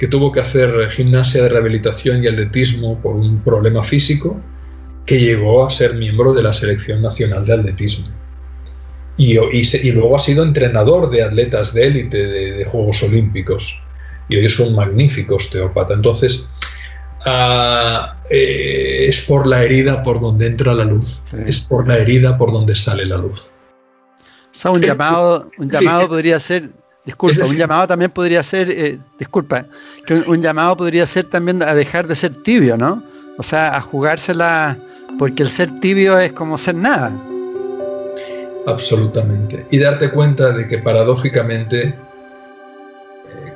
que 0.00 0.08
tuvo 0.08 0.32
que 0.32 0.40
hacer 0.40 0.88
gimnasia 0.88 1.42
de 1.42 1.50
rehabilitación 1.50 2.24
y 2.24 2.26
atletismo 2.26 2.98
por 3.02 3.16
un 3.16 3.44
problema 3.44 3.82
físico, 3.82 4.40
que 5.04 5.20
llegó 5.20 5.66
a 5.66 5.68
ser 5.68 5.92
miembro 5.92 6.32
de 6.32 6.42
la 6.42 6.54
Selección 6.54 7.02
Nacional 7.02 7.44
de 7.44 7.52
Atletismo. 7.52 8.06
Y, 9.18 9.36
y, 9.36 9.92
luego 9.92 10.16
ha 10.16 10.18
sido 10.18 10.42
entrenador 10.42 11.10
de 11.10 11.22
atletas 11.22 11.74
de 11.74 11.86
élite 11.86 12.26
de, 12.26 12.64
Juegos 12.64 13.02
Olímpicos. 13.02 13.78
Y 14.30 14.36
hoy 14.36 14.46
es 14.46 14.58
un 14.58 14.74
magnífico 14.74 15.34
osteópata. 15.34 15.92
Entonces, 15.92 16.48
ah, 17.26 18.22
eh, 18.30 19.04
es 19.06 19.20
por 19.20 19.46
la 19.46 19.62
herida 19.62 20.02
por 20.02 20.18
donde 20.18 20.46
entra 20.46 20.72
la 20.72 20.84
luz. 20.84 21.22
Es 21.46 21.60
por 21.60 21.86
la 21.86 21.98
herida 21.98 22.38
por 22.38 22.52
donde 22.52 22.74
sale 22.74 23.04
la 23.04 23.18
luz. 23.18 23.50
O 24.64 24.72
un 24.72 24.80
llamado, 24.80 25.50
un 25.58 25.68
llamado 25.68 26.08
podría 26.08 26.40
ser 26.40 26.70
Disculpa, 27.10 27.44
un 27.44 27.56
llamado 27.56 27.88
también 27.88 28.12
podría 28.12 28.40
ser, 28.40 28.70
eh, 28.70 28.96
disculpa, 29.18 29.66
que 30.06 30.14
un, 30.14 30.40
llamado 30.40 30.76
podría 30.76 31.04
ser 31.06 31.24
también 31.24 31.60
a 31.60 31.74
dejar 31.74 32.06
de 32.06 32.14
ser 32.14 32.32
tibio, 32.44 32.76
¿no? 32.76 33.02
O 33.36 33.42
sea, 33.42 33.76
a 33.76 33.80
jugársela, 33.80 34.78
porque 35.18 35.42
el 35.42 35.48
ser 35.48 35.80
tibio 35.80 36.16
es 36.18 36.30
como 36.32 36.56
ser 36.56 36.76
nada. 36.76 37.10
Absolutamente. 38.64 39.66
Y 39.72 39.78
darte 39.78 40.12
cuenta 40.12 40.52
de 40.52 40.68
que 40.68 40.78
paradójicamente, 40.78 41.88
eh, 41.88 41.94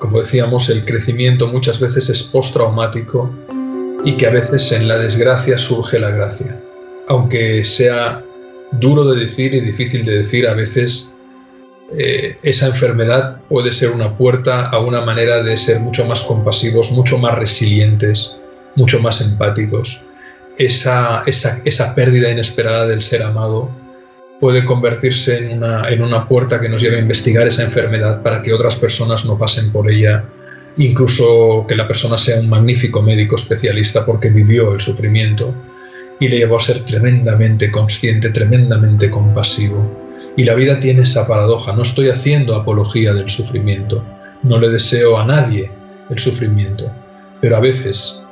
como 0.00 0.18
decíamos, 0.18 0.68
el 0.68 0.84
crecimiento 0.84 1.46
muchas 1.46 1.78
veces 1.78 2.08
es 2.08 2.24
postraumático 2.24 3.30
y 4.04 4.16
que 4.16 4.26
a 4.26 4.30
veces 4.30 4.72
en 4.72 4.88
la 4.88 4.98
desgracia 4.98 5.58
surge 5.58 6.00
la 6.00 6.10
gracia. 6.10 6.60
Aunque 7.06 7.62
sea 7.62 8.20
duro 8.72 9.04
de 9.04 9.20
decir 9.20 9.54
y 9.54 9.60
difícil 9.60 10.04
de 10.04 10.16
decir, 10.16 10.48
a 10.48 10.54
veces 10.54 11.13
eh, 11.92 12.38
esa 12.42 12.66
enfermedad 12.66 13.36
puede 13.48 13.70
ser 13.72 13.90
una 13.90 14.16
puerta 14.16 14.68
a 14.68 14.78
una 14.78 15.02
manera 15.02 15.42
de 15.42 15.56
ser 15.56 15.80
mucho 15.80 16.04
más 16.06 16.24
compasivos, 16.24 16.90
mucho 16.90 17.18
más 17.18 17.34
resilientes, 17.36 18.34
mucho 18.74 19.00
más 19.00 19.20
empáticos. 19.20 20.00
Esa, 20.56 21.22
esa, 21.26 21.60
esa 21.64 21.94
pérdida 21.94 22.30
inesperada 22.30 22.86
del 22.86 23.02
ser 23.02 23.22
amado 23.22 23.70
puede 24.40 24.64
convertirse 24.64 25.38
en 25.38 25.52
una, 25.52 25.88
en 25.88 26.02
una 26.02 26.26
puerta 26.28 26.60
que 26.60 26.68
nos 26.68 26.80
lleve 26.80 26.96
a 26.96 27.00
investigar 27.00 27.46
esa 27.46 27.62
enfermedad 27.62 28.22
para 28.22 28.42
que 28.42 28.52
otras 28.52 28.76
personas 28.76 29.24
no 29.24 29.38
pasen 29.38 29.70
por 29.70 29.90
ella, 29.90 30.24
incluso 30.76 31.64
que 31.68 31.76
la 31.76 31.86
persona 31.86 32.18
sea 32.18 32.40
un 32.40 32.48
magnífico 32.48 33.02
médico 33.02 33.36
especialista 33.36 34.04
porque 34.04 34.28
vivió 34.28 34.74
el 34.74 34.80
sufrimiento 34.80 35.54
y 36.20 36.28
le 36.28 36.38
llevó 36.38 36.56
a 36.56 36.60
ser 36.60 36.84
tremendamente 36.84 37.70
consciente, 37.70 38.30
tremendamente 38.30 39.10
compasivo. 39.10 40.03
Y 40.36 40.44
la 40.44 40.54
vida 40.54 40.80
tiene 40.80 41.02
esa 41.02 41.28
paradoja, 41.28 41.72
no 41.72 41.82
estoy 41.82 42.08
haciendo 42.08 42.56
apología 42.56 43.12
del 43.14 43.30
sufrimiento, 43.30 44.02
no 44.42 44.58
le 44.58 44.68
deseo 44.68 45.18
a 45.18 45.24
nadie 45.24 45.70
el 46.10 46.18
sufrimiento, 46.18 46.90
pero 47.40 47.56
a 47.56 47.60
veces 47.60 48.22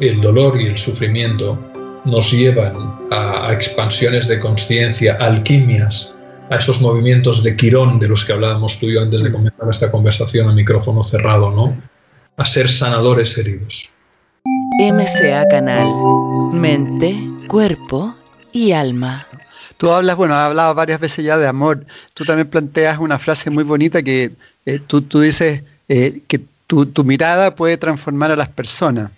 el 0.00 0.20
dolor 0.20 0.60
y 0.60 0.66
el 0.66 0.78
sufrimiento 0.78 1.58
nos 2.04 2.32
llevan 2.32 2.74
a, 3.10 3.52
expansiones 3.52 4.26
de 4.26 4.40
conciencia, 4.40 5.16
alquimias, 5.20 6.14
a 6.48 6.56
esos 6.56 6.80
movimientos 6.80 7.44
de 7.44 7.54
Quirón 7.56 7.98
de 7.98 8.08
los 8.08 8.24
que 8.24 8.32
hablábamos 8.32 8.78
tú 8.78 8.86
y 8.86 8.94
yo 8.94 9.02
antes 9.02 9.22
de 9.22 9.30
comenzar 9.30 9.68
esta 9.70 9.90
conversación 9.90 10.48
a 10.48 10.52
micrófono 10.52 11.02
cerrado, 11.02 11.50
¿no? 11.50 11.76
A 12.36 12.44
ser 12.44 12.68
sanadores 12.68 13.36
heridos. 13.38 13.88
MCA 14.80 15.46
Canal, 15.48 15.86
mente, 16.52 17.14
cuerpo 17.46 18.16
y 18.52 18.72
alma. 18.72 19.26
Tú 19.76 19.90
hablas, 19.90 20.16
bueno, 20.16 20.34
has 20.34 20.44
hablado 20.44 20.74
varias 20.74 21.00
veces 21.00 21.24
ya 21.24 21.38
de 21.38 21.46
amor. 21.46 21.84
Tú 22.14 22.24
también 22.24 22.48
planteas 22.48 22.98
una 22.98 23.18
frase 23.18 23.50
muy 23.50 23.64
bonita 23.64 24.02
que 24.02 24.32
eh, 24.66 24.78
tú, 24.86 25.02
tú, 25.02 25.20
dices 25.20 25.62
eh, 25.88 26.20
que 26.26 26.40
tu, 26.66 26.86
tu, 26.86 27.04
mirada 27.04 27.54
puede 27.54 27.76
transformar 27.76 28.30
a 28.30 28.36
las 28.36 28.48
personas. 28.48 29.10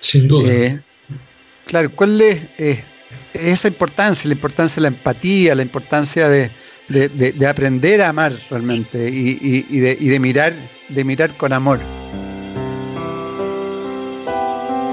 Sin 0.00 0.28
duda. 0.28 0.52
Eh, 0.52 0.80
Claro, 1.70 1.88
¿cuál 1.94 2.20
es, 2.20 2.40
esa 3.32 3.68
importancia? 3.68 4.26
La 4.26 4.34
importancia 4.34 4.74
de 4.74 4.80
la 4.80 4.88
empatía, 4.88 5.54
la 5.54 5.62
importancia 5.62 6.28
de, 6.28 6.50
aprender 7.48 8.02
a 8.02 8.08
amar 8.08 8.34
realmente 8.50 9.08
y, 9.08 9.78
de, 9.78 10.18
mirar, 10.18 10.52
de 10.88 11.04
mirar 11.04 11.36
con 11.36 11.52
amor. 11.52 11.78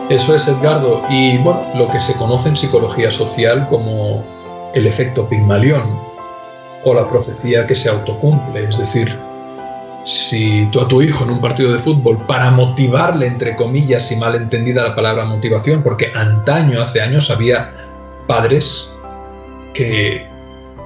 Eso 0.10 0.34
es, 0.36 0.48
Edgardo. 0.48 1.04
Y 1.10 1.38
bueno, 1.40 1.66
lo 1.76 1.90
que 1.90 2.00
se 2.00 2.14
conoce 2.16 2.50
en 2.50 2.56
psicología 2.56 3.12
social 3.12 3.68
como 3.68 4.24
el 4.74 4.88
efecto 4.88 5.28
Pigmalión 5.28 5.84
o 6.84 6.94
la 6.94 7.10
profecía 7.10 7.68
que 7.68 7.76
se 7.76 7.90
autocumple, 7.90 8.70
es 8.70 8.78
decir, 8.78 9.18
si 10.06 10.66
tú 10.72 10.80
a 10.80 10.88
tu 10.88 11.02
hijo 11.02 11.26
en 11.26 11.32
un 11.32 11.42
partido 11.42 11.74
de 11.74 11.80
fútbol, 11.80 12.18
para 12.26 12.50
motivarle, 12.50 13.28
entre 13.28 13.56
comillas, 13.58 14.10
y 14.12 14.16
mal 14.16 14.36
entendida 14.36 14.82
la 14.82 14.96
palabra 14.96 15.26
motivación, 15.26 15.84
porque 15.84 16.14
antaño, 16.16 16.82
hace 16.82 17.02
años, 17.02 17.30
había 17.30 17.74
padres 18.26 18.96
que 19.74 20.26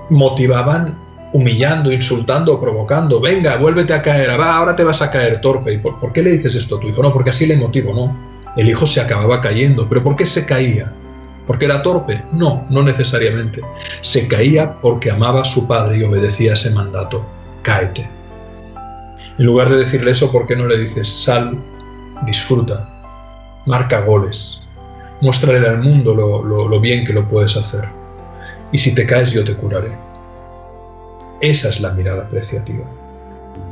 motivaban 0.10 0.98
humillando, 1.34 1.92
insultando, 1.92 2.60
provocando. 2.60 3.20
Venga, 3.20 3.58
vuélvete 3.58 3.94
a 3.94 4.02
caer, 4.02 4.40
va, 4.40 4.58
ahora 4.58 4.76
te 4.76 4.84
vas 4.84 5.04
a 5.04 5.12
caer 5.12 5.40
torpe. 5.40 5.74
¿Y 5.74 5.78
por, 5.78 6.12
qué 6.12 6.24
le 6.24 6.32
dices 6.32 6.56
esto 6.56 6.78
a 6.78 6.80
tu 6.80 6.88
hijo? 6.88 7.04
No, 7.04 7.14
porque 7.14 7.30
así 7.30 7.46
le 7.46 7.56
motivo, 7.56 7.94
no. 7.94 8.31
El 8.56 8.70
hijo 8.70 8.86
se 8.86 9.00
acababa 9.00 9.40
cayendo, 9.40 9.88
pero 9.88 10.04
¿por 10.04 10.16
qué 10.16 10.26
se 10.26 10.46
caía? 10.46 10.92
¿Porque 11.48 11.66
era 11.66 11.82
torpe? 11.82 12.24
No, 12.32 12.66
no 12.70 12.84
necesariamente. 12.84 13.62
Se 14.02 14.28
caía 14.28 14.74
porque 14.82 15.12
amaba 15.12 15.42
a 15.42 15.46
su 15.46 15.68
padre 15.68 15.98
y 15.98 16.04
obedecía 16.04 16.54
ese 16.54 16.70
mandato. 16.70 17.26
Cáete. 17.62 18.10
En 19.38 19.46
lugar 19.46 19.70
de 19.70 19.78
decirle 19.78 20.12
eso, 20.12 20.32
¿por 20.32 20.46
qué 20.46 20.56
no 20.56 20.68
le 20.68 20.78
dices 20.78 21.08
sal, 21.08 21.58
disfruta, 22.26 22.88
marca 23.66 24.02
goles, 24.02 24.62
muéstrale 25.22 25.68
al 25.68 25.80
mundo 25.80 26.14
lo, 26.14 26.80
bien 26.80 27.06
que 27.06 27.14
lo 27.14 27.28
puedes 27.28 27.56
hacer? 27.58 27.86
Y 28.72 28.78
si 28.78 28.94
te 28.94 29.06
caes, 29.06 29.32
yo 29.32 29.44
te 29.44 29.56
curaré. 29.56 29.92
Esa 31.42 31.70
es 31.70 31.80
la 31.80 31.92
mirada 31.92 32.24
apreciativa. 32.24 32.86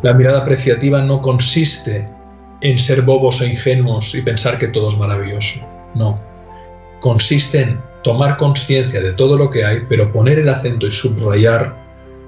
La 0.01 0.13
mirada 0.13 0.39
apreciativa 0.39 1.01
no 1.01 1.21
consiste 1.21 2.07
en 2.61 2.77
ser 2.77 3.01
bobos 3.01 3.41
e 3.41 3.47
ingenuos 3.47 4.13
y 4.15 4.21
pensar 4.21 4.57
que 4.57 4.67
todo 4.67 4.89
es 4.89 4.97
maravilloso. 4.97 5.59
No. 5.95 6.19
Consiste 6.99 7.61
en 7.61 7.81
tomar 8.03 8.37
conciencia 8.37 9.01
de 9.01 9.13
todo 9.13 9.37
lo 9.37 9.49
que 9.49 9.63
hay, 9.63 9.81
pero 9.87 10.11
poner 10.11 10.39
el 10.39 10.49
acento 10.49 10.87
y 10.87 10.91
subrayar 10.91 11.75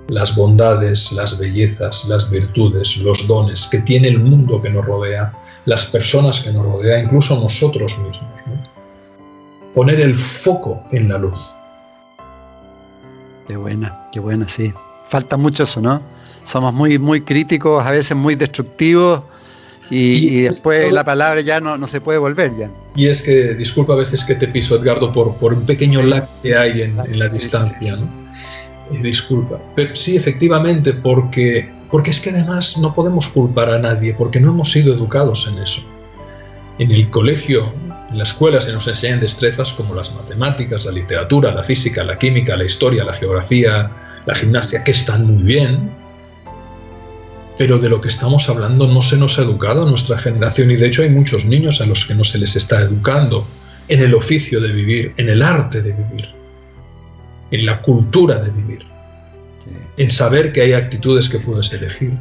las 0.07 0.36
bondades, 0.36 1.11
las 1.11 1.38
bellezas, 1.38 2.05
las 2.05 2.29
virtudes, 2.29 2.97
los 2.97 3.27
dones 3.27 3.67
que 3.67 3.79
tiene 3.79 4.09
el 4.09 4.19
mundo 4.19 4.61
que 4.61 4.69
nos 4.69 4.86
rodea, 4.86 5.34
las 5.65 5.86
personas 5.86 6.39
que 6.39 6.51
nos 6.51 6.65
rodea, 6.65 6.99
incluso 6.99 7.39
nosotros 7.39 7.97
mismos. 7.97 8.29
Poner 9.73 10.01
el 10.01 10.17
foco 10.17 10.84
en 10.91 11.07
la 11.07 11.17
luz. 11.17 11.39
Qué 13.47 13.55
buena, 13.55 14.07
qué 14.11 14.19
buena, 14.19 14.47
sí. 14.47 14.73
Falta 15.05 15.38
mucho 15.38 15.63
eso, 15.63 15.82
¿no? 15.82 16.01
Somos 16.43 16.73
muy, 16.73 16.99
muy 16.99 17.21
críticos, 17.21 17.86
a 17.86 17.91
veces 17.91 18.17
muy 18.17 18.36
destructivos. 18.36 19.21
Y, 19.94 20.44
después 20.44 20.92
la 20.94 21.04
palabra 21.04 21.42
ya 21.42 21.60
no, 21.60 21.78
no, 21.78 21.86
se 21.86 22.00
puede 22.00 22.18
volver 22.18 22.56
ya. 22.56 22.72
Y 22.96 23.08
es 23.08 23.22
que, 23.22 23.56
disculpa 23.56 23.94
a 23.94 23.98
veces 23.98 24.24
que 24.24 24.36
te 24.36 24.48
piso, 24.48 24.76
Edgardo, 24.78 25.12
por, 25.12 25.36
por 25.36 25.54
un 25.54 25.66
pequeño 25.66 26.02
lag 26.02 26.28
que 26.42 26.56
hay 26.56 26.82
en, 26.82 26.96
la 26.96 27.28
distancia. 27.28 27.98
¿no? 27.98 28.08
Eh, 28.92 29.02
disculpa. 29.02 29.60
Pero 29.76 29.94
sí, 29.96 30.16
efectivamente, 30.16 30.94
porque, 30.94 31.70
porque 31.89 32.12
es 32.12 32.22
que 32.22 32.30
además 32.30 32.78
no 32.78 32.96
podemos 32.96 33.28
culpar 33.28 33.70
a 33.70 33.80
nadie, 33.80 34.14
porque 34.14 34.39
no 34.39 34.52
hemos 34.52 34.72
sido 34.72 34.94
educados 34.94 35.46
en 35.52 35.62
eso. 35.62 35.82
En 36.80 36.92
el 36.92 37.10
colegio, 37.10 37.74
en 38.10 38.18
la 38.18 38.24
escuela 38.24 38.62
se 38.62 38.72
nos 38.72 38.88
enseñan 38.88 39.20
destrezas 39.20 39.74
como 39.74 39.94
las 39.94 40.14
matemáticas, 40.14 40.86
la 40.86 40.94
literatura, 40.94 41.52
la 41.52 41.64
física, 41.64 42.04
la 42.04 42.18
química, 42.18 42.56
la 42.56 42.64
historia, 42.64 43.04
la 43.04 43.14
geografía, 43.14 43.92
la 44.26 44.36
gimnasia, 44.36 44.84
que 44.86 44.92
están 44.92 45.28
muy 45.28 45.44
bien, 45.44 45.92
pero 47.58 47.80
de 47.80 47.89
lo 47.89 48.02
que 48.02 48.08
estamos 48.08 48.49
hablando 48.49 48.88
no 48.88 49.02
se 49.02 49.18
nos 49.18 49.38
ha 49.38 49.43
educado 49.43 49.86
a 49.86 49.89
nuestra 49.89 50.18
generación 50.18 50.72
y 50.72 50.76
de 50.76 50.88
hecho 50.88 51.04
hay 51.04 51.10
muchos 51.10 51.45
niños 51.45 51.82
a 51.82 51.86
los 51.86 52.06
que 52.06 52.16
no 52.16 52.24
se 52.24 52.38
les 52.38 52.56
está 52.56 52.82
educando 52.82 53.47
en 53.88 54.02
el 54.02 54.14
oficio 54.14 54.60
de 54.62 54.72
vivir, 54.72 55.14
en 55.18 55.30
el 55.30 55.41
arte 55.41 55.82
de 55.82 55.91
vivir 55.91 56.41
en 57.52 57.66
la 57.66 57.82
cultura 57.82 58.36
de 58.39 58.49
vivir, 58.49 58.86
en 59.97 60.10
saber 60.10 60.52
que 60.52 60.62
hay 60.62 60.74
actitudes 60.74 61.30
que 61.30 61.39
puedes 61.39 61.72
elegir, 61.74 62.14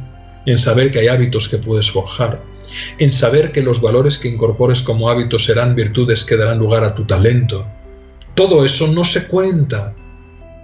en 0.45 0.59
saber 0.59 0.91
que 0.91 0.99
hay 0.99 1.07
hábitos 1.07 1.47
que 1.49 1.57
puedes 1.57 1.89
forjar, 1.89 2.41
en 2.99 3.11
saber 3.11 3.51
que 3.51 3.63
los 3.63 3.81
valores 3.81 4.17
que 4.17 4.27
incorpores 4.27 4.81
como 4.81 5.09
hábitos 5.09 5.45
serán 5.45 5.75
virtudes 5.75 6.23
que 6.23 6.37
darán 6.37 6.59
lugar 6.59 6.83
a 6.83 6.93
tu 6.93 7.05
talento. 7.05 7.65
Todo 8.35 8.63
eso 8.65 8.87
no 8.87 9.03
se 9.03 9.25
cuenta. 9.25 9.93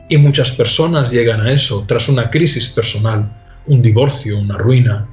Y 0.10 0.18
muchas 0.18 0.54
personas 0.54 1.12
llegan 1.12 1.42
a 1.42 1.52
eso 1.52 1.84
tras 1.86 2.08
una 2.08 2.30
crisis 2.30 2.70
personal, 2.70 3.30
un 3.68 3.82
divorcio, 3.82 4.38
una 4.38 4.58
ruina, 4.58 5.08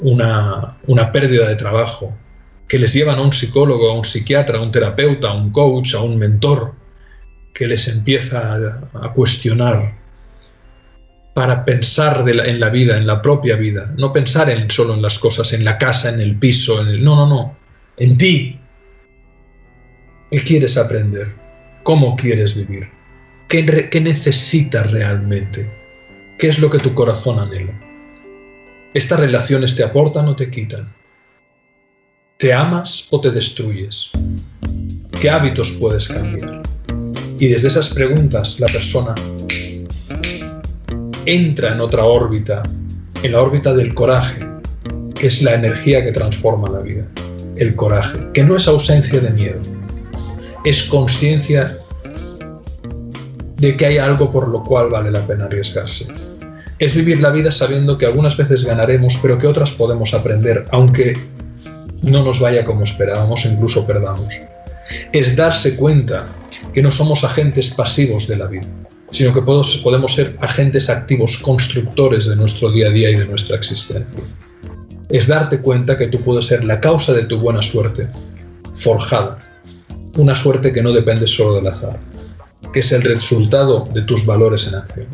una, 0.00 0.76
una 0.86 1.12
pérdida 1.12 1.48
de 1.48 1.56
trabajo, 1.56 2.14
que 2.68 2.78
les 2.78 2.92
llevan 2.92 3.18
a 3.18 3.22
un 3.22 3.32
psicólogo, 3.32 3.90
a 3.90 3.94
un 3.94 4.04
psiquiatra, 4.04 4.58
a 4.58 4.62
un 4.62 4.72
terapeuta, 4.72 5.28
a 5.28 5.34
un 5.34 5.50
coach, 5.50 5.94
a 5.94 6.00
un 6.00 6.18
mentor, 6.18 6.74
que 7.52 7.66
les 7.66 7.86
empieza 7.88 8.56
a, 8.94 9.12
cuestionar 9.12 9.94
para 11.34 11.64
pensar 11.64 12.24
en 12.28 12.60
la 12.60 12.68
vida, 12.68 12.96
en 12.96 13.06
la 13.06 13.22
propia 13.22 13.56
vida, 13.56 13.92
no 13.96 14.12
pensar 14.12 14.50
en, 14.50 14.70
solo 14.70 14.94
en 14.94 15.02
las 15.02 15.18
cosas, 15.18 15.52
en 15.52 15.64
la 15.64 15.78
casa, 15.78 16.08
en 16.08 16.20
el 16.20 16.36
piso, 16.36 16.80
en 16.80 16.88
el, 16.88 17.04
no, 17.04 17.14
no, 17.16 17.26
no, 17.26 17.56
en 17.96 18.16
ti. 18.16 18.58
¿Qué 20.30 20.40
quieres 20.40 20.76
aprender? 20.76 21.32
¿Cómo 21.84 22.16
quieres 22.16 22.56
vivir? 22.56 22.88
¿Qué, 23.48 23.88
qué 23.88 24.00
necesitas 24.00 24.90
realmente? 24.90 25.83
¿Qué 26.38 26.48
es 26.48 26.58
lo 26.58 26.68
que 26.68 26.78
tu 26.78 26.94
corazón 26.94 27.38
anhela? 27.38 27.72
¿Estas 28.92 29.20
relaciones 29.20 29.76
te 29.76 29.84
aportan 29.84 30.26
o 30.26 30.34
te 30.34 30.50
quitan? 30.50 30.92
¿Te 32.38 32.52
amas 32.52 33.06
o 33.10 33.20
te 33.20 33.30
destruyes? 33.30 34.10
¿Qué 35.20 35.30
hábitos 35.30 35.70
puedes 35.72 36.08
cambiar? 36.08 36.62
Y 37.38 37.46
desde 37.46 37.68
esas 37.68 37.88
preguntas 37.88 38.58
la 38.58 38.66
persona 38.66 39.14
entra 41.24 41.72
en 41.72 41.80
otra 41.80 42.04
órbita, 42.04 42.64
en 43.22 43.32
la 43.32 43.40
órbita 43.40 43.72
del 43.72 43.94
coraje, 43.94 44.38
que 45.14 45.28
es 45.28 45.40
la 45.40 45.54
energía 45.54 46.02
que 46.02 46.10
transforma 46.10 46.68
la 46.68 46.80
vida. 46.80 47.06
El 47.56 47.76
coraje, 47.76 48.18
que 48.34 48.42
no 48.42 48.56
es 48.56 48.66
ausencia 48.66 49.20
de 49.20 49.30
miedo, 49.30 49.60
es 50.64 50.82
conciencia 50.82 51.78
de 53.64 53.78
que 53.78 53.86
hay 53.86 53.96
algo 53.96 54.30
por 54.30 54.48
lo 54.48 54.60
cual 54.60 54.90
vale 54.90 55.10
la 55.10 55.26
pena 55.26 55.46
arriesgarse. 55.46 56.06
Es 56.78 56.94
vivir 56.94 57.20
la 57.22 57.30
vida 57.30 57.50
sabiendo 57.50 57.96
que 57.96 58.04
algunas 58.04 58.36
veces 58.36 58.62
ganaremos, 58.62 59.18
pero 59.22 59.38
que 59.38 59.46
otras 59.46 59.72
podemos 59.72 60.12
aprender, 60.12 60.60
aunque 60.70 61.16
no 62.02 62.22
nos 62.22 62.40
vaya 62.40 62.62
como 62.62 62.84
esperábamos, 62.84 63.46
incluso 63.46 63.86
perdamos. 63.86 64.28
Es 65.12 65.34
darse 65.34 65.76
cuenta 65.76 66.26
que 66.74 66.82
no 66.82 66.90
somos 66.90 67.24
agentes 67.24 67.70
pasivos 67.70 68.28
de 68.28 68.36
la 68.36 68.48
vida, 68.48 68.66
sino 69.12 69.32
que 69.32 69.40
podemos 69.40 70.12
ser 70.12 70.36
agentes 70.42 70.90
activos, 70.90 71.38
constructores 71.38 72.26
de 72.26 72.36
nuestro 72.36 72.70
día 72.70 72.88
a 72.88 72.90
día 72.90 73.10
y 73.12 73.16
de 73.16 73.24
nuestra 73.24 73.56
existencia. 73.56 74.22
Es 75.08 75.26
darte 75.26 75.60
cuenta 75.60 75.96
que 75.96 76.08
tú 76.08 76.20
puedes 76.20 76.44
ser 76.44 76.66
la 76.66 76.80
causa 76.80 77.14
de 77.14 77.24
tu 77.24 77.38
buena 77.38 77.62
suerte, 77.62 78.08
forjada, 78.74 79.38
una 80.16 80.34
suerte 80.34 80.70
que 80.70 80.82
no 80.82 80.92
depende 80.92 81.26
solo 81.26 81.54
del 81.54 81.68
azar, 81.68 81.98
que 82.74 82.80
es 82.80 82.90
el 82.90 83.02
resultado 83.02 83.86
de 83.94 84.02
tus 84.02 84.26
valores 84.26 84.66
en 84.66 84.74
acción. 84.74 85.06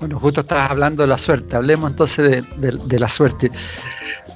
Bueno, 0.00 0.18
justo 0.18 0.40
estabas 0.40 0.70
hablando 0.70 1.02
de 1.02 1.08
la 1.08 1.18
suerte, 1.18 1.56
hablemos 1.56 1.90
entonces 1.90 2.42
de, 2.56 2.98
la 2.98 3.08
suerte. 3.08 3.50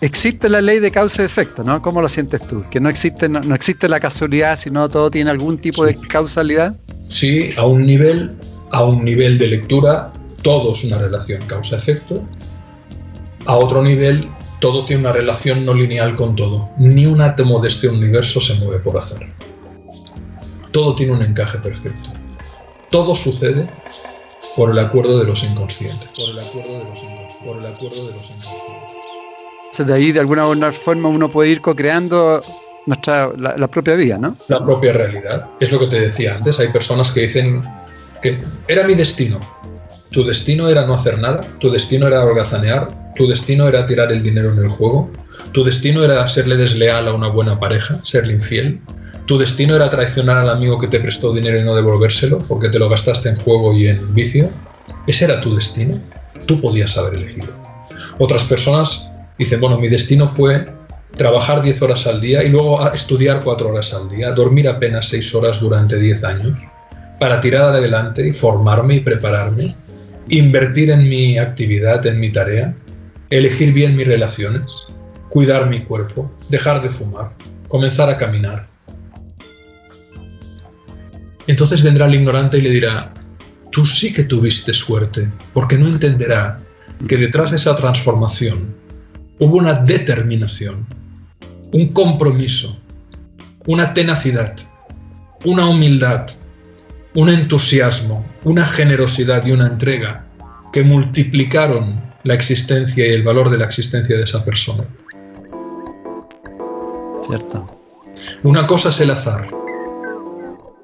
Existe 0.02 0.50
la 0.50 0.60
ley 0.60 0.78
de 0.78 0.90
causa 0.90 1.22
y 1.22 1.24
efecto, 1.24 1.64
¿no? 1.64 1.80
¿Cómo 1.80 2.02
lo 2.02 2.08
sientes 2.08 2.46
tú? 2.46 2.64
Que 2.70 2.80
no 2.80 2.90
existe, 2.90 3.30
no, 3.30 3.54
existe 3.54 3.88
la 3.88 3.98
casualidad, 3.98 4.58
sino 4.58 4.88
todo 4.90 5.10
tiene 5.10 5.30
algún 5.30 5.58
tipo 5.58 5.86
de 5.86 5.96
causalidad. 5.96 6.76
Sí, 7.08 7.52
a 7.56 7.64
un 7.64 7.82
nivel, 7.82 8.36
a 8.70 8.84
un 8.84 9.02
nivel 9.02 9.38
de 9.38 9.48
lectura, 9.48 10.12
todo 10.42 10.74
es 10.74 10.84
una 10.84 10.98
relación 10.98 11.42
causa-efecto. 11.46 12.22
A 13.46 13.56
otro 13.56 13.82
nivel, 13.82 14.28
todo 14.60 14.84
tiene 14.84 15.00
una 15.00 15.12
relación 15.12 15.64
no 15.64 15.72
lineal 15.72 16.14
con 16.14 16.36
todo. 16.36 16.68
Ni 16.78 17.06
un 17.06 17.22
átomo 17.22 17.58
de 17.60 17.68
este 17.68 17.88
universo 17.88 18.40
se 18.40 18.54
mueve 18.54 18.80
por 18.80 18.98
azar. 18.98 19.20
Todo 20.72 20.94
tiene 20.94 21.12
un 21.12 21.22
encaje 21.22 21.58
perfecto. 21.58 22.10
Todo 22.90 23.14
sucede 23.14 23.66
por 24.56 24.70
el 24.70 24.78
acuerdo 24.78 25.18
de 25.18 25.24
los 25.24 25.42
inconscientes. 25.42 26.08
Por 26.16 26.30
el 26.30 26.38
acuerdo 26.38 26.72
de 26.72 26.84
los, 26.84 27.00
por 27.44 27.56
el 27.56 27.66
acuerdo 27.66 28.06
de 28.06 28.12
los 28.12 28.24
inconscientes. 28.24 29.86
de 29.86 29.94
ahí, 29.94 30.12
de 30.12 30.20
alguna 30.20 30.72
forma, 30.72 31.08
uno 31.08 31.30
puede 31.30 31.50
ir 31.50 31.60
co-creando 31.60 32.40
nuestra, 32.86 33.30
la, 33.38 33.68
propia 33.68 33.94
vida, 33.94 34.18
¿no? 34.18 34.36
La 34.48 34.62
propia 34.62 34.92
realidad. 34.92 35.48
Es 35.60 35.72
lo 35.72 35.78
que 35.78 35.86
te 35.86 36.00
decía 36.00 36.34
antes. 36.34 36.58
Hay 36.58 36.68
personas 36.68 37.10
que 37.10 37.22
dicen 37.22 37.62
que 38.22 38.38
era 38.68 38.84
mi 38.84 38.94
destino. 38.94 39.38
Tu 40.10 40.24
destino 40.24 40.68
era 40.68 40.86
no 40.86 40.94
hacer 40.94 41.18
nada. 41.18 41.46
Tu 41.58 41.70
destino 41.70 42.06
era 42.06 42.24
holgazanear. 42.24 42.88
Tu 43.14 43.28
destino 43.28 43.68
era 43.68 43.86
tirar 43.86 44.12
el 44.12 44.22
dinero 44.22 44.52
en 44.52 44.58
el 44.58 44.68
juego. 44.68 45.10
Tu 45.52 45.64
destino 45.64 46.04
era 46.04 46.26
serle 46.26 46.56
desleal 46.56 47.08
a 47.08 47.14
una 47.14 47.28
buena 47.28 47.58
pareja, 47.58 48.00
serle 48.04 48.34
infiel. 48.34 48.80
Tu 49.30 49.38
destino 49.38 49.76
era 49.76 49.88
traicionar 49.88 50.38
al 50.38 50.50
amigo 50.50 50.80
que 50.80 50.88
te 50.88 50.98
prestó 50.98 51.32
dinero 51.32 51.56
y 51.56 51.62
no 51.62 51.76
devolvérselo 51.76 52.40
porque 52.48 52.68
te 52.68 52.80
lo 52.80 52.88
gastaste 52.88 53.28
en 53.28 53.36
juego 53.36 53.72
y 53.72 53.86
en 53.86 54.12
vicio. 54.12 54.50
Ese 55.06 55.26
era 55.26 55.40
tu 55.40 55.54
destino. 55.54 56.00
Tú 56.46 56.60
podías 56.60 56.98
haber 56.98 57.14
elegido. 57.14 57.46
Otras 58.18 58.42
personas 58.42 59.08
dicen, 59.38 59.60
bueno, 59.60 59.78
mi 59.78 59.86
destino 59.86 60.26
fue 60.26 60.66
trabajar 61.16 61.62
10 61.62 61.80
horas 61.80 62.08
al 62.08 62.20
día 62.20 62.42
y 62.42 62.48
luego 62.48 62.84
estudiar 62.92 63.42
4 63.44 63.68
horas 63.68 63.94
al 63.94 64.08
día, 64.10 64.32
dormir 64.32 64.68
apenas 64.68 65.06
6 65.10 65.32
horas 65.36 65.60
durante 65.60 65.96
10 65.96 66.24
años, 66.24 66.60
para 67.20 67.40
tirar 67.40 67.66
adelante 67.66 68.26
y 68.26 68.32
formarme 68.32 68.94
y 68.94 69.00
prepararme, 69.00 69.76
invertir 70.28 70.90
en 70.90 71.08
mi 71.08 71.38
actividad, 71.38 72.04
en 72.04 72.18
mi 72.18 72.32
tarea, 72.32 72.74
elegir 73.30 73.72
bien 73.72 73.94
mis 73.94 74.08
relaciones, 74.08 74.88
cuidar 75.28 75.68
mi 75.68 75.84
cuerpo, 75.84 76.28
dejar 76.48 76.82
de 76.82 76.88
fumar, 76.88 77.30
comenzar 77.68 78.10
a 78.10 78.18
caminar, 78.18 78.69
entonces 81.50 81.82
vendrá 81.82 82.06
el 82.06 82.14
ignorante 82.14 82.58
y 82.58 82.62
le 82.62 82.70
dirá, 82.70 83.12
tú 83.70 83.84
sí 83.84 84.12
que 84.12 84.24
tuviste 84.24 84.72
suerte, 84.72 85.28
porque 85.52 85.76
no 85.76 85.88
entenderá 85.88 86.60
que 87.08 87.16
detrás 87.16 87.50
de 87.50 87.56
esa 87.56 87.74
transformación 87.76 88.74
hubo 89.38 89.56
una 89.56 89.74
determinación, 89.74 90.86
un 91.72 91.88
compromiso, 91.88 92.78
una 93.66 93.94
tenacidad, 93.94 94.56
una 95.44 95.66
humildad, 95.66 96.26
un 97.14 97.28
entusiasmo, 97.28 98.24
una 98.44 98.64
generosidad 98.66 99.44
y 99.46 99.52
una 99.52 99.66
entrega 99.66 100.26
que 100.72 100.82
multiplicaron 100.82 102.00
la 102.22 102.34
existencia 102.34 103.06
y 103.06 103.10
el 103.10 103.22
valor 103.22 103.50
de 103.50 103.58
la 103.58 103.64
existencia 103.64 104.16
de 104.16 104.24
esa 104.24 104.44
persona. 104.44 104.84
Cierto. 107.22 107.78
Una 108.42 108.66
cosa 108.66 108.90
es 108.90 109.00
el 109.00 109.10
azar, 109.10 109.48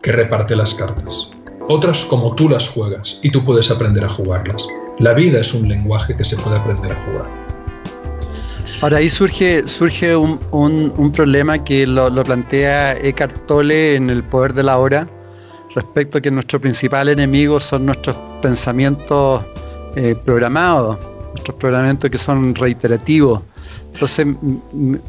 que 0.06 0.12
reparte 0.12 0.54
las 0.54 0.72
cartas. 0.72 1.30
Otras 1.68 2.04
como 2.04 2.32
tú 2.36 2.48
las 2.48 2.68
juegas 2.68 3.18
y 3.22 3.30
tú 3.30 3.44
puedes 3.44 3.72
aprender 3.72 4.04
a 4.04 4.08
jugarlas. 4.08 4.64
La 5.00 5.14
vida 5.14 5.40
es 5.40 5.52
un 5.52 5.68
lenguaje 5.68 6.16
que 6.16 6.24
se 6.24 6.36
puede 6.36 6.58
aprender 6.58 6.92
a 6.92 7.04
jugar. 7.06 7.26
Ahora 8.82 8.98
ahí 8.98 9.08
surge, 9.08 9.66
surge 9.66 10.14
un, 10.14 10.38
un, 10.52 11.10
problema 11.10 11.64
que 11.64 11.88
lo, 11.88 12.22
plantea 12.22 12.96
Eckhart 12.98 13.46
Tolle 13.46 13.96
en 13.96 14.08
El 14.08 14.22
Poder 14.22 14.54
de 14.54 14.62
la 14.62 14.78
Hora, 14.78 15.08
respecto 15.74 16.18
a 16.18 16.20
que 16.20 16.30
nuestro 16.30 16.60
principal 16.60 17.08
enemigo 17.08 17.58
son 17.58 17.86
nuestros 17.86 18.14
pensamientos 18.40 19.42
eh, 19.96 20.14
programados, 20.24 20.98
nuestros 21.32 21.56
pensamientos 21.56 22.10
que 22.10 22.18
son 22.18 22.54
reiterativos. 22.54 23.42
Entonces, 23.96 24.26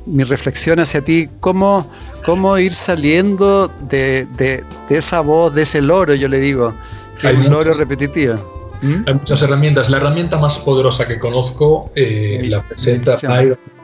mi 0.05 0.23
reflexión 0.23 0.79
hacia 0.79 1.03
ti, 1.03 1.27
¿cómo, 1.41 1.85
cómo 2.23 2.57
ir 2.57 2.71
saliendo 2.71 3.69
de, 3.89 4.63
esa 4.89 5.19
voz, 5.19 5.53
de 5.53 5.63
ese 5.63 5.81
loro, 5.81 6.13
yo 6.13 6.29
le 6.29 6.39
digo, 6.39 6.73
que 7.19 7.29
es 7.29 7.35
un 7.35 7.49
loro 7.49 7.73
repetitivo. 7.73 8.35
¿Mm? 8.81 9.03
Hay 9.05 9.13
muchas 9.13 9.41
herramientas. 9.43 9.89
La 9.89 9.97
herramienta 9.97 10.37
más 10.37 10.57
poderosa 10.57 11.05
que 11.05 11.19
conozco 11.19 11.91
eh, 11.95 12.47
la 12.49 12.61
presenta 12.61 13.17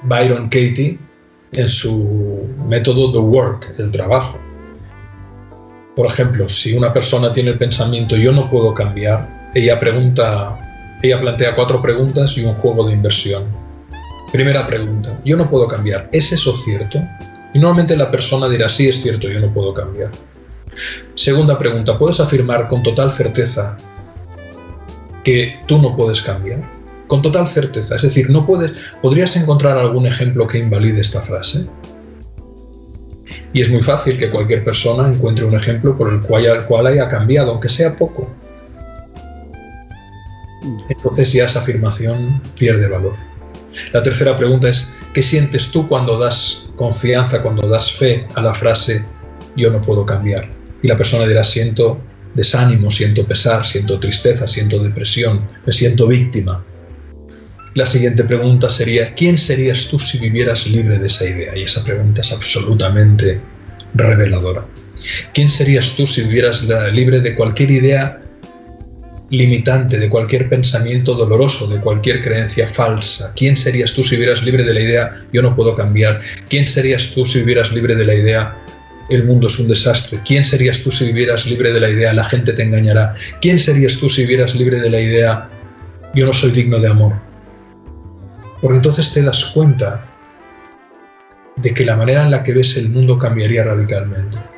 Byron, 0.04 0.46
Katie 0.46 0.98
en 1.52 1.68
su 1.68 2.48
método 2.68 3.12
The 3.12 3.18
Work, 3.18 3.76
el 3.78 3.92
trabajo. 3.92 4.38
Por 5.98 6.06
ejemplo, 6.06 6.48
si 6.48 6.76
una 6.76 6.94
persona 6.94 7.30
tiene 7.30 7.52
el 7.52 7.58
pensamiento 7.58 8.16
yo 8.16 8.32
no 8.32 8.50
puedo 8.50 8.74
cambiar, 8.74 9.52
ella 9.54 9.80
pregunta, 9.82 10.60
ella 11.02 11.20
plantea 11.20 11.56
cuatro 11.56 11.82
preguntas 11.82 12.38
y 12.38 12.46
un 12.46 12.54
juego 12.54 12.88
de 12.88 12.94
inversión. 12.94 13.63
Primera 14.34 14.66
pregunta, 14.66 15.16
yo 15.24 15.38
no 15.38 15.48
puedo 15.48 15.68
cambiar, 15.68 16.10
¿es 16.12 16.32
eso 16.32 16.58
cierto? 16.58 17.00
Y 17.54 17.60
normalmente 17.60 17.96
la 17.96 18.10
persona 18.10 18.50
dirá, 18.50 18.68
sí, 18.68 18.90
es 18.90 19.00
cierto, 19.00 19.30
yo 19.30 19.40
no 19.40 19.54
puedo 19.54 19.76
cambiar. 19.76 20.10
Segunda 21.14 21.56
pregunta, 21.56 21.96
¿puedes 22.00 22.20
afirmar 22.20 22.68
con 22.68 22.82
total 22.82 23.12
certeza 23.12 23.78
que 25.24 25.60
tú 25.68 25.80
no 25.80 25.96
puedes 25.96 26.20
cambiar? 26.20 26.62
Con 27.06 27.22
total 27.22 27.48
certeza, 27.48 27.96
es 27.96 28.02
decir, 28.02 28.32
no 28.32 28.44
puedes, 28.44 28.72
¿podrías 29.04 29.36
encontrar 29.36 29.78
algún 29.78 30.08
ejemplo 30.08 30.48
que 30.48 30.58
invalide 30.58 31.02
esta 31.02 31.22
frase? 31.22 31.68
Y 33.54 33.62
es 33.62 33.70
muy 33.70 33.84
fácil 33.84 34.18
que 34.18 34.32
cualquier 34.32 34.64
persona 34.64 35.08
encuentre 35.08 35.46
un 35.46 35.54
ejemplo 35.54 35.96
por 35.96 36.12
el 36.12 36.22
cual, 36.22 36.66
cual 36.66 36.88
haya 36.88 37.08
cambiado, 37.08 37.52
aunque 37.52 37.70
sea 37.70 37.96
poco. 37.96 38.28
Entonces 40.90 41.32
ya 41.32 41.46
esa 41.46 41.60
afirmación 41.60 42.42
pierde 42.58 42.88
valor. 42.88 43.14
La 43.92 44.04
tercera 44.04 44.36
pregunta 44.36 44.70
es, 44.70 44.94
¿qué 45.14 45.22
sientes 45.22 45.72
tú 45.72 45.88
cuando 45.88 46.18
das 46.18 46.66
confianza, 46.76 47.42
cuando 47.42 47.68
das 47.68 47.92
fe 47.92 48.28
a 48.36 48.42
la 48.42 48.54
frase 48.54 49.04
yo 49.56 49.72
no 49.72 49.82
puedo 49.82 50.06
cambiar? 50.06 50.50
Y 50.82 50.88
la 50.88 50.98
persona 50.98 51.26
dirá, 51.26 51.44
siento 51.44 52.00
desánimo, 52.34 52.92
siento 52.92 53.26
pesar, 53.26 53.66
siento 53.66 54.00
tristeza, 54.00 54.48
siento 54.48 54.80
depresión, 54.80 55.42
me 55.66 55.74
siento 55.74 56.08
víctima. 56.08 56.64
La 57.76 57.86
siguiente 57.86 58.24
pregunta 58.24 58.70
sería, 58.70 59.14
¿quién 59.16 59.40
serías 59.40 59.88
tú 59.88 59.98
si 59.98 60.20
vivieras 60.20 60.68
libre 60.68 61.00
de 61.00 61.08
esa 61.08 61.26
idea? 61.26 61.58
Y 61.58 61.64
esa 61.64 61.84
pregunta 61.84 62.22
es 62.22 62.32
absolutamente 62.32 63.40
reveladora. 63.96 64.66
¿Quién 65.34 65.50
serías 65.50 65.96
tú 65.96 66.06
si 66.06 66.22
vivieras 66.22 66.64
libre 66.94 67.20
de 67.22 67.36
cualquier 67.36 67.72
idea 67.72 68.20
limitante 69.34 69.98
de 69.98 70.10
cualquier 70.10 70.48
pensamiento 70.48 71.16
doloroso, 71.16 71.68
de 71.68 71.80
cualquier 71.80 72.22
creencia 72.22 72.68
falsa. 72.68 73.34
¿Quién 73.36 73.58
serías 73.58 73.92
tú 73.92 74.04
si 74.04 74.16
vivieras 74.16 74.44
libre 74.44 74.64
de 74.64 74.74
la 74.74 74.82
idea 74.82 75.12
yo 75.34 75.42
no 75.42 75.56
puedo 75.56 75.74
cambiar? 75.74 76.22
¿Quién 76.48 76.68
serías 76.68 77.10
tú 77.10 77.26
si 77.26 77.40
vivieras 77.40 77.72
libre 77.72 77.96
de 77.96 78.06
la 78.06 78.14
idea 78.14 78.56
el 79.10 79.24
mundo 79.24 79.48
es 79.48 79.58
un 79.58 79.68
desastre? 79.68 80.20
¿Quién 80.24 80.46
serías 80.46 80.82
tú 80.82 80.92
si 80.92 81.06
vivieras 81.06 81.48
libre 81.48 81.74
de 81.74 81.80
la 81.80 81.90
idea 81.90 82.14
la 82.14 82.26
gente 82.26 82.54
te 82.54 82.62
engañará? 82.62 83.16
¿Quién 83.42 83.58
serías 83.58 83.98
tú 83.98 84.08
si 84.08 84.22
vivieras 84.22 84.54
libre 84.54 84.80
de 84.80 84.92
la 84.92 85.02
idea 85.02 85.50
yo 86.14 86.28
no 86.28 86.34
soy 86.34 86.52
digno 86.52 86.80
de 86.80 86.90
amor? 86.90 87.14
Porque 88.62 88.78
entonces 88.78 89.12
te 89.12 89.24
das 89.24 89.46
cuenta 89.46 90.06
de 91.56 91.74
que 91.74 91.86
la 91.86 91.96
manera 91.96 92.22
en 92.22 92.30
la 92.30 92.44
que 92.44 92.54
ves 92.54 92.78
el 92.78 92.90
mundo 92.90 93.18
cambiaría 93.18 93.64
radicalmente. 93.64 94.53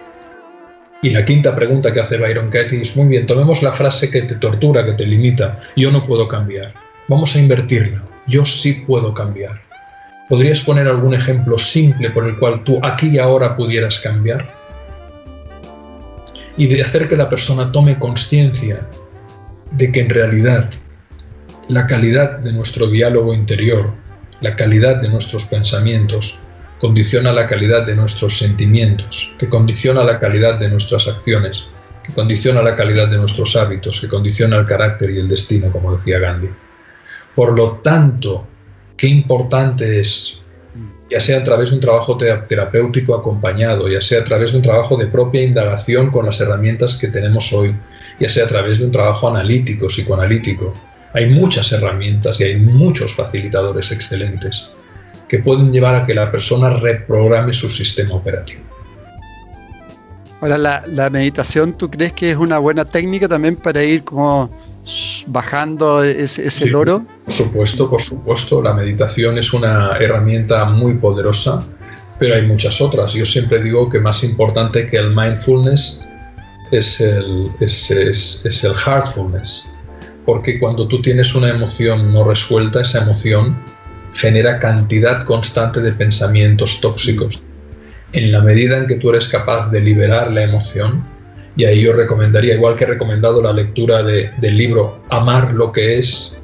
Y 1.05 1.11
la 1.11 1.23
quinta 1.23 1.55
pregunta 1.55 1.93
que 1.93 1.99
hace 1.99 2.17
Byron 2.17 2.49
Katie 2.49 2.81
es, 2.81 2.95
muy 2.97 3.07
bien, 3.07 3.27
tomemos 3.27 3.61
la 3.61 3.71
frase 3.71 4.09
que 4.09 4.23
te 4.23 4.33
tortura, 4.33 4.83
que 4.83 4.93
te 4.93 5.05
limita, 5.05 5.61
yo 5.75 5.91
no 5.91 6.03
puedo 6.03 6.27
cambiar. 6.27 6.73
Vamos 7.07 7.35
a 7.35 7.39
invertirla, 7.39 8.01
yo 8.25 8.43
sí 8.43 8.83
puedo 8.87 9.13
cambiar. 9.13 9.61
¿Podrías 10.27 10.61
poner 10.61 10.87
algún 10.87 11.13
ejemplo 11.13 11.59
simple 11.59 12.09
por 12.09 12.25
el 12.25 12.39
cual 12.39 12.63
tú 12.63 12.79
aquí 12.81 13.09
y 13.09 13.19
ahora 13.19 13.55
pudieras 13.55 13.99
cambiar? 13.99 14.47
Y 16.57 16.65
de 16.65 16.81
hacer 16.81 17.07
que 17.07 17.15
la 17.15 17.29
persona 17.29 17.71
tome 17.71 17.99
conciencia 17.99 18.87
de 19.73 19.91
que 19.91 19.99
en 19.99 20.09
realidad 20.09 20.67
la 21.69 21.85
calidad 21.85 22.39
de 22.39 22.51
nuestro 22.51 22.87
diálogo 22.87 23.31
interior, 23.35 23.93
la 24.41 24.55
calidad 24.55 24.95
de 24.95 25.09
nuestros 25.09 25.45
pensamientos, 25.45 26.39
condiciona 26.79 27.31
la 27.31 27.47
calidad 27.47 27.85
de 27.85 27.95
nuestros 27.95 28.37
sentimientos, 28.37 29.33
que 29.37 29.49
condiciona 29.49 30.03
la 30.03 30.19
calidad 30.19 30.55
de 30.55 30.69
nuestras 30.69 31.07
acciones, 31.07 31.67
que 32.03 32.13
condiciona 32.13 32.61
la 32.61 32.75
calidad 32.75 33.07
de 33.07 33.17
nuestros 33.17 33.55
hábitos, 33.55 33.99
que 33.99 34.07
condiciona 34.07 34.57
el 34.57 34.65
carácter 34.65 35.09
y 35.11 35.19
el 35.19 35.27
destino, 35.27 35.71
como 35.71 35.95
decía 35.95 36.19
Gandhi. 36.19 36.49
Por 37.33 37.57
lo 37.57 37.79
tanto, 37.83 38.45
qué 38.95 39.07
importante 39.07 39.99
es, 39.99 40.39
ya 41.09 41.19
sea 41.19 41.39
a 41.39 41.43
través 41.43 41.69
de 41.69 41.75
un 41.75 41.81
trabajo 41.81 42.17
terapéutico 42.17 43.15
acompañado, 43.15 43.87
ya 43.87 44.01
sea 44.01 44.21
a 44.21 44.23
través 44.23 44.51
de 44.51 44.57
un 44.57 44.63
trabajo 44.63 44.97
de 44.97 45.07
propia 45.07 45.43
indagación 45.43 46.11
con 46.11 46.25
las 46.25 46.39
herramientas 46.39 46.97
que 46.97 47.07
tenemos 47.07 47.51
hoy, 47.53 47.75
ya 48.19 48.29
sea 48.29 48.45
a 48.45 48.47
través 48.47 48.79
de 48.79 48.85
un 48.85 48.91
trabajo 48.91 49.29
analítico, 49.29 49.87
psicoanalítico. 49.87 50.73
Hay 51.13 51.27
muchas 51.27 51.71
herramientas 51.71 52.41
y 52.41 52.43
hay 52.43 52.57
muchos 52.57 53.13
facilitadores 53.13 53.91
excelentes 53.91 54.69
que 55.27 55.39
pueden 55.39 55.71
llevar 55.71 55.95
a 55.95 56.05
que 56.05 56.13
la 56.13 56.31
persona 56.31 56.69
reprograme 56.69 57.53
su 57.53 57.69
sistema 57.69 58.15
operativo. 58.15 58.61
Ahora, 60.41 60.57
la, 60.85 61.09
meditación, 61.09 61.73
¿tú 61.73 61.89
crees 61.89 62.13
que 62.13 62.31
es 62.31 62.37
una 62.37 62.59
buena 62.59 62.85
técnica 62.85 63.27
también 63.27 63.55
para 63.55 63.83
ir 63.83 64.03
como 64.03 64.49
bajando 65.27 66.03
ese, 66.03 66.65
loro? 66.67 67.03
Por 67.25 67.33
supuesto, 67.33 67.89
por 67.89 68.01
supuesto. 68.01 68.61
La 68.61 68.73
meditación 68.73 69.37
es 69.37 69.53
una 69.53 69.97
herramienta 69.97 70.65
muy 70.65 70.95
poderosa, 70.95 71.65
pero 72.19 72.35
hay 72.35 72.43
muchas 72.43 72.79
otras. 72.81 73.13
Yo 73.13 73.25
siempre 73.25 73.63
digo 73.63 73.89
que 73.89 73.99
más 73.99 74.23
importante 74.23 74.85
que 74.85 74.97
el 74.97 75.15
mindfulness 75.15 75.99
es 76.71 76.99
el, 76.99 77.47
es, 77.59 77.89
es 77.89 78.63
el 78.63 78.75
heartfulness. 78.75 79.65
Porque 80.25 80.59
cuando 80.59 80.87
tú 80.87 81.01
tienes 81.01 81.33
una 81.33 81.49
emoción 81.49 82.13
no 82.13 82.23
resuelta, 82.23 82.81
esa 82.81 83.03
emoción 83.03 83.55
genera 84.15 84.59
cantidad 84.59 85.25
constante 85.25 85.81
de 85.81 85.91
pensamientos 85.91 86.79
tóxicos. 86.81 87.43
En 88.13 88.31
la 88.31 88.41
medida 88.41 88.77
en 88.77 88.87
que 88.87 88.95
tú 88.95 89.09
eres 89.09 89.27
capaz 89.27 89.69
de 89.69 89.81
liberar 89.81 90.31
la 90.31 90.43
emoción, 90.43 91.03
y 91.57 91.65
ahí 91.65 91.81
yo 91.81 91.93
recomendaría, 91.93 92.55
igual 92.55 92.75
que 92.75 92.85
he 92.85 92.87
recomendado 92.87 93.41
la 93.41 93.53
lectura 93.53 94.03
del 94.03 94.57
libro 94.57 95.01
Amar 95.09 95.53
lo 95.53 95.71
que 95.71 95.97
es, 95.97 96.39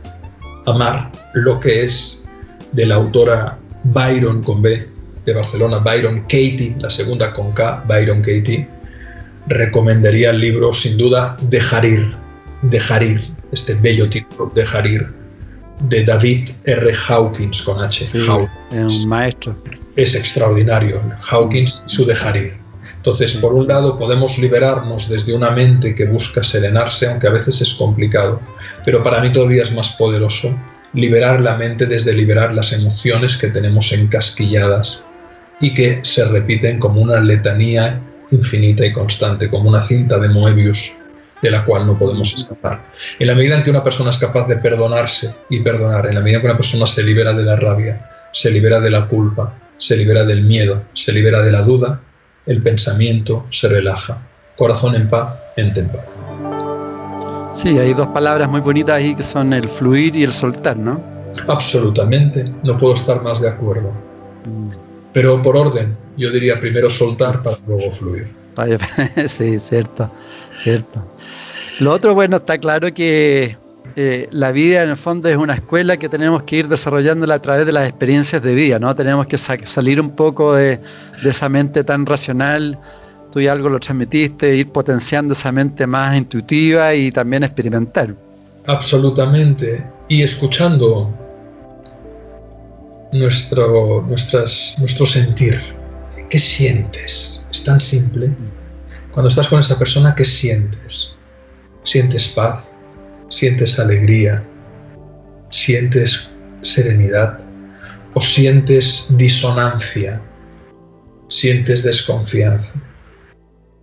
Amar 0.66 1.12
lo 1.34 1.60
que 1.60 1.84
es, 1.84 2.24
de 2.72 2.86
la 2.86 2.96
autora 2.96 3.58
Byron 3.84 4.44
con 4.44 4.62
B 4.62 4.88
de 5.26 5.34
Barcelona, 5.34 5.78
Byron 5.78 6.22
Katie, 6.22 6.76
la 6.80 6.90
segunda 6.90 7.32
con 7.32 7.52
K, 7.52 7.84
Byron 7.88 8.20
Katie, 8.20 8.68
recomendaría 9.48 10.32
el 10.32 10.40
libro 10.40 10.74
sin 10.74 10.98
duda 10.98 11.36
Dejar 11.42 11.86
ir, 11.86 12.12
Dejar 12.62 13.04
ir, 13.04 13.22
este 13.52 13.74
bello 13.74 14.10
título, 14.10 14.52
Dejar 14.54 14.88
ir, 14.88 15.21
de 15.82 16.04
David 16.04 16.50
R. 16.66 16.94
Hawkins 17.08 17.62
con 17.62 17.84
H. 17.84 18.06
es 18.06 18.16
un 18.72 19.08
maestro. 19.08 19.56
Es 19.96 20.16
extraordinario. 20.16 21.02
Hawkins 21.30 21.84
su 21.86 22.06
dejar 22.06 22.38
ir. 22.38 22.54
Entonces, 22.98 23.34
por 23.34 23.54
un 23.54 23.68
lado, 23.68 23.98
podemos 23.98 24.38
liberarnos 24.38 25.10
desde 25.10 25.34
una 25.34 25.50
mente 25.50 25.96
que 25.96 26.06
busca 26.06 26.44
serenarse, 26.44 27.08
aunque 27.08 27.28
a 27.28 27.32
veces 27.32 27.60
es 27.62 27.74
complicado, 27.74 28.40
pero 28.86 29.02
para 29.02 29.20
mí 29.22 29.32
todavía 29.32 29.64
es 29.64 29.74
más 29.74 29.90
poderoso 29.90 30.56
liberar 30.94 31.42
la 31.42 31.56
mente 31.56 31.86
desde 31.86 32.14
liberar 32.14 32.54
las 32.54 32.74
emociones 32.74 33.38
que 33.38 33.48
tenemos 33.48 33.92
encasquilladas 33.92 35.02
y 35.60 35.74
que 35.74 36.02
se 36.04 36.26
repiten 36.26 36.80
como 36.80 37.02
una 37.02 37.20
letanía 37.20 38.00
infinita 38.30 38.86
y 38.86 38.92
constante, 38.92 39.50
como 39.50 39.70
una 39.70 39.82
cinta 39.82 40.20
de 40.20 40.30
Moebius 40.30 40.94
de 41.42 41.52
la 41.52 41.66
cual 41.66 41.86
no 41.86 41.98
podemos 41.98 42.34
escapar. 42.34 42.82
En 43.20 43.28
la 43.28 43.36
medida 43.36 43.56
en 43.56 43.64
que 43.64 43.70
una 43.70 43.84
persona 43.84 44.10
es 44.10 44.18
capaz 44.18 44.48
de 44.48 44.58
perdonarse 44.58 45.36
y 45.50 45.60
perdonar, 45.60 46.08
en 46.08 46.16
la 46.16 46.22
medida 46.22 46.38
en 46.38 46.42
que 46.42 46.48
una 46.48 46.58
persona 46.58 46.88
se 46.88 47.04
libera 47.04 47.34
de 47.34 47.44
la 47.44 47.56
rabia, 47.56 48.10
se 48.32 48.52
libera 48.52 48.80
de 48.80 48.92
la 48.92 49.08
culpa, 49.08 49.54
se 49.78 49.98
libera 49.98 50.24
del 50.24 50.44
miedo, 50.44 50.84
se 50.94 51.12
libera 51.12 51.42
de 51.42 51.52
la 51.52 51.64
duda, 51.64 52.00
el 52.46 52.62
pensamiento 52.62 53.46
se 53.50 53.68
relaja. 53.68 54.22
Corazón 54.56 54.96
en 54.96 55.10
paz, 55.10 55.42
mente 55.58 55.80
en 55.80 55.90
paz. 55.90 56.22
Sí, 57.54 57.78
hay 57.80 57.94
dos 57.94 58.08
palabras 58.08 58.50
muy 58.50 58.62
bonitas 58.62 58.96
ahí 58.96 59.16
que 59.16 59.24
son 59.24 59.52
el 59.54 59.68
fluir 59.68 60.16
y 60.16 60.24
el 60.24 60.32
soltar, 60.32 60.78
¿no? 60.78 61.02
Absolutamente, 61.48 62.46
no 62.64 62.78
puedo 62.78 62.94
estar 62.94 63.22
más 63.22 63.42
de 63.42 63.50
acuerdo. 63.50 63.92
Mm. 64.46 64.70
Pero 65.14 65.42
por 65.42 65.58
orden, 65.58 65.96
yo 66.16 66.32
diría 66.32 66.60
primero 66.60 66.90
soltar 66.90 67.42
para 67.42 67.58
luego 67.68 67.92
fluir. 67.92 68.41
Sí, 69.28 69.60
cierto, 69.60 70.12
cierto. 70.56 71.06
Lo 71.80 71.92
otro, 71.92 72.14
bueno, 72.14 72.38
está 72.38 72.58
claro 72.58 72.94
que 72.94 73.58
eh, 73.96 74.28
la 74.32 74.52
vida 74.52 74.84
en 74.84 74.90
el 74.90 74.98
fondo 74.98 75.28
es 75.28 75.36
una 75.36 75.56
escuela 75.56 75.98
que 75.98 76.08
tenemos 76.08 76.44
que 76.44 76.58
ir 76.58 76.68
desarrollándola 76.68 77.36
a 77.36 77.42
través 77.42 77.66
de 77.66 77.74
las 77.74 77.88
experiencias 77.88 78.42
de 78.42 78.54
vida, 78.54 78.80
¿no? 78.80 78.96
Tenemos 78.96 79.26
que 79.26 79.38
salir 79.38 80.00
un 80.00 80.12
poco 80.12 80.54
de, 80.54 80.80
esa 81.24 81.50
mente 81.50 81.84
tan 81.84 82.06
racional, 82.06 82.80
tú 83.32 83.42
ya 83.42 83.52
algo 83.52 83.70
lo 83.70 83.80
transmitiste, 83.80 84.56
ir 84.56 84.70
potenciando 84.70 85.34
esa 85.34 85.52
mente 85.52 85.88
más 85.88 86.18
intuitiva 86.18 86.94
y 86.94 87.12
también 87.12 87.44
experimentar. 87.44 88.16
Absolutamente. 88.68 89.84
Y 90.08 90.24
escuchando 90.24 91.10
nuestro, 93.12 94.04
nuestras, 94.08 94.76
nuestro 94.78 95.06
sentir, 95.06 95.60
¿qué 96.30 96.40
sientes? 96.40 97.41
Es 97.52 97.64
tan 97.64 97.80
simple. 97.80 98.32
Cuando 99.12 99.28
estás 99.28 99.48
con 99.48 99.60
esa 99.60 99.78
persona, 99.78 100.16
¿qué 100.16 100.26
sientes? 100.26 101.12
sientes 101.84 102.28
paz, 102.30 102.74
sientes 103.30 103.80
alegría, 103.80 104.44
sientes 105.50 106.30
serenidad 106.62 107.40
o 108.14 108.22
sientes 108.22 109.08
disonancia, 109.10 110.22
sientes 111.28 111.84
desconfianza. 111.84 112.74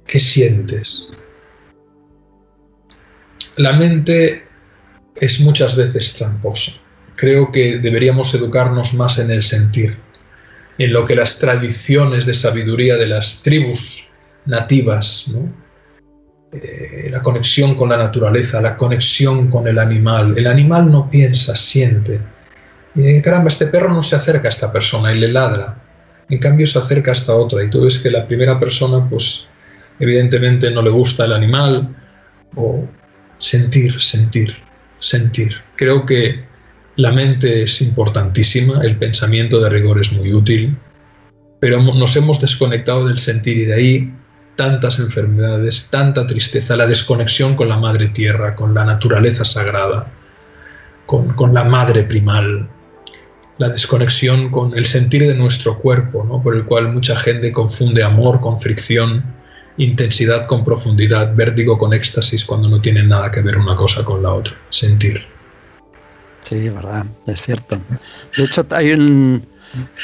¿Qué 0.07 0.21
sientes? 0.21 1.11
La 3.57 3.73
mente 3.73 4.47
es 5.17 5.41
muchas 5.41 5.77
veces 5.77 6.13
tramposa. 6.15 6.73
Creo 7.17 7.51
que 7.51 7.79
deberíamos 7.79 8.33
educarnos 8.35 8.95
más 8.95 9.19
en 9.19 9.31
el 9.31 9.43
sentir, 9.43 9.99
en 10.79 10.93
lo 10.93 11.05
que 11.05 11.17
las 11.17 11.39
tradiciones 11.39 12.25
de 12.25 12.35
sabiduría 12.35 12.97
de 12.97 13.09
las 13.09 13.43
tribus 13.43 14.07
nativas. 14.47 15.27
Eh, 16.53 17.09
la 17.11 17.21
conexión 17.21 17.75
con 17.75 17.91
la 17.91 17.99
naturaleza, 17.99 18.61
la 18.61 18.77
conexión 18.77 19.51
con 19.51 19.67
el 19.67 19.79
animal. 19.79 20.39
El 20.39 20.47
animal 20.47 20.91
no 20.91 21.11
piensa, 21.11 21.55
siente. 21.57 22.21
Y 22.95 23.21
caramba, 23.21 23.49
este 23.49 23.67
perro 23.67 23.93
no 23.93 24.03
se 24.03 24.17
acerca 24.17 24.49
a 24.49 24.51
esta 24.51 24.73
persona 24.73 25.13
y 25.13 25.19
le 25.19 25.29
ladra. 25.29 25.83
En 26.31 26.39
cambio 26.39 26.67
se 26.67 26.79
acerca 26.79 27.11
a 27.11 27.15
esta 27.15 27.35
otra 27.35 27.63
y 27.63 27.71
tú 27.71 27.83
ves 27.83 27.99
que 27.99 28.11
la 28.11 28.27
primera 28.27 28.59
persona, 28.59 29.07
pues 29.09 29.47
evidentemente 29.99 30.71
no 30.71 30.81
le 30.81 30.91
gusta 30.91 31.25
el 31.25 31.33
animal. 31.33 31.95
O 32.55 32.89
sentir, 33.39 34.01
sentir, 34.01 34.57
sentir. 34.99 35.55
Creo 35.77 36.07
que 36.07 36.45
la 36.99 37.13
mente 37.13 37.63
es 37.63 37.81
importantísima, 37.81 38.81
el 38.83 38.97
pensamiento 38.97 39.61
de 39.61 39.71
rigor 39.71 40.01
es 40.01 40.13
muy 40.13 40.33
útil, 40.33 40.77
pero 41.61 41.81
nos 41.81 42.17
hemos 42.17 42.41
desconectado 42.41 43.07
del 43.07 43.21
sentir 43.21 43.57
y 43.57 43.65
de 43.67 43.75
ahí 43.75 44.15
tantas 44.57 44.99
enfermedades, 44.99 45.91
tanta 45.93 46.27
tristeza, 46.27 46.75
la 46.75 46.89
desconexión 46.89 47.55
con 47.55 47.69
la 47.69 47.77
madre 47.77 48.09
tierra, 48.09 48.57
con 48.57 48.75
la 48.75 48.85
naturaleza 48.85 49.45
sagrada, 49.45 50.11
con, 51.07 51.55
la 51.55 51.63
madre 51.63 52.03
primal, 52.03 52.69
la 53.59 53.69
desconexión 53.69 54.51
con 54.51 54.77
el 54.77 54.85
sentir 54.85 55.25
de 55.25 55.37
nuestro 55.37 55.79
cuerpo, 55.79 56.25
¿no? 56.25 56.43
por 56.43 56.57
el 56.57 56.65
cual 56.65 56.93
mucha 56.93 57.15
gente 57.15 57.53
confunde 57.53 58.03
amor 58.03 58.41
con 58.41 58.59
fricción, 58.59 59.23
intensidad 59.77 60.49
con 60.49 60.65
profundidad, 60.65 61.33
vértigo 61.33 61.79
con 61.79 61.93
éxtasis, 61.93 62.45
cuando 62.45 62.69
no 62.69 62.81
tienen 62.81 63.09
nada 63.09 63.31
que 63.31 63.41
ver 63.41 63.57
una 63.57 63.77
cosa 63.77 64.05
con 64.05 64.21
la 64.21 64.33
otra, 64.33 64.57
sentir. 64.69 65.38
Sí, 66.43 66.69
verdad, 66.69 67.05
es 67.27 67.41
cierto. 67.41 67.79
De 68.37 68.45
hecho, 68.45 68.67
hay 68.71 68.93
un, 68.93 69.47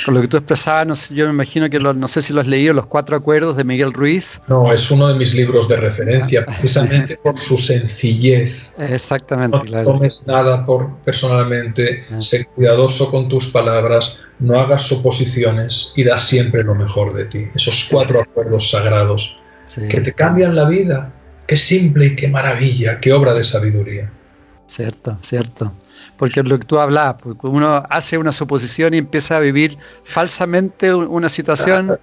con 0.05 0.14
lo 0.14 0.20
que 0.20 0.28
tú 0.28 0.37
expresabas, 0.37 1.11
yo 1.11 1.24
me 1.26 1.32
imagino 1.32 1.70
que 1.70 1.78
no 1.78 2.09
sé 2.09 2.20
si 2.20 2.32
lo 2.32 2.41
has 2.41 2.47
leído, 2.47 2.74
Los 2.74 2.87
Cuatro 2.87 3.16
Acuerdos 3.16 3.57
de 3.57 3.64
Miguel 3.64 3.93
Ruiz. 3.93 4.41
No, 4.49 4.72
es 4.72 4.91
uno 4.91 5.09
de 5.09 5.14
mis 5.14 5.35
libros 5.35 5.68
de 5.68 5.76
referencia, 5.76 6.45
precisamente 6.45 7.16
por 7.16 7.39
su 7.39 7.57
sencillez. 7.57 8.72
Exactamente, 8.78 9.59
no 9.70 9.85
tomes 9.85 10.22
nada 10.26 10.64
por 10.64 10.97
personalmente, 10.99 12.05
ah. 12.11 12.20
sé 12.20 12.45
cuidadoso 12.45 13.11
con 13.11 13.28
tus 13.28 13.49
palabras, 13.49 14.18
no 14.39 14.59
hagas 14.59 14.82
suposiciones 14.82 15.93
y 15.97 16.05
da 16.05 16.18
siempre 16.18 16.62
lo 16.62 16.74
mejor 16.74 17.14
de 17.14 17.24
ti. 17.24 17.47
Esos 17.55 17.87
cuatro 17.91 18.20
acuerdos 18.20 18.70
sagrados 18.70 19.37
que 19.89 20.01
te 20.01 20.12
cambian 20.12 20.55
la 20.55 20.68
vida. 20.68 21.12
Qué 21.47 21.57
simple 21.57 22.07
y 22.07 22.16
qué 22.16 22.28
maravilla, 22.28 23.01
qué 23.01 23.12
obra 23.12 23.35
de 23.35 23.45
sabiduría. 23.45 24.11
Cierto, 24.66 25.18
cierto. 25.20 25.72
Porque 26.16 26.42
lo 26.42 26.58
que 26.58 26.66
tú 26.66 26.78
hablabas, 26.78 27.16
porque 27.22 27.46
uno 27.46 27.82
hace 27.90 28.18
una 28.18 28.32
suposición 28.32 28.94
y 28.94 28.98
empieza 28.98 29.36
a 29.36 29.40
vivir 29.40 29.78
falsamente 30.04 30.94
una 30.94 31.28
situación 31.28 31.98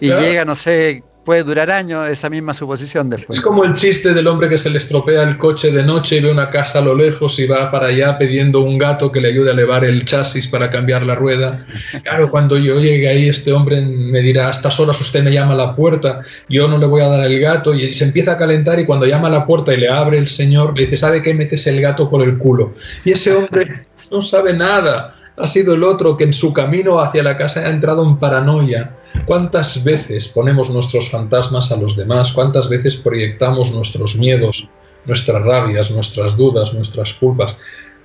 y 0.00 0.08
llega, 0.08 0.44
no 0.44 0.54
sé, 0.54 1.02
puede 1.24 1.42
durar 1.42 1.70
años 1.70 2.06
esa 2.08 2.28
misma 2.28 2.52
suposición 2.54 3.08
después. 3.10 3.38
Es 3.38 3.44
como 3.44 3.64
el 3.64 3.74
chiste 3.74 4.12
del 4.12 4.26
hombre 4.26 4.48
que 4.48 4.58
se 4.58 4.70
le 4.70 4.78
estropea 4.78 5.22
el 5.22 5.38
coche 5.38 5.70
de 5.70 5.82
noche 5.82 6.16
y 6.16 6.20
ve 6.20 6.30
una 6.30 6.50
casa 6.50 6.78
a 6.78 6.82
lo 6.82 6.94
lejos 6.94 7.38
y 7.38 7.46
va 7.46 7.70
para 7.70 7.86
allá 7.88 8.18
pidiendo 8.18 8.60
un 8.60 8.78
gato 8.78 9.10
que 9.10 9.20
le 9.20 9.28
ayude 9.28 9.50
a 9.50 9.52
elevar 9.52 9.84
el 9.84 10.04
chasis 10.04 10.46
para 10.46 10.70
cambiar 10.70 11.04
la 11.06 11.14
rueda. 11.14 11.58
Claro, 12.02 12.30
cuando 12.30 12.58
yo 12.58 12.78
llegue 12.78 13.08
ahí, 13.08 13.28
este 13.28 13.52
hombre 13.52 13.80
me 13.80 14.20
dirá, 14.20 14.48
a 14.48 14.50
estas 14.50 14.78
horas 14.78 15.00
usted 15.00 15.22
me 15.22 15.32
llama 15.32 15.54
a 15.54 15.56
la 15.56 15.74
puerta, 15.74 16.20
yo 16.48 16.68
no 16.68 16.78
le 16.78 16.86
voy 16.86 17.02
a 17.02 17.08
dar 17.08 17.24
el 17.24 17.40
gato 17.40 17.74
y 17.74 17.94
se 17.94 18.04
empieza 18.04 18.32
a 18.32 18.36
calentar 18.36 18.78
y 18.78 18.84
cuando 18.84 19.06
llama 19.06 19.28
a 19.28 19.30
la 19.30 19.46
puerta 19.46 19.72
y 19.72 19.78
le 19.78 19.88
abre 19.88 20.18
el 20.18 20.28
señor, 20.28 20.76
le 20.76 20.82
dice, 20.82 20.96
¿sabe 20.96 21.22
qué? 21.22 21.34
Metes 21.34 21.66
el 21.66 21.80
gato 21.80 22.10
por 22.10 22.22
el 22.22 22.36
culo. 22.38 22.74
Y 23.04 23.12
ese 23.12 23.32
hombre 23.34 23.86
no 24.10 24.22
sabe 24.22 24.52
nada. 24.52 25.16
Ha 25.36 25.46
sido 25.46 25.74
el 25.74 25.82
otro 25.82 26.16
que 26.16 26.24
en 26.24 26.32
su 26.32 26.52
camino 26.52 27.00
hacia 27.00 27.22
la 27.22 27.36
casa 27.36 27.60
ha 27.60 27.70
entrado 27.70 28.04
en 28.04 28.16
paranoia 28.18 28.96
¿Cuántas 29.26 29.82
veces 29.82 30.28
ponemos 30.28 30.68
nuestros 30.68 31.10
fantasmas 31.10 31.72
a 31.72 31.76
los 31.76 31.96
demás? 31.96 32.32
¿Cuántas 32.32 32.68
veces 32.68 32.96
proyectamos 32.96 33.72
nuestros 33.72 34.16
miedos, 34.16 34.68
nuestras 35.06 35.42
rabias, 35.42 35.90
nuestras 35.90 36.36
dudas, 36.36 36.74
nuestras 36.74 37.14
culpas? 37.14 37.56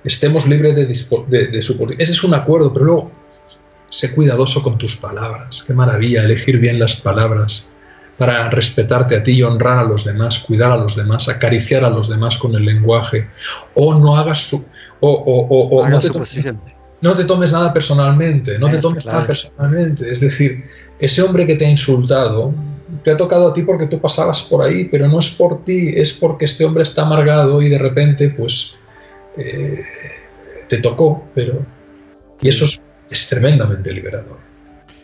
Estemos 0.02 0.46
libres 0.46 0.74
de, 0.74 0.86
de, 0.86 1.48
de 1.48 1.58
Ese 1.58 2.12
es 2.12 2.24
un 2.24 2.32
acuerdo, 2.32 2.72
pero 2.72 2.84
luego, 2.86 3.10
sé 3.90 4.14
cuidadoso 4.14 4.62
con 4.62 4.78
tus 4.78 4.96
palabras. 4.96 5.62
Qué 5.66 5.74
maravilla 5.74 6.22
elegir 6.22 6.58
bien 6.58 6.78
las 6.78 6.96
palabras 6.96 7.66
para 8.16 8.48
respetarte 8.48 9.16
a 9.16 9.22
ti 9.22 9.32
y 9.32 9.42
honrar 9.42 9.78
a 9.78 9.84
los 9.84 10.04
demás, 10.04 10.38
cuidar 10.38 10.72
a 10.72 10.76
los 10.76 10.96
demás, 10.96 11.28
acariciar 11.28 11.84
a 11.84 11.90
los 11.90 12.08
demás 12.08 12.38
con 12.38 12.54
el 12.54 12.64
lenguaje. 12.64 13.28
O 13.74 13.94
no 13.94 14.16
hagas 14.16 14.48
su... 14.48 14.64
O, 15.00 15.10
o, 15.10 15.68
o, 15.68 15.88
no, 15.88 15.98
te 15.98 16.08
no, 17.00 17.14
te 17.14 17.24
tomes, 17.24 17.52
nada 17.52 17.72
personalmente, 17.72 18.58
no 18.58 18.68
te 18.68 18.78
tomes 18.78 19.06
nada 19.06 19.26
personalmente. 19.26 20.10
Es 20.10 20.20
decir, 20.20 20.64
ese 20.98 21.22
hombre 21.22 21.46
que 21.46 21.56
te 21.56 21.66
ha 21.66 21.70
insultado 21.70 22.52
te 23.02 23.10
ha 23.10 23.16
tocado 23.16 23.48
a 23.48 23.52
ti 23.52 23.62
porque 23.62 23.86
tú 23.86 24.00
pasabas 24.00 24.42
por 24.42 24.62
ahí, 24.62 24.84
pero 24.84 25.08
no 25.08 25.20
es 25.20 25.30
por 25.30 25.64
ti, 25.64 25.92
es 25.94 26.12
porque 26.12 26.44
este 26.44 26.64
hombre 26.64 26.82
está 26.82 27.02
amargado 27.02 27.62
y 27.62 27.68
de 27.68 27.78
repente, 27.78 28.30
pues, 28.30 28.74
eh, 29.36 29.80
te 30.68 30.78
tocó, 30.78 31.24
pero... 31.34 31.64
Y 32.42 32.48
eso 32.48 32.64
es, 32.64 33.28
tremendamente 33.28 33.92
liberador. 33.92 34.38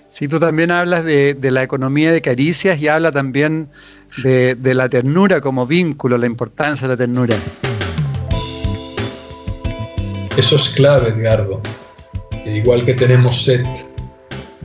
Sí, 0.09 0.29
tú 0.29 0.39
también 0.39 0.71
hablas 0.71 1.05
de, 1.05 1.37
la 1.41 1.63
economía 1.63 2.13
de 2.13 2.23
caricias 2.23 2.81
y 2.81 2.89
habla 2.89 3.13
también 3.13 3.69
de, 4.23 4.55
de 4.55 4.75
la 4.75 4.89
ternura 4.89 5.41
como 5.41 5.67
vínculo, 5.67 6.17
la 6.17 6.27
importancia 6.27 6.89
de 6.89 6.95
la 6.95 6.97
ternura. 6.97 7.37
Eso 10.37 10.57
es 10.57 10.69
clave, 10.71 11.11
Edgardo. 11.11 11.61
Igual 12.47 12.85
que 12.85 12.95
tenemos 12.95 13.45
sed 13.45 13.67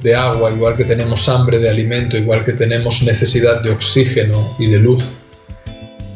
de 0.03 0.15
agua, 0.15 0.51
igual 0.51 0.75
que 0.75 0.85
tenemos 0.85 1.27
hambre 1.27 1.57
de 1.57 1.67
alimento, 1.67 2.15
igual 2.15 2.45
que 2.45 2.53
tenemos 2.53 3.01
necesidad 3.01 3.61
de 3.61 3.71
oxígeno 3.71 4.47
y 4.59 4.67
de 4.67 4.77
luz, 4.77 5.03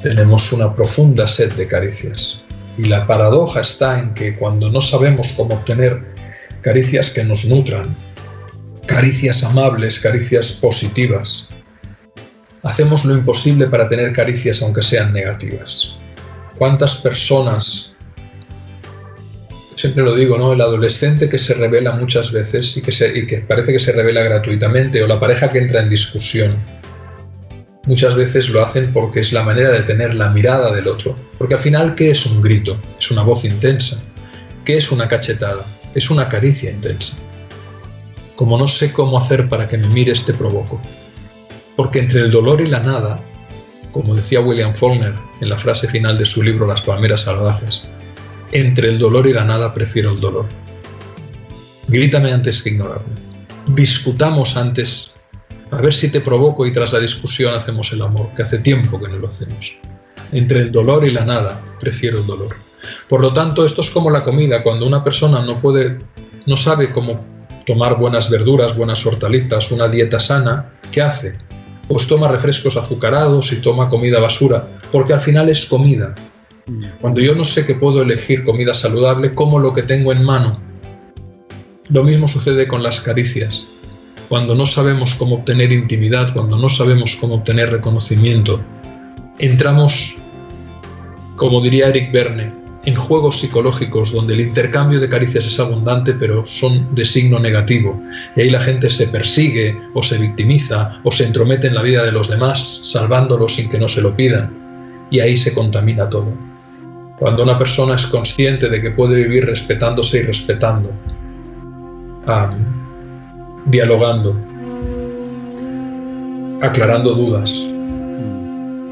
tenemos 0.04 0.52
una 0.52 0.76
profunda 0.76 1.28
sed 1.28 1.52
de 1.54 1.68
caricias. 1.68 2.40
Y 2.78 2.84
la 2.84 3.08
paradoja 3.08 3.62
está 3.62 3.98
en 4.00 4.14
que 4.14 4.36
cuando 4.36 4.70
no 4.70 4.80
sabemos 4.80 5.32
cómo 5.32 5.56
obtener 5.56 6.04
caricias 6.62 7.10
que 7.10 7.24
nos 7.24 7.46
nutran, 7.46 7.96
caricias 8.86 9.44
amables, 9.44 10.00
caricias 10.00 10.52
positivas, 10.52 11.50
hacemos 12.62 13.06
lo 13.06 13.16
imposible 13.16 13.66
para 13.66 13.90
tener 13.90 14.12
caricias 14.14 14.62
aunque 14.62 14.84
sean 14.84 15.14
negativas. 15.14 15.96
¿Cuántas 16.60 16.96
personas 16.96 17.95
siempre 19.76 20.04
lo 20.04 20.16
digo, 20.16 20.38
¿no? 20.38 20.54
El 20.54 20.62
adolescente 20.62 21.30
que 21.30 21.38
se 21.38 21.54
revela 21.54 21.92
muchas 21.94 22.32
veces 22.32 22.76
y 22.78 22.82
que, 22.82 23.38
parece 23.40 23.74
que 23.74 23.80
se 23.80 23.92
revela 23.92 24.24
gratuitamente, 24.24 25.04
o 25.04 25.08
la 25.08 25.20
pareja 25.20 25.50
que 25.50 25.60
entra 25.60 25.82
en 25.82 25.90
discusión, 25.90 26.56
muchas 27.86 28.16
veces 28.16 28.50
lo 28.50 28.64
hacen 28.64 28.92
porque 28.94 29.20
es 29.20 29.34
la 29.34 29.44
manera 29.44 29.72
de 29.72 29.82
tener 29.82 30.16
la 30.16 30.30
mirada 30.30 30.74
del 30.74 30.88
otro. 30.88 31.16
Porque 31.38 31.56
al 31.56 31.60
final, 31.60 31.96
¿qué 31.96 32.12
es 32.12 32.26
un 32.26 32.42
grito? 32.42 32.80
Es 33.00 33.12
una 33.12 33.24
voz 33.24 33.44
intensa. 33.44 34.02
¿Qué 34.64 34.78
es 34.78 34.92
una 34.92 35.08
cachetada? 35.08 35.64
Es 35.94 36.10
una 36.10 36.28
caricia 36.28 36.72
intensa. 36.72 37.14
Como 38.36 38.58
no 38.58 38.68
sé 38.68 38.92
cómo 38.92 39.18
hacer 39.18 39.48
para 39.48 39.68
que 39.68 39.78
me 39.78 39.88
mires, 39.88 40.26
te 40.26 40.34
provoco. 40.34 40.82
Porque 41.76 42.00
entre 42.00 42.22
el 42.22 42.32
dolor 42.32 42.62
y 42.62 42.68
la 42.68 42.80
nada, 42.80 43.20
como 43.92 44.16
decía 44.16 44.40
William 44.40 44.74
Faulkner 44.74 45.14
en 45.40 45.50
la 45.50 45.58
frase 45.58 45.88
final 45.88 46.18
de 46.18 46.26
su 46.26 46.42
libro 46.42 46.66
Las 46.66 46.82
palmeras 46.82 47.22
salvajes, 47.22 47.84
entre 48.52 48.90
el 48.90 49.00
dolor 49.00 49.28
y 49.28 49.34
la 49.34 49.44
nada 49.44 49.74
prefiero 49.74 50.12
el 50.12 50.20
dolor. 50.20 50.46
Grítame 51.88 52.32
antes 52.32 52.62
que 52.62 52.70
ignorarme. 52.70 53.14
Discutamos 53.68 54.58
antes, 54.58 55.14
a 55.72 55.78
ver 55.78 55.94
si 55.94 56.10
te 56.10 56.22
provoco 56.22 56.66
y 56.66 56.74
tras 56.74 56.94
la 56.94 57.00
discusión 57.00 57.54
hacemos 57.54 57.92
el 57.94 58.02
amor, 58.02 58.30
que 58.36 58.44
hace 58.44 58.60
tiempo 58.60 59.00
que 59.00 59.08
no 59.08 59.18
lo 59.18 59.28
hacemos. 59.28 59.76
Entre 60.32 60.62
el 60.62 60.72
dolor 60.72 61.06
y 61.06 61.12
la 61.12 61.26
nada 61.26 61.62
prefiero 61.80 62.20
el 62.20 62.26
dolor. 62.26 62.56
Por 63.08 63.22
lo 63.22 63.34
tanto, 63.34 63.66
esto 63.66 63.82
es 63.82 63.90
como 63.90 64.10
la 64.10 64.24
comida. 64.24 64.64
Cuando 64.64 64.86
una 64.86 65.04
persona 65.04 65.42
no 65.42 65.60
puede, 65.60 66.00
no 66.46 66.58
sabe 66.58 66.92
cómo 66.92 67.24
tomar 67.66 67.98
buenas 67.98 68.30
verduras, 68.30 68.76
buenas 68.76 69.06
hortalizas, 69.06 69.72
una 69.72 69.88
dieta 69.88 70.20
sana, 70.20 70.74
¿qué 70.92 71.02
hace? 71.02 71.36
Pues 71.88 72.08
toma 72.08 72.28
refrescos 72.28 72.78
azucarados 72.78 73.52
y 73.52 73.58
toma 73.58 73.90
comida 73.90 74.20
basura, 74.20 74.68
porque 74.92 75.14
al 75.14 75.22
final 75.22 75.50
es 75.50 75.66
comida, 75.66 76.16
cuando 77.00 77.22
yo 77.22 77.36
no 77.36 77.46
sé 77.46 77.66
que 77.66 77.76
puedo 77.76 78.02
elegir 78.02 78.44
comida 78.44 78.74
saludable, 78.74 79.34
como 79.34 79.60
lo 79.60 79.74
que 79.74 79.84
tengo 79.84 80.12
en 80.12 80.24
mano. 80.24 80.60
Lo 81.90 82.04
mismo 82.04 82.28
sucede 82.28 82.68
con 82.68 82.82
las 82.82 83.02
caricias. 83.02 83.66
Cuando 84.30 84.56
no 84.56 84.66
sabemos 84.66 85.14
cómo 85.14 85.36
obtener 85.36 85.72
intimidad, 85.72 86.34
cuando 86.34 86.58
no 86.58 86.68
sabemos 86.68 87.16
cómo 87.16 87.36
obtener 87.36 87.70
reconocimiento, 87.70 88.60
entramos, 89.38 90.16
como 91.36 91.62
diría 91.62 91.90
Eric 91.90 92.12
Berne, 92.12 92.52
en 92.86 92.96
juegos 92.96 93.40
psicológicos 93.40 94.12
donde 94.12 94.34
el 94.34 94.42
intercambio 94.42 95.00
de 95.00 95.10
caricias 95.10 95.46
es 95.46 95.60
abundante 95.60 96.14
pero 96.14 96.46
son 96.46 96.94
de 96.94 97.06
signo 97.06 97.40
negativo. 97.40 98.02
Y 98.36 98.42
ahí 98.42 98.50
la 98.50 98.62
gente 98.62 98.90
se 98.90 99.08
persigue 99.08 99.78
o 99.94 100.02
se 100.02 100.18
victimiza 100.18 101.00
o 101.04 101.12
se 101.12 101.26
entromete 101.26 101.68
en 101.68 101.76
la 101.76 101.84
vida 101.84 102.04
de 102.04 102.12
los 102.12 102.30
demás, 102.30 102.80
salvándolos 102.84 103.56
sin 103.56 103.70
que 103.70 103.80
no 103.80 103.88
se 103.88 104.02
lo 104.02 104.16
pidan. 104.16 105.08
Y 105.12 105.20
ahí 105.20 105.38
se 105.38 105.54
contamina 105.54 106.10
todo. 106.10 106.55
Cuando 107.20 107.44
una 107.44 107.58
persona 107.58 107.96
es 107.96 108.06
consciente 108.08 108.70
de 108.70 108.82
que 108.82 108.92
puede 108.92 109.16
vivir 109.16 109.46
respetándose 109.46 110.20
y 110.20 110.24
respetando, 110.24 110.92
dialogando, 113.66 114.36
aclarando 116.62 117.14
dudas, 117.14 117.70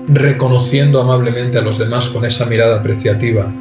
reconociendo 0.08 1.02
amablemente 1.02 1.58
a 1.58 1.62
los 1.62 1.78
demás 1.78 2.08
con 2.10 2.24
esa 2.24 2.46
mirada 2.46 2.78
apreciativa, 2.78 3.52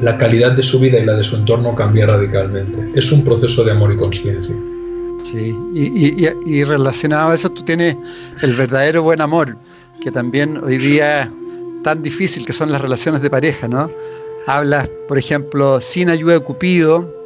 la 0.00 0.16
calidad 0.16 0.52
de 0.52 0.62
su 0.62 0.78
vida 0.78 0.98
y 0.98 1.04
la 1.04 1.14
de 1.14 1.24
su 1.24 1.36
entorno 1.36 1.74
cambia 1.74 2.06
radicalmente. 2.06 2.90
Es 2.94 3.12
un 3.12 3.24
proceso 3.24 3.64
de 3.64 3.72
amor 3.72 3.92
y 3.92 3.96
conciencia. 3.96 4.54
Sí, 5.18 5.54
y, 5.74 6.64
relacionado 6.64 7.32
a 7.32 7.34
eso 7.34 7.50
tú 7.50 7.62
tienes 7.62 7.96
el 8.40 8.54
verdadero 8.54 9.02
buen 9.02 9.20
amor, 9.20 9.58
que 10.00 10.12
también 10.12 10.58
hoy 10.62 10.78
día 10.78 11.28
tan 11.82 12.02
difícil 12.02 12.44
que 12.44 12.52
son 12.52 12.70
las 12.72 12.80
relaciones 12.80 13.22
de 13.22 13.30
pareja, 13.30 13.68
¿no? 13.68 13.90
Hablas, 14.46 14.88
por 15.06 15.18
ejemplo, 15.18 15.80
sin 15.80 16.10
ayuda 16.10 16.34
de 16.34 16.40
Cupido, 16.40 17.18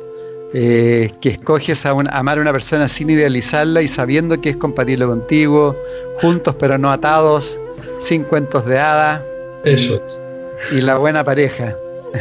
eh, 0.55 1.11
que 1.20 1.30
escoges 1.30 1.86
a, 1.86 1.90
amar 1.90 2.38
a 2.38 2.40
una 2.42 2.53
persona 2.53 2.88
sin 2.88 3.09
idealizarla 3.11 3.80
y 3.80 3.88
sabiendo 3.88 4.40
que 4.40 4.50
es 4.50 4.57
compatible 4.57 5.07
contigo, 5.07 5.76
juntos 6.20 6.55
pero 6.59 6.76
no 6.76 6.90
atados, 6.90 7.61
sin 7.98 8.24
cuentos 8.24 8.66
de 8.66 8.78
hada. 8.78 9.24
Eso 9.64 10.03
es. 10.07 10.20
Y 10.70 10.80
la 10.80 10.98
buena 10.98 11.24
pareja. 11.24 11.76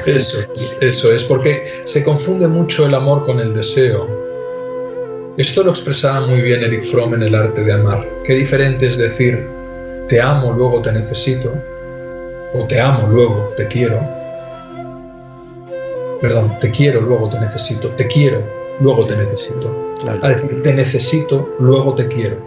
Eso 0.05 0.39
es, 0.39 0.75
eso 0.79 1.11
es, 1.11 1.23
porque 1.25 1.81
se 1.83 2.03
confunde 2.03 2.47
mucho 2.47 2.85
el 2.85 2.93
amor 2.93 3.25
con 3.25 3.39
el 3.39 3.53
deseo. 3.53 4.07
Esto 5.37 5.63
lo 5.63 5.71
expresaba 5.71 6.25
muy 6.25 6.41
bien 6.41 6.63
Eric 6.63 6.83
Fromm 6.83 7.13
en 7.15 7.23
el 7.23 7.35
arte 7.35 7.63
de 7.63 7.73
amar. 7.73 8.07
Qué 8.23 8.35
diferente 8.35 8.87
es 8.87 8.97
decir, 8.97 9.45
te 10.07 10.21
amo, 10.21 10.53
luego 10.53 10.81
te 10.81 10.91
necesito, 10.91 11.53
o 12.53 12.65
te 12.65 12.79
amo, 12.79 13.07
luego 13.07 13.53
te 13.55 13.67
quiero. 13.67 13.99
Perdón, 16.21 16.53
te 16.59 16.69
quiero, 16.69 17.01
luego 17.01 17.29
te 17.29 17.39
necesito. 17.39 17.89
Te 17.89 18.07
quiero, 18.07 18.43
luego 18.79 19.05
te 19.05 19.15
necesito. 19.17 19.95
te 20.63 20.73
necesito, 20.73 21.55
luego 21.59 21.95
te 21.95 22.07
quiero. 22.07 22.37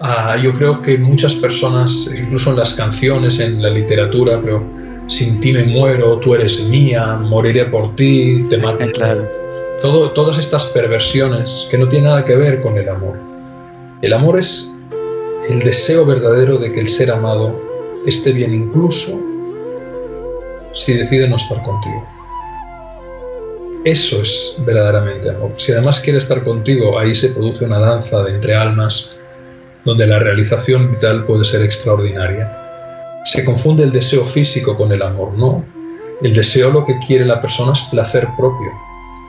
Ah, 0.00 0.36
yo 0.36 0.52
creo 0.52 0.82
que 0.82 0.98
muchas 0.98 1.34
personas, 1.34 2.08
incluso 2.14 2.50
en 2.50 2.56
las 2.56 2.74
canciones, 2.74 3.38
en 3.38 3.62
la 3.62 3.70
literatura, 3.70 4.40
pero 4.42 4.62
sin 5.06 5.40
ti 5.40 5.52
me 5.52 5.64
muero, 5.64 6.18
tú 6.18 6.34
eres 6.34 6.62
mía, 6.66 7.16
moriré 7.16 7.64
por 7.64 7.96
ti, 7.96 8.44
te 8.48 8.58
mato. 8.58 8.78
Todo, 9.82 10.10
todas 10.12 10.38
estas 10.38 10.66
perversiones 10.68 11.68
que 11.70 11.76
no 11.76 11.86
tienen 11.86 12.08
nada 12.08 12.24
que 12.24 12.34
ver 12.34 12.62
con 12.62 12.78
el 12.78 12.88
amor. 12.88 13.18
El 14.00 14.14
amor 14.14 14.38
es 14.38 14.72
el 15.50 15.60
deseo 15.60 16.06
verdadero 16.06 16.56
de 16.56 16.72
que 16.72 16.80
el 16.80 16.88
ser 16.88 17.10
amado 17.10 17.65
esté 18.06 18.32
bien 18.32 18.54
incluso 18.54 19.20
si 20.72 20.94
decide 20.94 21.28
no 21.28 21.36
estar 21.36 21.62
contigo. 21.62 22.06
Eso 23.84 24.20
es 24.20 24.56
verdaderamente 24.58 25.30
amor. 25.30 25.52
Si 25.56 25.72
además 25.72 26.00
quiere 26.00 26.18
estar 26.18 26.42
contigo, 26.42 26.98
ahí 26.98 27.14
se 27.14 27.28
produce 27.30 27.64
una 27.64 27.78
danza 27.78 28.22
de 28.22 28.34
entre 28.34 28.54
almas 28.54 29.10
donde 29.84 30.06
la 30.06 30.18
realización 30.18 30.90
vital 30.90 31.24
puede 31.24 31.44
ser 31.44 31.62
extraordinaria. 31.62 32.52
Se 33.24 33.44
confunde 33.44 33.84
el 33.84 33.92
deseo 33.92 34.26
físico 34.26 34.76
con 34.76 34.90
el 34.90 35.02
amor, 35.02 35.32
no. 35.34 35.64
El 36.22 36.34
deseo 36.34 36.70
lo 36.70 36.84
que 36.84 36.98
quiere 37.06 37.24
la 37.24 37.40
persona 37.40 37.72
es 37.72 37.80
placer 37.82 38.26
propio 38.36 38.72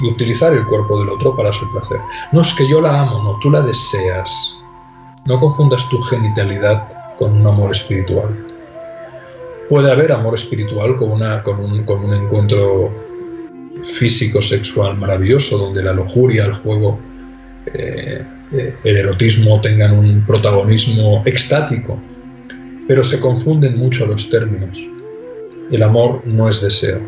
y 0.02 0.08
utilizar 0.08 0.54
el 0.54 0.66
cuerpo 0.66 1.00
del 1.00 1.10
otro 1.10 1.36
para 1.36 1.54
su 1.54 1.72
placer. 1.72 2.00
No 2.32 2.42
es 2.42 2.54
que 2.54 2.68
yo 2.70 2.82
la 2.82 3.02
amo, 3.02 3.24
no, 3.24 3.38
tú 3.40 3.52
la 3.52 3.62
deseas. 3.62 4.56
No 5.26 5.40
confundas 5.40 5.88
tu 5.90 6.02
genitalidad 6.02 6.88
con 7.20 7.34
un 7.40 7.46
amor 7.46 7.72
espiritual. 7.72 8.47
Puede 9.70 9.92
haber 9.92 10.12
amor 10.12 10.36
espiritual 10.36 10.96
con, 10.96 11.12
una, 11.12 11.44
un, 11.46 11.86
un 11.90 12.14
encuentro 12.14 12.92
físico, 13.84 14.42
sexual 14.42 14.98
maravilloso, 14.98 15.58
donde 15.58 15.84
la 15.84 15.94
lujuria, 15.94 16.46
el 16.46 16.54
juego, 16.54 17.00
eh, 17.74 18.26
eh, 18.54 18.76
el 18.84 18.98
erotismo 18.98 19.60
tengan 19.60 19.98
un 19.98 20.26
protagonismo 20.26 21.22
extático, 21.26 22.00
pero 22.88 23.04
se 23.04 23.20
confunden 23.20 23.78
mucho 23.78 24.06
los 24.06 24.30
términos. 24.30 24.88
El 25.70 25.84
amor 25.84 26.22
no 26.26 26.48
es 26.48 26.62
deseo 26.62 27.02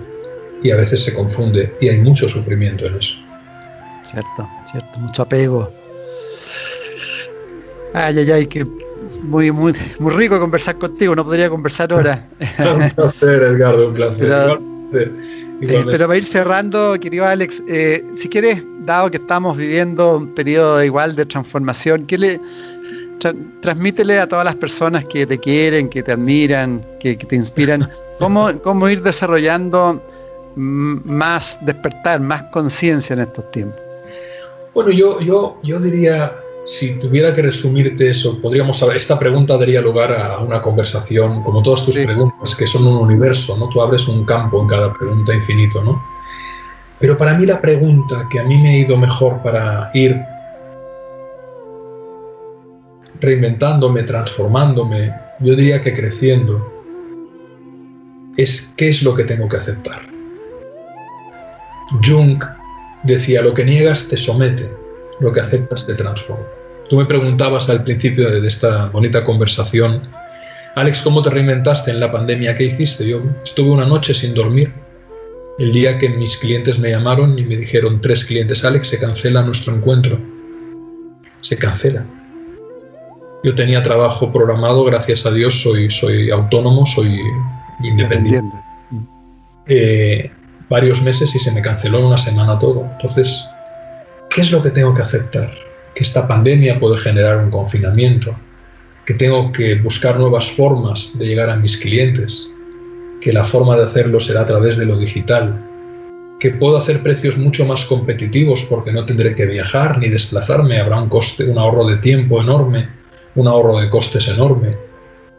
y 0.61 0.71
a 0.71 0.75
veces 0.75 1.03
se 1.03 1.13
confunde 1.13 1.73
y 1.79 1.87
hay 1.87 1.97
mucho 1.99 2.27
sufrimiento 2.27 2.85
en 2.85 2.95
eso. 2.95 3.15
Cierto, 4.03 4.49
cierto, 4.65 4.99
mucho 4.99 5.21
apego. 5.21 5.71
Ay, 7.93 8.19
ay, 8.19 8.31
ay, 8.31 8.45
que 8.47 8.65
muy, 9.23 9.51
muy, 9.51 9.73
muy 9.99 10.13
rico 10.13 10.39
conversar 10.39 10.77
contigo, 10.77 11.15
no 11.15 11.25
podría 11.25 11.49
conversar 11.49 11.91
ahora. 11.93 12.27
un 12.59 12.89
placer, 12.91 13.43
Edgardo, 13.43 13.87
un 13.87 13.93
placer. 13.93 14.59
Pero, 14.91 15.11
pero 15.85 16.07
para 16.07 16.17
ir 16.17 16.23
cerrando, 16.23 16.97
querido 16.99 17.25
Alex, 17.25 17.63
eh, 17.67 18.03
si 18.13 18.29
quieres, 18.29 18.63
dado 18.85 19.11
que 19.11 19.17
estamos 19.17 19.57
viviendo 19.57 20.17
un 20.17 20.33
periodo 20.33 20.83
igual 20.83 21.15
de 21.15 21.25
transformación, 21.25 22.05
¿qué 22.05 22.17
le 22.17 22.41
transmítele 23.59 24.19
a 24.19 24.27
todas 24.27 24.45
las 24.45 24.55
personas 24.55 25.05
que 25.05 25.25
te 25.25 25.37
quieren, 25.37 25.89
que 25.89 26.01
te 26.01 26.13
admiran, 26.13 26.85
que, 26.99 27.15
te 27.15 27.35
inspiran, 27.35 27.89
cómo, 28.17 28.49
cómo 28.63 28.89
ir 28.89 29.01
desarrollando 29.01 30.01
más 30.55 31.59
despertar, 31.61 32.21
más 32.21 32.43
conciencia 32.51 33.13
en 33.13 33.19
estos 33.19 33.51
tiempos? 33.51 33.79
Bueno, 34.73 34.91
yo, 34.91 35.19
yo, 35.19 35.57
yo 35.63 35.79
diría 35.79 36.33
si 36.65 36.99
tuviera 36.99 37.33
que 37.33 37.41
resumirte 37.41 38.09
eso, 38.09 38.39
podríamos 38.41 38.77
saber, 38.77 38.97
esta 38.97 39.17
pregunta 39.17 39.57
daría 39.57 39.81
lugar 39.81 40.11
a 40.13 40.39
una 40.39 40.61
conversación, 40.61 41.43
como 41.43 41.63
todas 41.63 41.83
tus 41.83 41.97
preguntas, 41.97 42.55
que 42.55 42.67
son 42.67 42.85
un 42.85 42.97
universo, 42.97 43.57
¿no? 43.57 43.69
Tú 43.69 43.81
abres 43.81 44.07
un 44.07 44.25
campo 44.25 44.61
en 44.61 44.67
cada 44.67 44.93
pregunta 44.93 45.33
infinito, 45.33 45.83
¿no? 45.83 46.01
Pero 46.99 47.17
para 47.17 47.33
mí 47.33 47.45
la 47.45 47.61
pregunta 47.61 48.27
que 48.29 48.39
a 48.39 48.43
mí 48.43 48.57
me 48.57 48.69
ha 48.69 48.77
ido 48.77 48.97
mejor 48.97 49.41
para 49.41 49.89
ir 49.93 50.19
reinventándome, 53.21 54.03
transformándome, 54.03 55.13
yo 55.39 55.55
diría 55.55 55.81
que 55.81 55.93
creciendo, 55.93 56.73
es 58.37 58.73
qué 58.77 58.89
es 58.89 59.03
lo 59.03 59.13
que 59.13 59.23
tengo 59.23 59.47
que 59.47 59.57
aceptar. 59.57 60.01
Jung 62.05 62.43
decía, 63.03 63.41
lo 63.41 63.53
que 63.53 63.65
niegas 63.65 64.07
te 64.07 64.15
somete, 64.15 64.69
lo 65.19 65.31
que 65.31 65.39
aceptas 65.39 65.85
te 65.85 65.93
transforma. 65.93 66.45
Tú 66.89 66.97
me 66.97 67.05
preguntabas 67.05 67.69
al 67.69 67.83
principio 67.83 68.29
de 68.29 68.47
esta 68.47 68.87
bonita 68.87 69.23
conversación, 69.23 70.01
Alex, 70.75 71.01
¿cómo 71.01 71.21
te 71.21 71.29
reinventaste 71.29 71.91
en 71.91 71.99
la 71.99 72.11
pandemia? 72.11 72.55
¿Qué 72.55 72.65
hiciste? 72.65 73.07
Yo 73.07 73.21
estuve 73.43 73.69
una 73.69 73.85
noche 73.85 74.13
sin 74.13 74.33
dormir. 74.33 74.71
El 75.57 75.71
día 75.73 75.97
que 75.97 76.09
mis 76.09 76.37
clientes 76.37 76.79
me 76.79 76.89
llamaron 76.89 77.37
y 77.37 77.43
me 77.43 77.57
dijeron, 77.57 77.99
tres 77.99 78.23
clientes, 78.23 78.63
Alex, 78.63 78.87
se 78.87 78.99
cancela 78.99 79.41
nuestro 79.41 79.75
encuentro. 79.75 80.17
Se 81.41 81.57
cancela. 81.57 82.05
Yo 83.43 83.55
tenía 83.55 83.83
trabajo 83.83 84.31
programado, 84.31 84.83
gracias 84.85 85.25
a 85.25 85.31
Dios 85.31 85.61
soy, 85.61 85.89
soy 85.91 86.29
autónomo, 86.29 86.85
soy 86.85 87.19
independiente. 87.83 88.55
Eh, 89.67 90.31
varios 90.69 91.01
meses 91.01 91.33
y 91.35 91.39
se 91.39 91.51
me 91.51 91.61
canceló 91.61 91.99
en 91.99 92.05
una 92.05 92.17
semana 92.17 92.57
todo. 92.57 92.87
Entonces, 92.93 93.48
¿qué 94.29 94.41
es 94.41 94.51
lo 94.51 94.61
que 94.61 94.69
tengo 94.69 94.93
que 94.93 95.01
aceptar? 95.01 95.51
Que 95.95 96.03
esta 96.03 96.27
pandemia 96.27 96.79
puede 96.79 96.97
generar 96.97 97.37
un 97.37 97.49
confinamiento, 97.49 98.35
que 99.05 99.13
tengo 99.15 99.51
que 99.51 99.75
buscar 99.75 100.19
nuevas 100.19 100.51
formas 100.51 101.11
de 101.15 101.25
llegar 101.25 101.49
a 101.49 101.55
mis 101.55 101.77
clientes, 101.77 102.49
que 103.21 103.33
la 103.33 103.43
forma 103.43 103.75
de 103.75 103.83
hacerlo 103.83 104.19
será 104.19 104.41
a 104.41 104.45
través 104.45 104.77
de 104.77 104.85
lo 104.85 104.97
digital, 104.97 105.65
que 106.39 106.51
puedo 106.51 106.77
hacer 106.77 107.03
precios 107.03 107.37
mucho 107.37 107.65
más 107.65 107.83
competitivos 107.85 108.63
porque 108.63 108.93
no 108.93 109.05
tendré 109.05 109.33
que 109.33 109.45
viajar 109.45 109.97
ni 109.97 110.07
desplazarme, 110.07 110.79
habrá 110.79 111.01
un 111.01 111.09
coste, 111.09 111.49
un 111.49 111.57
ahorro 111.57 111.85
de 111.85 111.97
tiempo 111.97 112.41
enorme, 112.41 112.87
un 113.35 113.47
ahorro 113.47 113.79
de 113.79 113.89
costes 113.89 114.27
enorme. 114.27 114.77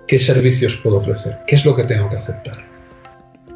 ¿Qué 0.06 0.18
servicios 0.18 0.76
puedo 0.76 0.96
ofrecer? 0.96 1.38
¿Qué 1.46 1.54
es 1.54 1.64
lo 1.64 1.74
que 1.74 1.84
tengo 1.84 2.08
que 2.08 2.16
aceptar? 2.16 2.66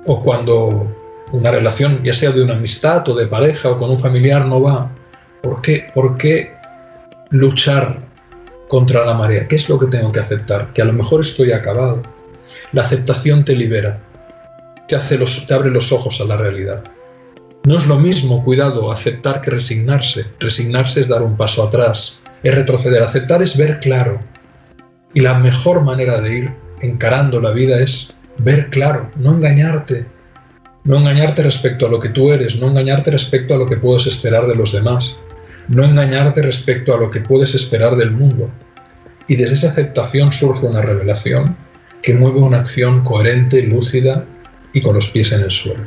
O 0.06 0.22
cuando 0.22 0.86
una 1.32 1.50
relación, 1.50 2.02
ya 2.02 2.14
sea 2.14 2.30
de 2.30 2.42
una 2.42 2.54
amistad 2.54 3.06
o 3.08 3.14
de 3.14 3.26
pareja 3.26 3.70
o 3.70 3.78
con 3.78 3.90
un 3.90 3.98
familiar, 3.98 4.46
no 4.46 4.62
va, 4.62 4.90
¿Por 5.44 5.60
qué, 5.60 5.90
¿Por 5.92 6.16
qué 6.16 6.54
luchar 7.28 7.98
contra 8.66 9.04
la 9.04 9.12
marea? 9.12 9.46
¿Qué 9.46 9.56
es 9.56 9.68
lo 9.68 9.78
que 9.78 9.88
tengo 9.88 10.10
que 10.10 10.20
aceptar? 10.20 10.72
Que 10.72 10.80
a 10.80 10.86
lo 10.86 10.94
mejor 10.94 11.20
estoy 11.20 11.52
acabado. 11.52 12.00
La 12.72 12.80
aceptación 12.80 13.44
te 13.44 13.54
libera, 13.54 14.00
te, 14.88 14.96
te 14.96 15.54
abre 15.54 15.70
los 15.70 15.92
ojos 15.92 16.18
a 16.22 16.24
la 16.24 16.38
realidad. 16.38 16.82
No 17.64 17.76
es 17.76 17.86
lo 17.86 17.98
mismo, 17.98 18.42
cuidado, 18.42 18.90
aceptar 18.90 19.42
que 19.42 19.50
resignarse. 19.50 20.24
Resignarse 20.40 21.00
es 21.00 21.08
dar 21.08 21.20
un 21.20 21.36
paso 21.36 21.62
atrás, 21.62 22.18
es 22.42 22.54
retroceder. 22.54 23.02
Aceptar 23.02 23.42
es 23.42 23.54
ver 23.54 23.80
claro. 23.80 24.20
Y 25.12 25.20
la 25.20 25.34
mejor 25.34 25.82
manera 25.82 26.22
de 26.22 26.38
ir 26.38 26.52
encarando 26.80 27.38
la 27.38 27.50
vida 27.50 27.80
es 27.80 28.14
ver 28.38 28.70
claro, 28.70 29.10
no 29.16 29.32
engañarte. 29.32 30.06
No 30.84 30.96
engañarte 30.96 31.42
respecto 31.42 31.84
a 31.84 31.90
lo 31.90 32.00
que 32.00 32.08
tú 32.08 32.32
eres, 32.32 32.56
no 32.56 32.68
engañarte 32.68 33.10
respecto 33.10 33.54
a 33.54 33.58
lo 33.58 33.66
que 33.66 33.76
puedes 33.76 34.06
esperar 34.06 34.46
de 34.46 34.54
los 34.54 34.72
demás 34.72 35.14
no 35.68 35.84
engañarte 35.84 36.42
respecto 36.42 36.94
a 36.94 36.98
lo 36.98 37.10
que 37.10 37.20
puedes 37.20 37.54
esperar 37.54 37.96
del 37.96 38.10
mundo. 38.10 38.50
Y 39.26 39.36
desde 39.36 39.54
esa 39.54 39.70
aceptación 39.70 40.32
surge 40.32 40.66
una 40.66 40.82
revelación 40.82 41.56
que 42.02 42.14
mueve 42.14 42.40
una 42.40 42.58
acción 42.58 43.02
coherente, 43.02 43.62
lúcida 43.62 44.26
y 44.72 44.80
con 44.80 44.94
los 44.94 45.08
pies 45.08 45.32
en 45.32 45.40
el 45.40 45.50
suelo. 45.50 45.84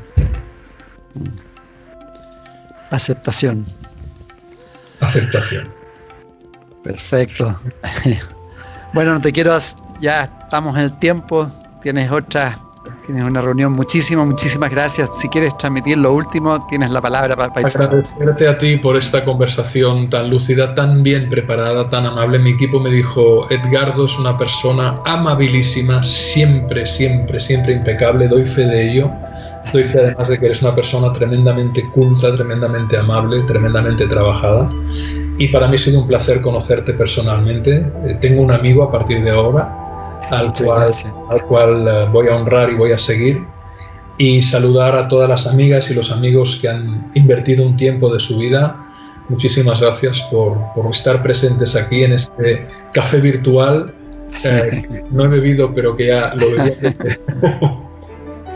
Aceptación. 2.89 3.65
Aceptación. 4.99 5.69
Perfecto. 6.83 7.59
Bueno, 8.93 9.13
no 9.13 9.21
te 9.21 9.33
quiero, 9.33 9.55
ya 9.99 10.23
estamos 10.23 10.75
en 10.77 10.83
el 10.85 10.97
tiempo, 10.97 11.51
tienes 11.81 12.09
otra 12.09 12.57
Tienes 13.05 13.23
una 13.23 13.41
reunión. 13.41 13.73
Muchísimas, 13.73 14.25
muchísimas 14.27 14.69
gracias. 14.69 15.17
Si 15.17 15.29
quieres 15.29 15.57
transmitir 15.57 15.97
lo 15.97 16.13
último, 16.13 16.65
tienes 16.67 16.91
la 16.91 17.01
palabra 17.01 17.35
para, 17.35 17.47
Agradecerte 17.47 18.47
a 18.47 18.57
ti 18.57 18.77
por 18.77 18.97
esta 18.97 19.23
conversación 19.23 20.09
tan 20.09 20.29
lúcida, 20.29 20.75
tan 20.75 21.03
bien 21.03 21.29
preparada, 21.29 21.89
tan 21.89 22.05
amable. 22.05 22.39
Mi 22.39 22.51
equipo 22.51 22.79
me 22.79 22.89
dijo, 22.89 23.49
Edgardo 23.49 24.05
es 24.05 24.17
una 24.19 24.37
persona 24.37 24.99
amabilísima, 25.05 26.03
siempre, 26.03 26.85
siempre, 26.85 27.39
siempre 27.39 27.73
impecable. 27.73 28.27
Doy 28.27 28.45
fe 28.45 28.65
de 28.65 28.91
ello. 28.91 29.11
Doy 29.73 29.83
fe 29.83 29.99
además 29.99 30.29
de 30.29 30.39
que 30.39 30.45
eres 30.45 30.61
una 30.61 30.75
persona 30.75 31.11
tremendamente 31.11 31.83
culta, 31.93 32.33
tremendamente 32.33 32.97
amable, 32.97 33.41
tremendamente 33.43 34.05
trabajada. 34.05 34.69
Y 35.37 35.49
para 35.49 35.67
mí 35.67 35.75
ha 35.75 35.77
sido 35.77 36.01
un 36.01 36.07
placer 36.07 36.41
conocerte 36.41 36.93
personalmente. 36.93 37.85
Eh, 38.05 38.17
tengo 38.19 38.41
un 38.41 38.51
amigo 38.51 38.83
a 38.83 38.91
partir 38.91 39.23
de 39.23 39.31
ahora 39.31 39.86
al 40.29 40.53
cual, 40.53 40.91
al 41.29 41.45
cual, 41.45 41.87
eh, 41.87 42.09
voy 42.11 42.27
a 42.27 42.35
honrar 42.35 42.69
y 42.69 42.75
voy 42.75 42.91
a 42.91 42.97
seguir. 42.97 43.43
Y 44.17 44.41
saludar 44.41 44.95
a 44.95 45.07
todas 45.07 45.29
las 45.29 45.45
amigas 45.45 45.91
y 45.91 45.93
los 45.93 46.11
amigos 46.11 46.57
que 46.59 46.67
han 46.67 47.11
invertido 47.13 47.65
un 47.65 47.77
tiempo 47.77 48.11
de 48.11 48.19
su 48.19 48.37
vida. 48.37 48.75
Muchísimas 49.29 49.79
gracias 49.79 50.21
por, 50.31 50.57
por 50.73 50.89
estar 50.89 51.21
presentes 51.21 51.75
aquí 51.75 52.03
en 52.03 52.13
este 52.13 52.65
café 52.93 53.19
virtual. 53.19 53.93
Eh, 54.43 55.03
no 55.11 55.25
he 55.25 55.27
bebido, 55.27 55.71
pero 55.73 55.95
que 55.95 56.07
ya 56.07 56.33
lo 56.33 56.47
bebí. 56.49 56.95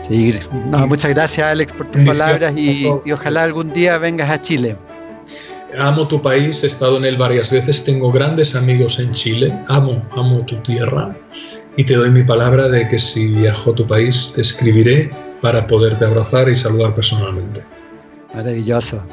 sí, 0.00 0.34
muchas 0.88 1.12
gracias 1.12 1.46
Alex 1.46 1.72
por 1.72 1.86
tus 1.86 2.04
palabras 2.04 2.56
y, 2.56 2.88
y 3.04 3.12
ojalá 3.12 3.44
algún 3.44 3.72
día 3.72 3.98
vengas 3.98 4.30
a 4.30 4.42
Chile. 4.42 4.76
Amo 5.78 6.06
tu 6.06 6.20
país, 6.20 6.62
he 6.64 6.66
estado 6.66 6.98
en 6.98 7.04
él 7.04 7.16
varias 7.16 7.50
veces, 7.50 7.82
tengo 7.82 8.12
grandes 8.12 8.54
amigos 8.54 8.98
en 8.98 9.12
Chile, 9.12 9.58
amo, 9.68 10.02
amo 10.10 10.44
tu 10.44 10.56
tierra 10.56 11.16
y 11.76 11.84
te 11.84 11.94
doy 11.94 12.10
mi 12.10 12.22
palabra 12.22 12.68
de 12.68 12.88
que 12.88 12.98
si 12.98 13.28
viajo 13.28 13.70
a 13.70 13.74
tu 13.74 13.86
país 13.86 14.32
te 14.34 14.40
escribiré 14.40 15.10
para 15.40 15.66
poderte 15.66 16.04
abrazar 16.04 16.48
y 16.48 16.56
saludar 16.56 16.94
personalmente. 16.94 17.62
Maravilloso, 18.34 19.04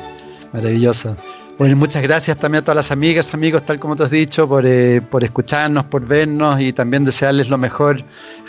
maravilloso. 0.54 1.16
Bueno, 1.58 1.76
muchas 1.76 2.02
gracias 2.02 2.38
también 2.38 2.62
a 2.62 2.66
todas 2.66 2.78
las 2.78 2.92
amigas, 2.92 3.34
amigos, 3.34 3.64
tal 3.64 3.80
como 3.80 3.94
te 3.96 4.04
has 4.04 4.12
dicho, 4.12 4.48
por, 4.48 4.66
eh, 4.66 5.02
por 5.02 5.26
escucharnos, 5.26 5.84
por 5.86 6.08
vernos 6.08 6.62
y 6.62 6.72
también 6.72 7.04
desearles 7.04 7.50
lo 7.50 7.58
mejor 7.58 8.02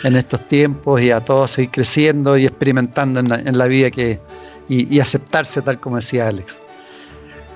en 0.03 0.15
estos 0.15 0.47
tiempos 0.47 1.01
y 1.01 1.11
a 1.11 1.19
todos 1.19 1.51
seguir 1.51 1.71
creciendo 1.71 2.37
y 2.37 2.45
experimentando 2.45 3.19
en 3.19 3.57
la, 3.57 3.67
vida 3.67 3.91
que, 3.91 4.21
y, 4.69 4.97
aceptarse 5.01 5.61
tal 5.61 5.77
como 5.81 5.97
decía 5.97 6.29
Alex. 6.29 6.61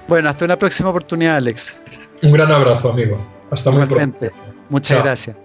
Bueno, 0.10 0.28
hasta 0.28 0.44
una 0.44 0.60
próxima 0.60 0.90
oportunidad, 0.90 1.38
Alex. 1.38 1.78
Un 2.22 2.34
gran 2.34 2.52
abrazo, 2.52 2.92
amigo. 2.92 3.18
Hasta 3.50 3.72
muy 3.72 3.86
pronto. 3.86 4.26
Muchas 4.70 5.02
gracias. 5.02 5.45